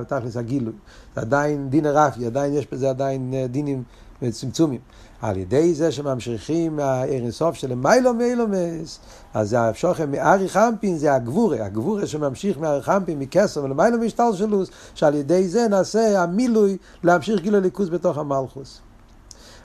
תכלס 0.08 0.36
הגילוי. 0.36 0.72
זה 1.14 1.20
עדיין 1.20 1.70
דין 1.70 1.86
הרפי, 1.86 2.26
עדיין 2.26 2.52
יש 2.52 2.66
בזה 2.72 2.90
עדיין 2.90 3.34
אה, 3.34 3.46
דינים 3.46 3.82
וצמצומים. 4.22 4.80
על 5.22 5.36
ידי 5.36 5.74
זה 5.74 5.92
שממשיכים 5.92 6.76
מהאירנסוף 6.76 7.54
של 7.54 7.74
מיילו 7.74 8.14
מיילומס, 8.14 8.98
אז 9.34 9.56
השוכם 9.58 10.10
מארי 10.10 10.48
חמפין 10.48 10.98
זה 10.98 11.14
הגבורה, 11.14 11.64
הגבורה 11.64 12.06
שממשיך 12.06 12.58
מארי 12.58 12.82
חמפין 12.82 13.18
מכסר 13.18 13.64
ולמיילו 13.64 13.98
משטל 13.98 14.30
שלוס, 14.34 14.68
שעל 14.94 15.14
ידי 15.14 15.48
זה 15.48 15.68
נעשה 15.68 16.22
המילוי 16.22 16.76
להמשיך 17.02 17.40
גילו 17.40 17.60
ליכוז 17.60 17.88
בתוך 17.88 18.18
המלכוס. 18.18 18.80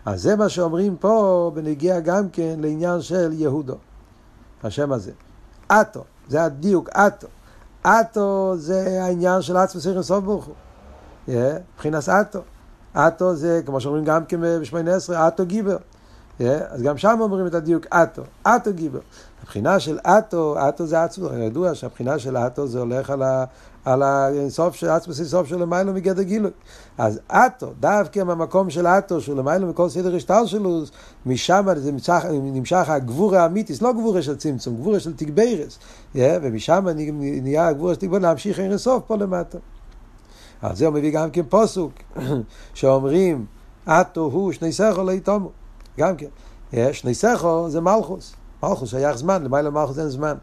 אז 0.06 0.22
זה 0.22 0.36
מה 0.36 0.50
שאומרים 0.50 0.98
פה 0.98 1.52
בנגיע 1.56 2.00
גם 2.00 2.30
כן 2.30 2.56
לעניין 2.60 3.02
של 3.02 3.34
יהודו, 3.34 3.76
השם 4.64 4.92
הזה. 4.92 5.12
אטו, 5.68 6.04
זה 6.30 6.44
הדיוק, 6.44 6.90
אטו. 6.90 7.28
אטו 7.84 8.54
זה 8.58 9.04
העניין 9.04 9.42
של 9.42 9.58
עצמו 9.58 10.04
סוף 10.04 10.24
ברוך 10.24 10.46
הוא. 10.46 10.56
מבחינת 11.76 12.10
אטו. 12.10 12.40
אטו 12.94 13.36
זה, 13.36 13.62
כמו 13.66 13.82
שאומרים 13.82 14.04
גם 14.04 14.26
כן 14.26 14.40
בשמונה 14.62 14.96
עשרה, 14.96 15.28
אטו 15.28 15.46
גיבר. 15.46 15.78
אז 16.70 16.82
גם 16.82 16.98
שם 16.98 17.18
אומרים 17.22 17.48
את 17.48 17.54
הדיוק 17.54 17.86
אטו, 17.86 18.22
אטו 18.48 18.74
גיבר. 18.74 19.00
הבחינה 19.44 19.80
של 19.80 20.00
אטו, 20.00 20.56
אטו 20.70 20.86
זה 20.86 21.04
עצמו, 21.04 21.28
ידוע 21.34 21.76
שהבחינה 21.76 22.20
של 22.20 22.38
אטו 22.38 22.68
זה 22.68 22.80
הולך 22.80 23.10
על, 23.10 23.24
ה, 23.24 23.46
על 23.86 24.04
הסוף 24.04 24.76
של 24.76 24.90
עצמו, 24.90 25.14
סוף 25.14 25.48
של 25.48 25.62
למיילו 25.62 25.94
מגדר 25.94 26.22
גילוי. 26.22 26.52
אז 26.98 27.20
אטו, 27.28 27.68
דווקא 27.80 28.24
מהמקום 28.24 28.70
של 28.70 28.88
אטו, 28.88 29.22
שהוא 29.22 29.38
למיילו 29.38 29.68
מכל 29.68 29.90
סדר 29.90 30.16
השטר 30.16 30.46
שלו, 30.46 30.82
משם 31.26 31.68
זה 31.76 31.92
נמשך, 31.92 32.26
נמשך 32.32 32.90
הגבור 32.90 33.36
האמיתיס, 33.36 33.82
לא 33.82 33.94
גבורה 33.94 34.22
של 34.22 34.36
צמצום, 34.36 34.76
גבורה 34.76 35.00
של 35.00 35.14
תגברס. 35.14 35.80
ומשם 36.16 36.86
נהיה 37.18 37.68
הגבורה 37.68 37.94
של 37.94 38.00
תגברס 38.00 38.22
להמשיך 38.22 38.60
אין 38.60 38.78
סוף 38.78 39.04
פה 39.08 39.16
למטה. 39.16 39.58
על 40.62 40.76
זה 40.76 40.86
הוא 40.86 40.94
מביא 40.94 41.12
גם 41.12 41.32
כן 41.32 41.44
פוסוק, 41.50 41.94
שאומרים, 42.74 43.46
אטו 43.86 44.22
הוא 44.22 44.52
שני 44.52 44.72
סכו 44.72 45.04
לא 45.04 45.12
יתומו. 45.12 45.50
גם 46.00 46.16
כן. 46.16 46.28
שני 46.92 47.14
סכו 47.14 47.70
זה 47.70 47.82
מלכוס. 47.82 48.36
מלכוס 48.64 48.90
שייך 48.90 49.18
זמן, 49.18 49.44
למעלה 49.44 49.70
מלכוס 49.70 50.00
אין 50.00 50.10
זמן. 50.10 50.36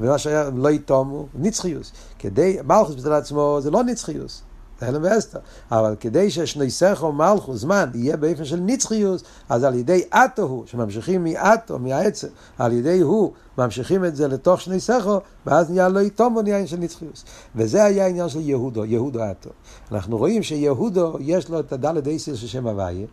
ומה 0.00 0.18
שהיה 0.18 0.50
לא 0.54 0.68
יתומו, 0.68 1.26
נצחיוס. 1.34 1.92
כדי, 2.18 2.58
מלכוס 2.64 2.94
בצד 2.94 3.12
עצמו 3.12 3.58
זה 3.60 3.70
לא 3.70 3.84
נצחיוס. 3.84 4.42
הלם 4.84 5.00
ואסתר. 5.04 5.38
אבל 5.70 5.94
כדי 6.00 6.30
ששני 6.30 6.70
סכו 6.70 7.12
מלכוס 7.12 7.60
זמן 7.60 7.90
יהיה 7.94 8.16
באופן 8.16 8.44
של 8.44 8.60
נצחיוס, 8.60 9.22
אז 9.48 9.64
על 9.64 9.74
ידי 9.74 10.02
אטו 10.10 10.42
הוא, 10.42 10.66
שממשיכים 10.66 11.24
מאטו, 11.24 11.78
מהעצם, 11.78 12.28
על 12.58 12.72
ידי 12.72 13.00
הוא, 13.00 13.32
ממשיכים 13.58 14.04
את 14.04 14.16
זה 14.16 14.28
לתוך 14.28 14.60
שני 14.60 14.80
סכו, 14.80 15.20
ואז 15.46 15.70
נהיה 15.70 15.88
לא 15.88 16.00
יתומו, 16.00 16.42
נהיה 16.42 16.56
עניין 16.56 16.68
של 16.68 16.76
נצחיוס. 16.76 17.24
וזה 17.56 17.84
היה 17.84 18.04
העניין 18.04 18.28
של 18.28 18.40
יהודו, 18.40 18.84
יהודו 18.84 19.20
אטו. 19.30 19.50
אנחנו 19.92 20.16
רואים 20.16 20.42
שיהודו 20.42 21.16
יש 21.20 21.48
לו 21.48 21.60
את 21.60 21.72
הדלת 21.72 22.06
אייסר 22.06 22.34
של 22.34 22.46
שם 22.46 22.66
הוויה, 22.66 23.06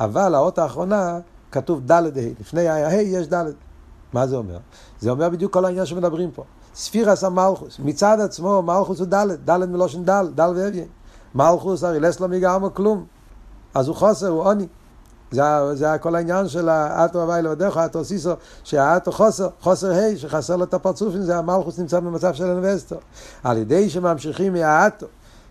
אבל 0.00 0.34
האות 0.34 0.58
האחרונה 0.58 1.18
כתוב 1.52 1.80
דלת 1.86 2.16
ה', 2.16 2.40
לפני 2.40 2.68
הה' 2.68 2.94
יש 2.94 3.26
דלת. 3.26 3.54
מה 4.12 4.26
זה 4.26 4.36
אומר? 4.36 4.58
זה 5.00 5.10
אומר 5.10 5.28
בדיוק 5.28 5.52
כל 5.52 5.64
העניין 5.64 5.86
שמדברים 5.86 6.30
פה. 6.30 6.44
ספירס 6.74 7.24
המלכוס, 7.24 7.78
מצד 7.78 8.20
עצמו 8.20 8.62
מלכוס 8.62 8.98
הוא 8.98 9.06
ד', 9.06 9.50
ד' 9.50 9.64
מלושן 9.64 10.04
ד', 10.04 10.40
ד' 10.40 10.40
ואביין. 10.40 10.88
מלכוס 11.34 11.84
הרי 11.84 12.00
לס 12.00 12.20
לא 12.20 12.28
מגרמו 12.28 12.74
כלום. 12.74 13.04
אז 13.74 13.88
הוא 13.88 13.96
חוסר, 13.96 14.28
הוא 14.28 14.42
עוני. 14.42 14.66
זה, 15.30 15.42
זה 15.74 15.86
כל 16.00 16.14
העניין 16.14 16.48
של 16.48 16.68
האטו 16.68 17.22
הווי 17.22 17.42
לבדך, 17.42 17.76
האטו 17.76 18.04
סיסו, 18.04 18.32
שהאטו 18.64 19.12
חוסר, 19.12 19.48
חוסר 19.60 19.92
ה' 19.92 20.16
שחסר 20.16 20.56
לו 20.56 20.64
את 20.64 20.74
הפרצופים, 20.74 21.22
זה 21.22 21.36
המלכוס 21.38 21.78
נמצא 21.78 22.00
במצב 22.00 22.34
של 22.34 22.44
אינבסטור. 22.44 22.98
על 23.44 23.58
ידי 23.58 23.90
שממשיכים 23.90 24.52
מהאטו, 24.52 25.06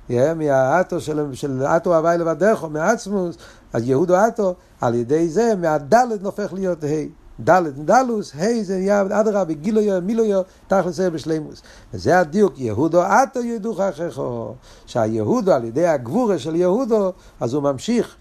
מהאטו 0.09 1.01
של, 1.01 1.29
של 1.33 1.63
אטו 1.63 1.95
הווי 1.95 2.17
לבדך, 2.17 2.65
מעצמוס, 2.71 3.35
אז 3.73 3.89
יהודו 3.89 4.15
אטו, 4.27 4.55
על 4.81 4.95
ידי 4.95 5.29
זה 5.29 5.53
מהדלת 5.57 6.21
נופך 6.21 6.53
להיות 6.53 6.83
ה'. 6.83 7.18
דלת 7.39 7.85
דלוס, 7.85 8.35
ה' 8.35 8.63
זה 8.63 8.77
נהיה 8.77 9.01
אדרבה, 9.01 9.53
גילויו, 9.53 10.01
מילויו, 10.01 10.41
תכלס 10.67 10.95
זה 10.95 11.09
בשלימוס. 11.09 11.61
וזה 11.93 12.19
הדיוק, 12.19 12.59
יהודו 12.59 13.01
עתו 13.01 13.43
ידוך 13.43 13.79
אחיכו. 13.79 14.53
שהיהודו, 14.85 15.51
על 15.51 15.63
ידי 15.63 15.87
הגבורה 15.87 16.39
של 16.39 16.55
יהודו, 16.55 17.11
אז 17.39 17.53
הוא 17.53 17.63
ממשיך. 17.63 18.15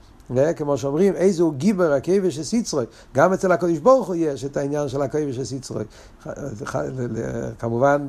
כמו 0.57 0.79
שאומרים, 0.79 1.15
איזה 1.15 1.43
הוא 1.43 1.55
גיבר 1.55 1.93
הכבש 1.93 2.37
של 2.37 2.43
סיצרוי. 2.43 2.85
גם 3.15 3.33
אצל 3.33 3.53
הקדוש 3.53 3.79
ברוך 3.79 4.07
הוא 4.07 4.15
יש 4.15 4.45
את 4.45 4.57
העניין 4.57 4.89
של 4.89 5.03
הכבש 5.03 5.37
של 5.37 5.45
סיצרוי. 5.45 5.85
כמובן 7.59 8.07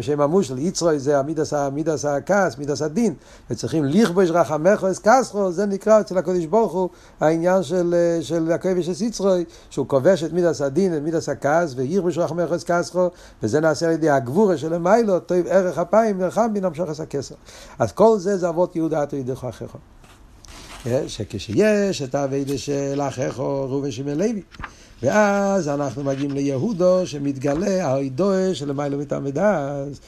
שם 0.00 0.20
המושל, 0.20 0.58
יצרוי 0.58 0.98
זה 0.98 1.18
המידס 1.18 2.04
הכעס, 2.04 2.58
מידס 2.58 2.82
הדין, 2.82 3.14
וצריכים 3.50 3.84
לכבוש 3.84 4.30
רחמך 4.30 4.84
אסקסחו, 4.84 5.52
זה 5.52 5.66
נקרא 5.66 6.00
אצל 6.00 6.18
הקדוש 6.18 6.46
ברוך 6.46 6.72
הוא 6.72 6.88
העניין 7.20 7.62
של, 7.62 7.94
של 8.20 8.52
הכבש 8.52 8.90
של 8.90 9.04
יצרוי, 9.04 9.44
שהוא 9.70 9.88
כובש 9.88 10.24
את 10.24 10.32
מידס 10.32 10.60
הדין, 10.60 10.96
את 10.96 11.02
מידס 11.02 11.28
הכעס, 11.28 11.74
ויכבוש 11.76 12.18
רחמך 12.18 12.52
אסקסחו, 12.52 13.08
וזה 13.42 13.60
נעשה 13.60 13.86
על 13.86 13.92
ידי 13.92 14.10
הגבורה 14.10 14.56
של 14.56 14.74
המיילו, 14.74 15.20
טוב 15.20 15.38
ערך 15.46 15.78
אפיים, 15.78 16.18
נלחם 16.20 16.50
בין 16.52 16.64
המשוך 16.64 17.00
הכסר. 17.00 17.34
אז 17.78 17.92
כל 17.92 18.18
זה 18.18 18.36
זה 18.36 18.48
אבות 18.48 18.76
יהודה 18.76 19.02
אתו 19.02 19.16
ידך 19.16 19.44
אחיך. 19.44 19.76
שכשיש 21.06 22.02
את 22.02 22.14
האביידה 22.14 22.58
של 22.58 23.00
אחיך 23.00 23.38
ראובן 23.38 23.90
שמעון 23.90 24.18
לוי. 24.18 24.42
ואז 25.02 25.68
אנחנו 25.68 26.04
מגיעים 26.04 26.30
ליהודו 26.30 27.06
שמתגלה 27.06 27.86
האידוי 27.86 28.54
שלמיילו 28.54 28.98
מתעמדס, 28.98 30.00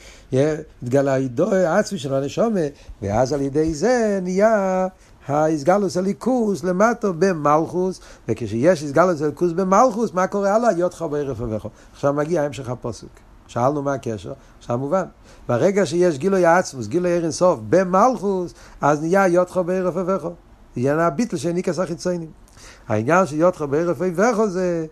מתגלה 0.83 1.13
האידוי 1.13 1.65
העצמי 1.65 1.99
של 1.99 2.13
הנשומה, 2.13 2.59
ואז 3.01 3.33
על 3.33 3.41
ידי 3.41 3.73
זה 3.73 4.19
נהיה 4.21 4.87
האיסגלוס 5.27 5.97
הליכוס 5.97 6.63
למטו 6.63 7.13
במלכוס, 7.19 7.99
וכשיש 8.27 8.83
איסגלוס 8.83 9.21
הליכוס 9.21 9.51
במלכוס, 9.51 10.13
מה 10.13 10.27
קורה 10.27 10.55
הלאה? 10.55 10.71
יותך 10.71 11.05
בערף 11.11 11.41
ובכו. 11.41 11.69
עכשיו 11.93 12.13
מגיע 12.13 12.41
המשך 12.41 12.69
הפוסק. 12.69 13.07
שאלנו 13.47 13.81
מה 13.81 13.93
הקשר, 13.93 14.33
עכשיו 14.59 14.77
מובן. 14.77 15.05
ברגע 15.47 15.85
שיש 15.85 16.17
גילוי 16.17 16.45
העצמוס, 16.45 16.87
גילוי 16.87 17.17
ערן 17.17 17.31
סוף 17.31 17.59
במלכוס, 17.69 18.53
אז 18.81 19.01
נהיה 19.01 19.27
יותך 19.27 19.59
בערף 19.65 19.93
ובכו. 19.95 20.31
עניין 20.75 20.99
הביטל 20.99 21.37
שניקס 21.37 21.79
החיציינים. 21.79 22.44
העניין 22.87 23.25
של 23.25 23.35
יודך 23.35 23.61
בערף 23.61 24.01
איבכו 24.01 24.49
זה 24.49 24.85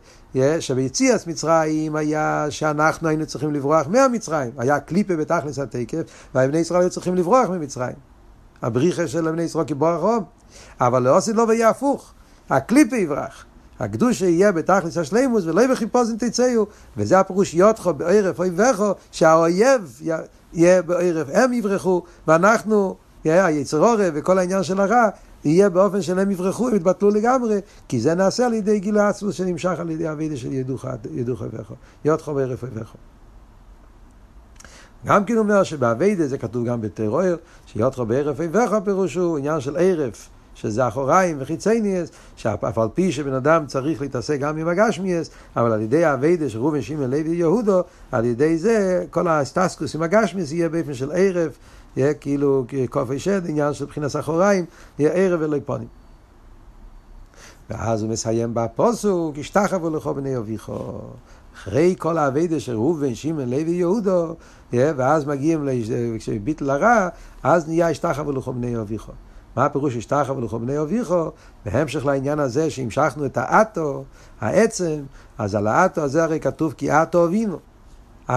שביציאס 0.59 1.27
מצרים 1.27 1.95
היה 1.95 2.45
שאנחנו 2.49 3.07
היינו 3.07 3.25
צריכים 3.25 3.53
לברוח 3.53 3.87
מהמצרים. 3.87 4.51
היה 4.57 4.79
קליפה 4.79 5.15
בתכלס 5.15 5.59
התקף, 5.59 6.01
והבני 6.35 6.57
ישראל 6.57 6.81
היו 6.81 6.89
צריכים 6.89 7.15
לברוח 7.15 7.49
ממצרים. 7.49 7.95
הבריחה 8.61 9.07
של 9.07 9.27
הבני 9.27 9.43
ישראל 9.43 9.65
כבורח 9.65 9.99
רום. 9.99 10.23
אבל 10.81 11.03
לא 11.03 11.17
עשית 11.17 11.35
לו 11.35 11.47
ויהיה 11.47 11.69
הפוך. 11.69 12.13
הקליפה 12.49 12.95
יברח. 12.95 13.45
הקדוש 13.79 14.21
יהיה 14.21 14.51
בתכלס 14.51 14.97
השלימוס 14.97 15.45
ולא 15.45 15.67
בחיפוזן 15.67 16.17
תצאו. 16.17 16.65
וזה 16.97 17.19
הפירוש 17.19 17.53
יודך 17.53 17.87
בערף 17.97 18.41
איבכו, 18.41 18.91
שהאויב 19.11 20.01
יהיה 20.53 20.81
בערף, 20.81 21.27
הם 21.33 21.53
יברחו, 21.53 22.03
ואנחנו, 22.27 22.95
היצר 23.23 23.95
וכל 23.99 24.39
העניין 24.39 24.63
של 24.63 24.81
הרע, 24.81 25.09
יהיה 25.45 25.69
באופן 25.69 26.01
שהם 26.01 26.31
יברחו, 26.31 26.69
הם 26.69 26.75
יתבטלו 26.75 27.09
לגמרי, 27.09 27.59
כי 27.87 27.99
זה 27.99 28.15
נעשה 28.15 28.45
על 28.45 28.53
ידי 28.53 28.79
גיל 28.79 28.97
העצמוס 28.97 29.35
שנמשך 29.35 29.79
על 29.79 29.89
ידי 29.89 30.11
אבידה 30.11 30.37
של 30.37 30.53
ידוך 31.11 31.41
אביכו, 31.41 31.73
יודכו 32.05 32.35
וערף 32.35 32.63
אביכו. 32.63 32.97
גם 35.05 35.25
כן 35.25 35.37
אומר 35.37 35.63
שבאבידה, 35.63 36.27
זה 36.27 36.37
כתוב 36.37 36.65
גם 36.65 36.81
בטרור, 36.81 37.21
שיודכו 37.65 38.05
בערף 38.05 38.39
אביכו 38.39 38.85
פירושו 38.85 39.37
עניין 39.37 39.59
של 39.59 39.77
ערף. 39.77 40.29
שזה 40.55 40.87
אחוריים 40.87 41.37
וחיצייניאס, 41.39 42.09
שאף 42.35 42.77
על 42.77 42.87
פי 42.93 43.11
שבן 43.11 43.33
אדם 43.33 43.65
צריך 43.65 44.01
להתעסק 44.01 44.39
גם 44.39 44.57
עם 44.57 44.67
הגשמיאס, 44.67 45.29
אבל 45.55 45.71
על 45.71 45.81
ידי 45.81 46.05
האביידה 46.05 46.49
של 46.49 46.59
ראובן 46.59 46.81
שמעון 46.81 47.09
לוי 47.09 47.35
יהודו, 47.35 47.81
על 48.11 48.25
ידי 48.25 48.57
זה 48.57 49.05
כל 49.09 49.27
הסטסקוס 49.27 49.95
עם 49.95 50.01
הגשמיאס 50.01 50.51
יהיה 50.51 50.69
באופן 50.69 50.93
של 50.93 51.11
יהיה 51.11 51.57
כאילו 52.19 52.65
כופי 52.89 53.19
שד, 53.19 53.41
עניין 53.49 53.73
של 53.73 53.85
מבחינת 53.85 54.15
אחוריים, 54.15 54.65
יהיה 54.99 55.11
ערב 55.11 55.39
ולא 55.41 55.57
פונים. 55.65 55.87
ואז 57.69 58.01
הוא 58.01 58.09
מסיים 58.09 58.53
בפוסוק, 58.53 59.37
השתחוו 59.37 59.89
לכו 59.89 60.13
בני 60.13 60.37
אביכו. 60.37 60.99
אחרי 61.55 61.95
כל 61.97 62.17
האביידה 62.17 62.59
של 62.59 62.75
ראובן, 62.75 63.15
שמעון, 63.15 63.49
לוי, 63.49 63.71
יהודו, 63.71 64.35
ואז 64.73 65.25
מגיעים, 65.25 65.67
כשביטל 66.19 66.69
הרע, 66.69 67.09
אז 67.43 67.67
נהיה 67.67 67.89
השתחוו 67.89 68.31
לכו 68.31 68.53
בני 68.53 68.79
אביכו. 68.79 69.11
מה 69.55 69.65
הפירוש 69.65 69.95
השתחוו 69.95 70.41
לכו 70.41 70.59
בני 70.59 70.79
אביכו? 70.79 71.31
בהמשך 71.65 72.05
לעניין 72.05 72.39
הזה 72.39 72.69
שהמשכנו 72.69 73.25
את 73.25 73.37
האטו, 73.37 74.03
העצם, 74.41 75.03
אז 75.37 75.55
על 75.55 75.67
האטו 75.67 76.01
הזה 76.01 76.23
הרי 76.23 76.39
כתוב 76.39 76.73
כי 76.73 76.91
אטו 76.91 77.25
אבינו. 77.25 77.59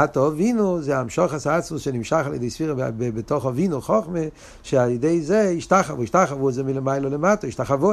אטו 0.05 0.29
אבינו 0.29 0.83
זה 0.83 0.99
המשוך 0.99 1.33
הסעצמוס 1.33 1.83
שנמשך 1.83 2.23
על 2.27 2.35
ידי 2.35 2.51
ספירה 2.51 2.75
בתוך 2.99 3.47
אבינו 3.47 3.81
חוכמה, 3.81 4.21
שעל 4.63 4.91
ידי 4.91 5.21
זה 5.21 5.55
השתחוו, 5.57 6.03
השתחוו 6.03 6.53
זה 6.53 6.63
מלמיילו 6.63 7.11
למטו, 7.11 7.47
השתחוו. 7.47 7.93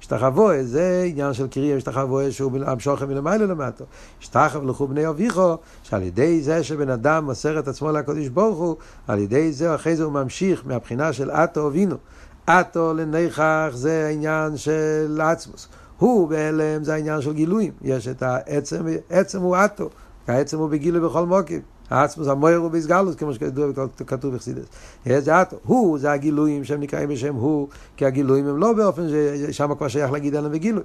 השתחוו 0.00 0.48
זה 0.62 1.04
עניין 1.08 1.32
של 1.32 1.48
קריאה, 1.48 1.76
השתחוו 1.76 2.20
שהוא 2.30 2.52
המשוך 2.66 3.02
מלמיילו 3.02 3.46
למטו. 3.46 3.84
השתחוו 4.20 4.66
לכו 4.66 4.86
בני 4.88 5.08
אביכו, 5.08 5.56
שעל 5.82 6.02
ידי 6.02 6.42
זה 6.42 6.64
שבן 6.64 6.90
אדם 6.90 7.24
מוסר 7.24 7.58
את 7.58 7.68
עצמו 7.68 7.92
לקדוש 7.92 8.28
ברוך 8.28 8.58
הוא, 8.58 8.76
על 9.08 9.18
ידי 9.18 9.52
זה 9.52 9.74
אחרי 9.74 9.96
זה 9.96 10.04
הוא 10.04 10.12
ממשיך 10.12 10.62
מהבחינה 10.66 11.12
של 11.12 11.30
אטו 11.30 11.68
אבינו. 11.68 11.96
אטו 12.44 12.94
לנכח 12.94 13.70
זה 13.74 14.06
העניין 14.06 14.56
של 14.56 15.20
עצמוס. 15.22 15.68
הוא 15.98 16.28
בהלם 16.28 16.84
זה 16.84 16.94
העניין 16.94 17.20
של 17.20 17.32
גילויים. 17.32 17.72
יש 17.82 18.08
את 18.08 18.22
העצם, 18.22 18.86
עצם 19.10 19.40
הוא 19.40 19.56
אטו. 19.64 19.90
העצם 20.26 20.58
הוא 20.58 20.68
בגילוי 20.68 21.00
בכל 21.00 21.26
מוקים. 21.26 21.60
העצמוס 21.90 22.28
המויר 22.28 22.58
הוא 22.58 22.70
בסגלוס, 22.70 23.14
כמו 23.14 23.34
שכתוב 23.34 24.34
בחסידס. 24.34 24.64
הוא, 25.64 25.98
זה 25.98 26.12
הגילויים 26.12 26.64
שהם 26.64 26.80
נקראים 26.80 27.08
בשם 27.08 27.34
הוא, 27.34 27.68
כי 27.96 28.06
הגילויים 28.06 28.46
הם 28.46 28.56
לא 28.56 28.72
באופן 28.72 29.02
ששם 29.08 29.74
כבר 29.74 29.88
שייך 29.88 30.12
להגיד 30.12 30.34
עליהם 30.34 30.52
בגילוי. 30.52 30.82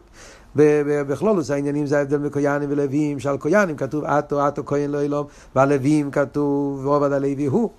בכלולוס 0.56 1.52
העניינים 1.52 1.86
זה 1.86 1.98
ההבדל 1.98 2.18
מקויאנים 2.18 2.70
ולוויים, 2.72 3.20
שעל 3.20 3.38
קויאנים 3.38 3.76
כתוב 3.76 4.06
אטו, 4.06 4.48
אטו 4.48 4.66
כהן 4.66 4.92
לא 4.92 5.02
אילום, 5.02 5.28
והלוויים 5.56 6.12
כתוב 6.12 6.86
רובד 6.86 7.12
הלוי 7.12 7.46
הוא. 7.46 7.70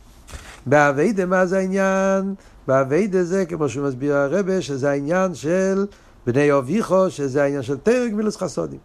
באביידה 0.66 1.26
מה 1.26 1.46
זה 1.46 1.58
העניין? 1.58 2.34
באביידה 2.68 3.24
זה, 3.24 3.46
כמו 3.46 3.68
שהוא 3.68 3.86
מסביר 3.86 4.16
הרבה, 4.16 4.62
שזה 4.62 4.90
העניין 4.90 5.34
של 5.34 5.86
בני 6.26 6.52
אביכו, 6.52 7.10
שזה 7.10 7.42
העניין 7.42 7.62
של 7.62 7.76
תרג 7.76 8.14
מילוס 8.14 8.36
חסודים. 8.36 8.78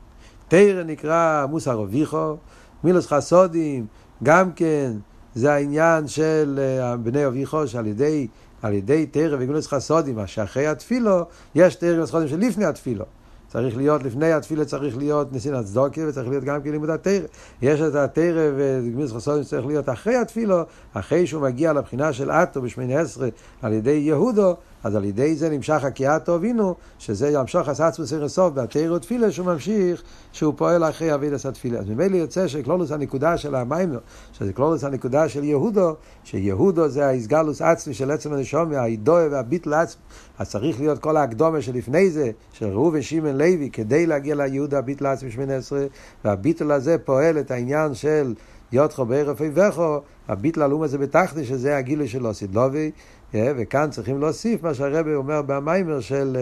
תרא 0.47 0.83
נקרא 0.83 1.45
מוסר 1.49 1.83
אביכו, 1.83 2.35
מילוס 2.83 3.07
חסודים, 3.07 3.85
גם 4.23 4.51
כן, 4.51 4.91
זה 5.35 5.53
העניין 5.53 6.07
של 6.07 6.59
אה, 6.61 6.97
בני 6.97 7.27
אביחו, 7.27 7.67
שעל 7.67 7.87
ידי, 7.87 8.27
על 8.61 8.73
ידי 8.73 9.05
תרא 9.05 9.35
וגמילוס 9.35 9.67
חסודים, 9.67 10.15
מה 10.15 10.27
שאחרי 10.27 10.67
התפילו, 10.67 11.25
יש 11.55 11.75
תרא 11.75 11.89
וגמילוס 11.89 12.09
חסודים 12.09 12.27
שלפני 12.27 12.65
התפילו. 12.65 13.05
צריך 13.51 13.77
להיות, 13.77 14.03
לפני 14.03 14.33
התפילה 14.33 14.65
צריך 14.65 14.97
להיות 14.97 15.33
נסין 15.33 15.53
הצדוקה 15.53 16.01
וצריך 16.07 16.29
להיות 16.29 16.43
גם 16.43 16.61
כן 16.61 16.71
לימוד 16.71 16.89
התרא. 16.89 17.25
יש 17.61 17.81
את 17.81 17.95
התרא 17.95 18.51
וגמיס 18.55 19.11
חסודים 19.11 19.43
שצריך 19.43 19.65
להיות 19.65 19.89
אחרי 19.89 20.15
התפילו, 20.15 20.61
אחרי 20.93 21.27
שהוא 21.27 21.41
מגיע 21.41 21.73
לבחינה 21.73 22.13
של 22.13 22.31
אטו 22.31 22.61
בשמיני 22.61 22.97
עשרה 22.97 23.27
על 23.61 23.73
ידי 23.73 23.91
יהודו, 23.91 24.55
אז 24.83 24.95
על 24.95 25.05
ידי 25.05 25.35
זה 25.35 25.49
נמשך 25.49 25.83
הקיאטו 25.83 26.35
אבינו, 26.35 26.75
שזה 26.99 27.29
ימשוך 27.29 27.67
הסעצמוס 27.67 28.13
סוף 28.27 28.53
בהתרא 28.53 28.91
ותפילה, 28.91 29.31
שהוא 29.31 29.45
ממשיך, 29.45 30.03
שהוא 30.31 30.53
פועל 30.57 30.83
אחרי 30.83 31.13
אבידס 31.13 31.45
התפילה. 31.45 31.79
אז 31.79 31.89
ממילא 31.89 32.15
יוצא 32.17 32.47
שכלולוס 32.47 32.91
הנקודה 32.91 33.37
של 33.37 33.55
המיימר, 33.55 33.99
שזה 34.33 34.53
כלולוס 34.53 34.83
הנקודה 34.83 35.29
של 35.29 35.43
יהודו, 35.43 35.95
שיהודו 36.23 36.87
זה 36.87 37.07
האיסגלוס 37.07 37.61
עצמי 37.61 37.93
של 37.93 38.11
עצם 38.11 38.33
הנשומי, 38.33 38.75
האידוי 38.75 39.27
והביטל 39.27 39.73
עצמי. 39.73 40.01
אז 40.39 40.49
צריך 40.49 40.79
להיות 40.79 40.99
כל 40.99 41.17
ההקדומה 41.17 41.61
שלפני 41.61 42.09
זה, 42.09 42.31
של 42.53 42.65
ראובן 42.65 43.01
שמעון 43.01 43.37
לוי, 43.37 43.69
כדי 43.73 44.05
להגיע 44.05 44.35
ליהודה 44.35 44.77
הביטל 44.77 45.05
עצמי 45.05 45.31
שמונה 45.31 45.55
עשרה, 45.55 45.85
והביטל 46.25 46.71
הזה 46.71 46.97
פועל 46.97 47.39
את 47.39 47.51
העניין 47.51 47.93
של 47.93 48.33
יודכו 48.71 49.05
בערף 49.05 49.41
איבכו, 49.41 50.01
הביטל 50.27 50.61
הלאום 50.61 50.83
הזה 50.83 50.97
בתחתי, 50.97 51.45
שזה 51.45 51.77
הגילוי 51.77 52.07
של 52.07 52.27
אוסידלובי, 52.27 52.91
וכאן 53.33 53.89
צריכים 53.89 54.19
להוסיף 54.19 54.63
מה 54.63 54.73
שהרבא 54.73 55.15
אומר 55.15 55.41
במיימר 55.41 55.99
של, 55.99 56.37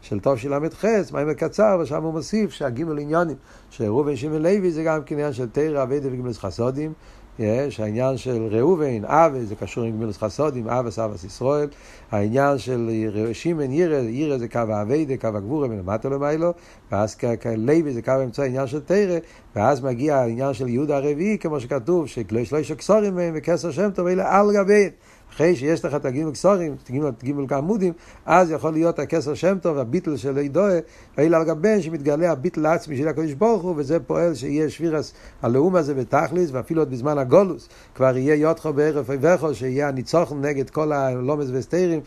של 0.00 0.20
טוב 0.20 0.38
של 0.38 0.54
ל"ח, 0.54 0.84
מיימר 1.12 1.32
קצר, 1.32 1.78
ושם 1.82 2.02
הוא 2.02 2.12
מוסיף 2.12 2.50
שהגימל 2.50 2.98
עניונים, 2.98 3.36
שראובן 3.70 4.16
שמעון 4.16 4.42
לוי 4.42 4.70
זה 4.70 4.82
גם 4.82 5.00
עניין 5.10 5.32
של 5.32 5.48
תרא, 5.48 5.82
אביידה 5.82 6.08
וגמלס 6.12 6.38
חסודים, 6.38 6.92
יש 7.38 7.80
העניין 7.80 8.16
של 8.16 8.48
ראובן, 8.50 9.04
אבה, 9.04 9.44
זה 9.44 9.54
קשור 9.54 9.84
עם 9.84 9.92
גמילוס 9.92 10.18
חסודים, 10.18 10.68
אבה 10.68 10.90
סבס 10.90 11.24
ישראל, 11.24 11.68
העניין 12.10 12.58
של 12.58 12.90
שמן 13.32 13.72
ירא, 13.72 13.96
ירא 13.96 14.38
זה 14.38 14.48
קו 14.48 14.58
האביידה, 14.58 15.16
קו 15.16 15.26
הגבורה 15.26 15.68
מלמטה 15.68 16.08
למיילו, 16.08 16.52
ואז 16.92 17.16
לוי 17.56 17.94
זה 17.94 18.02
קו 18.02 18.12
אמצע 18.24 18.42
העניין 18.42 18.66
של 18.66 18.80
תרא, 18.80 19.18
ואז 19.56 19.80
מגיע 19.84 20.16
העניין 20.16 20.54
של 20.54 20.68
יהודה 20.68 20.96
הרביעי, 20.96 21.38
כמו 21.38 21.60
שכתוב, 21.60 22.06
ששלושה 22.06 22.74
כסורים 22.74 23.14
מהם 23.14 23.34
וכסר 23.36 23.70
שם 23.70 23.90
טוב, 23.90 24.06
אלה 24.06 24.38
על 24.38 24.46
גביהם. 24.54 24.90
אחרי 25.34 25.56
שיש 25.56 25.84
לך 25.84 25.94
את 25.94 26.04
הגימל 26.04 26.32
קסורים, 26.32 26.76
את 27.08 27.24
גימל 27.24 27.44
כעמודים, 27.48 27.92
אז 28.26 28.50
יכול 28.50 28.72
להיות 28.72 28.98
הכסר 28.98 29.34
שם 29.34 29.58
טוב, 29.62 29.78
הביטל 29.78 30.16
של 30.16 30.38
אידואה, 30.38 30.78
ואלה 31.18 31.36
על 31.36 31.44
גביהם 31.44 31.82
שמתגלה 31.82 32.32
הביטל 32.32 32.66
העצמי 32.66 32.96
של 32.96 33.08
הקדוש 33.08 33.32
ברוך 33.32 33.62
הוא, 33.62 33.74
וזה 33.76 34.00
פועל 34.00 34.34
שיהיה 34.34 34.70
שבירס 34.70 35.12
הלאום 35.42 35.76
הזה 35.76 35.94
בתכליס, 35.94 36.50
ואפילו 36.52 36.82
עוד 36.82 36.90
בזמן 36.90 37.18
הגולוס, 37.18 37.68
כבר 37.94 38.16
יהיה 38.16 38.34
יודכו 38.34 38.72
בערב 38.72 39.10
איבכו, 39.10 39.54
שיהיה 39.54 39.88
הניצוחן 39.88 40.40
נגד 40.40 40.70
כל 40.70 40.92
הלומס 40.92 41.46
וסתירים, 41.52 42.00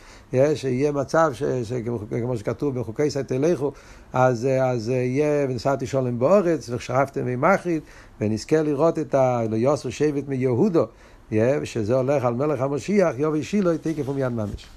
שיהיה 0.56 0.92
מצב, 0.92 1.32
ש, 1.34 1.44
ש, 1.44 1.74
כמו 2.10 2.38
שכתוב 2.38 2.80
בחוקי 2.80 3.10
סייט 3.10 3.32
אליכו, 3.32 3.72
אז, 4.14 4.48
אז 4.62 4.90
יהיה 4.90 5.46
ונסעתי 5.50 5.86
שולם 5.86 6.20
באורץ, 6.20 6.70
ושאפתם 6.70 7.26
ממחריד, 7.26 7.82
ונזכה 8.22 8.62
לראות 8.62 9.00
את 9.00 9.16
ה... 9.16 9.42
ליוסר 9.50 9.90
שבט 9.90 10.28
מיהודו. 10.28 10.86
שזה 11.64 11.96
הולך 11.96 12.26
על 12.26 12.34
מלך 12.34 12.62
המשיח, 12.62 13.16
יובי 13.18 13.44
שילו, 13.44 13.78
תקף 13.78 14.10
ומיד 14.10 14.32
ממש. 14.32 14.77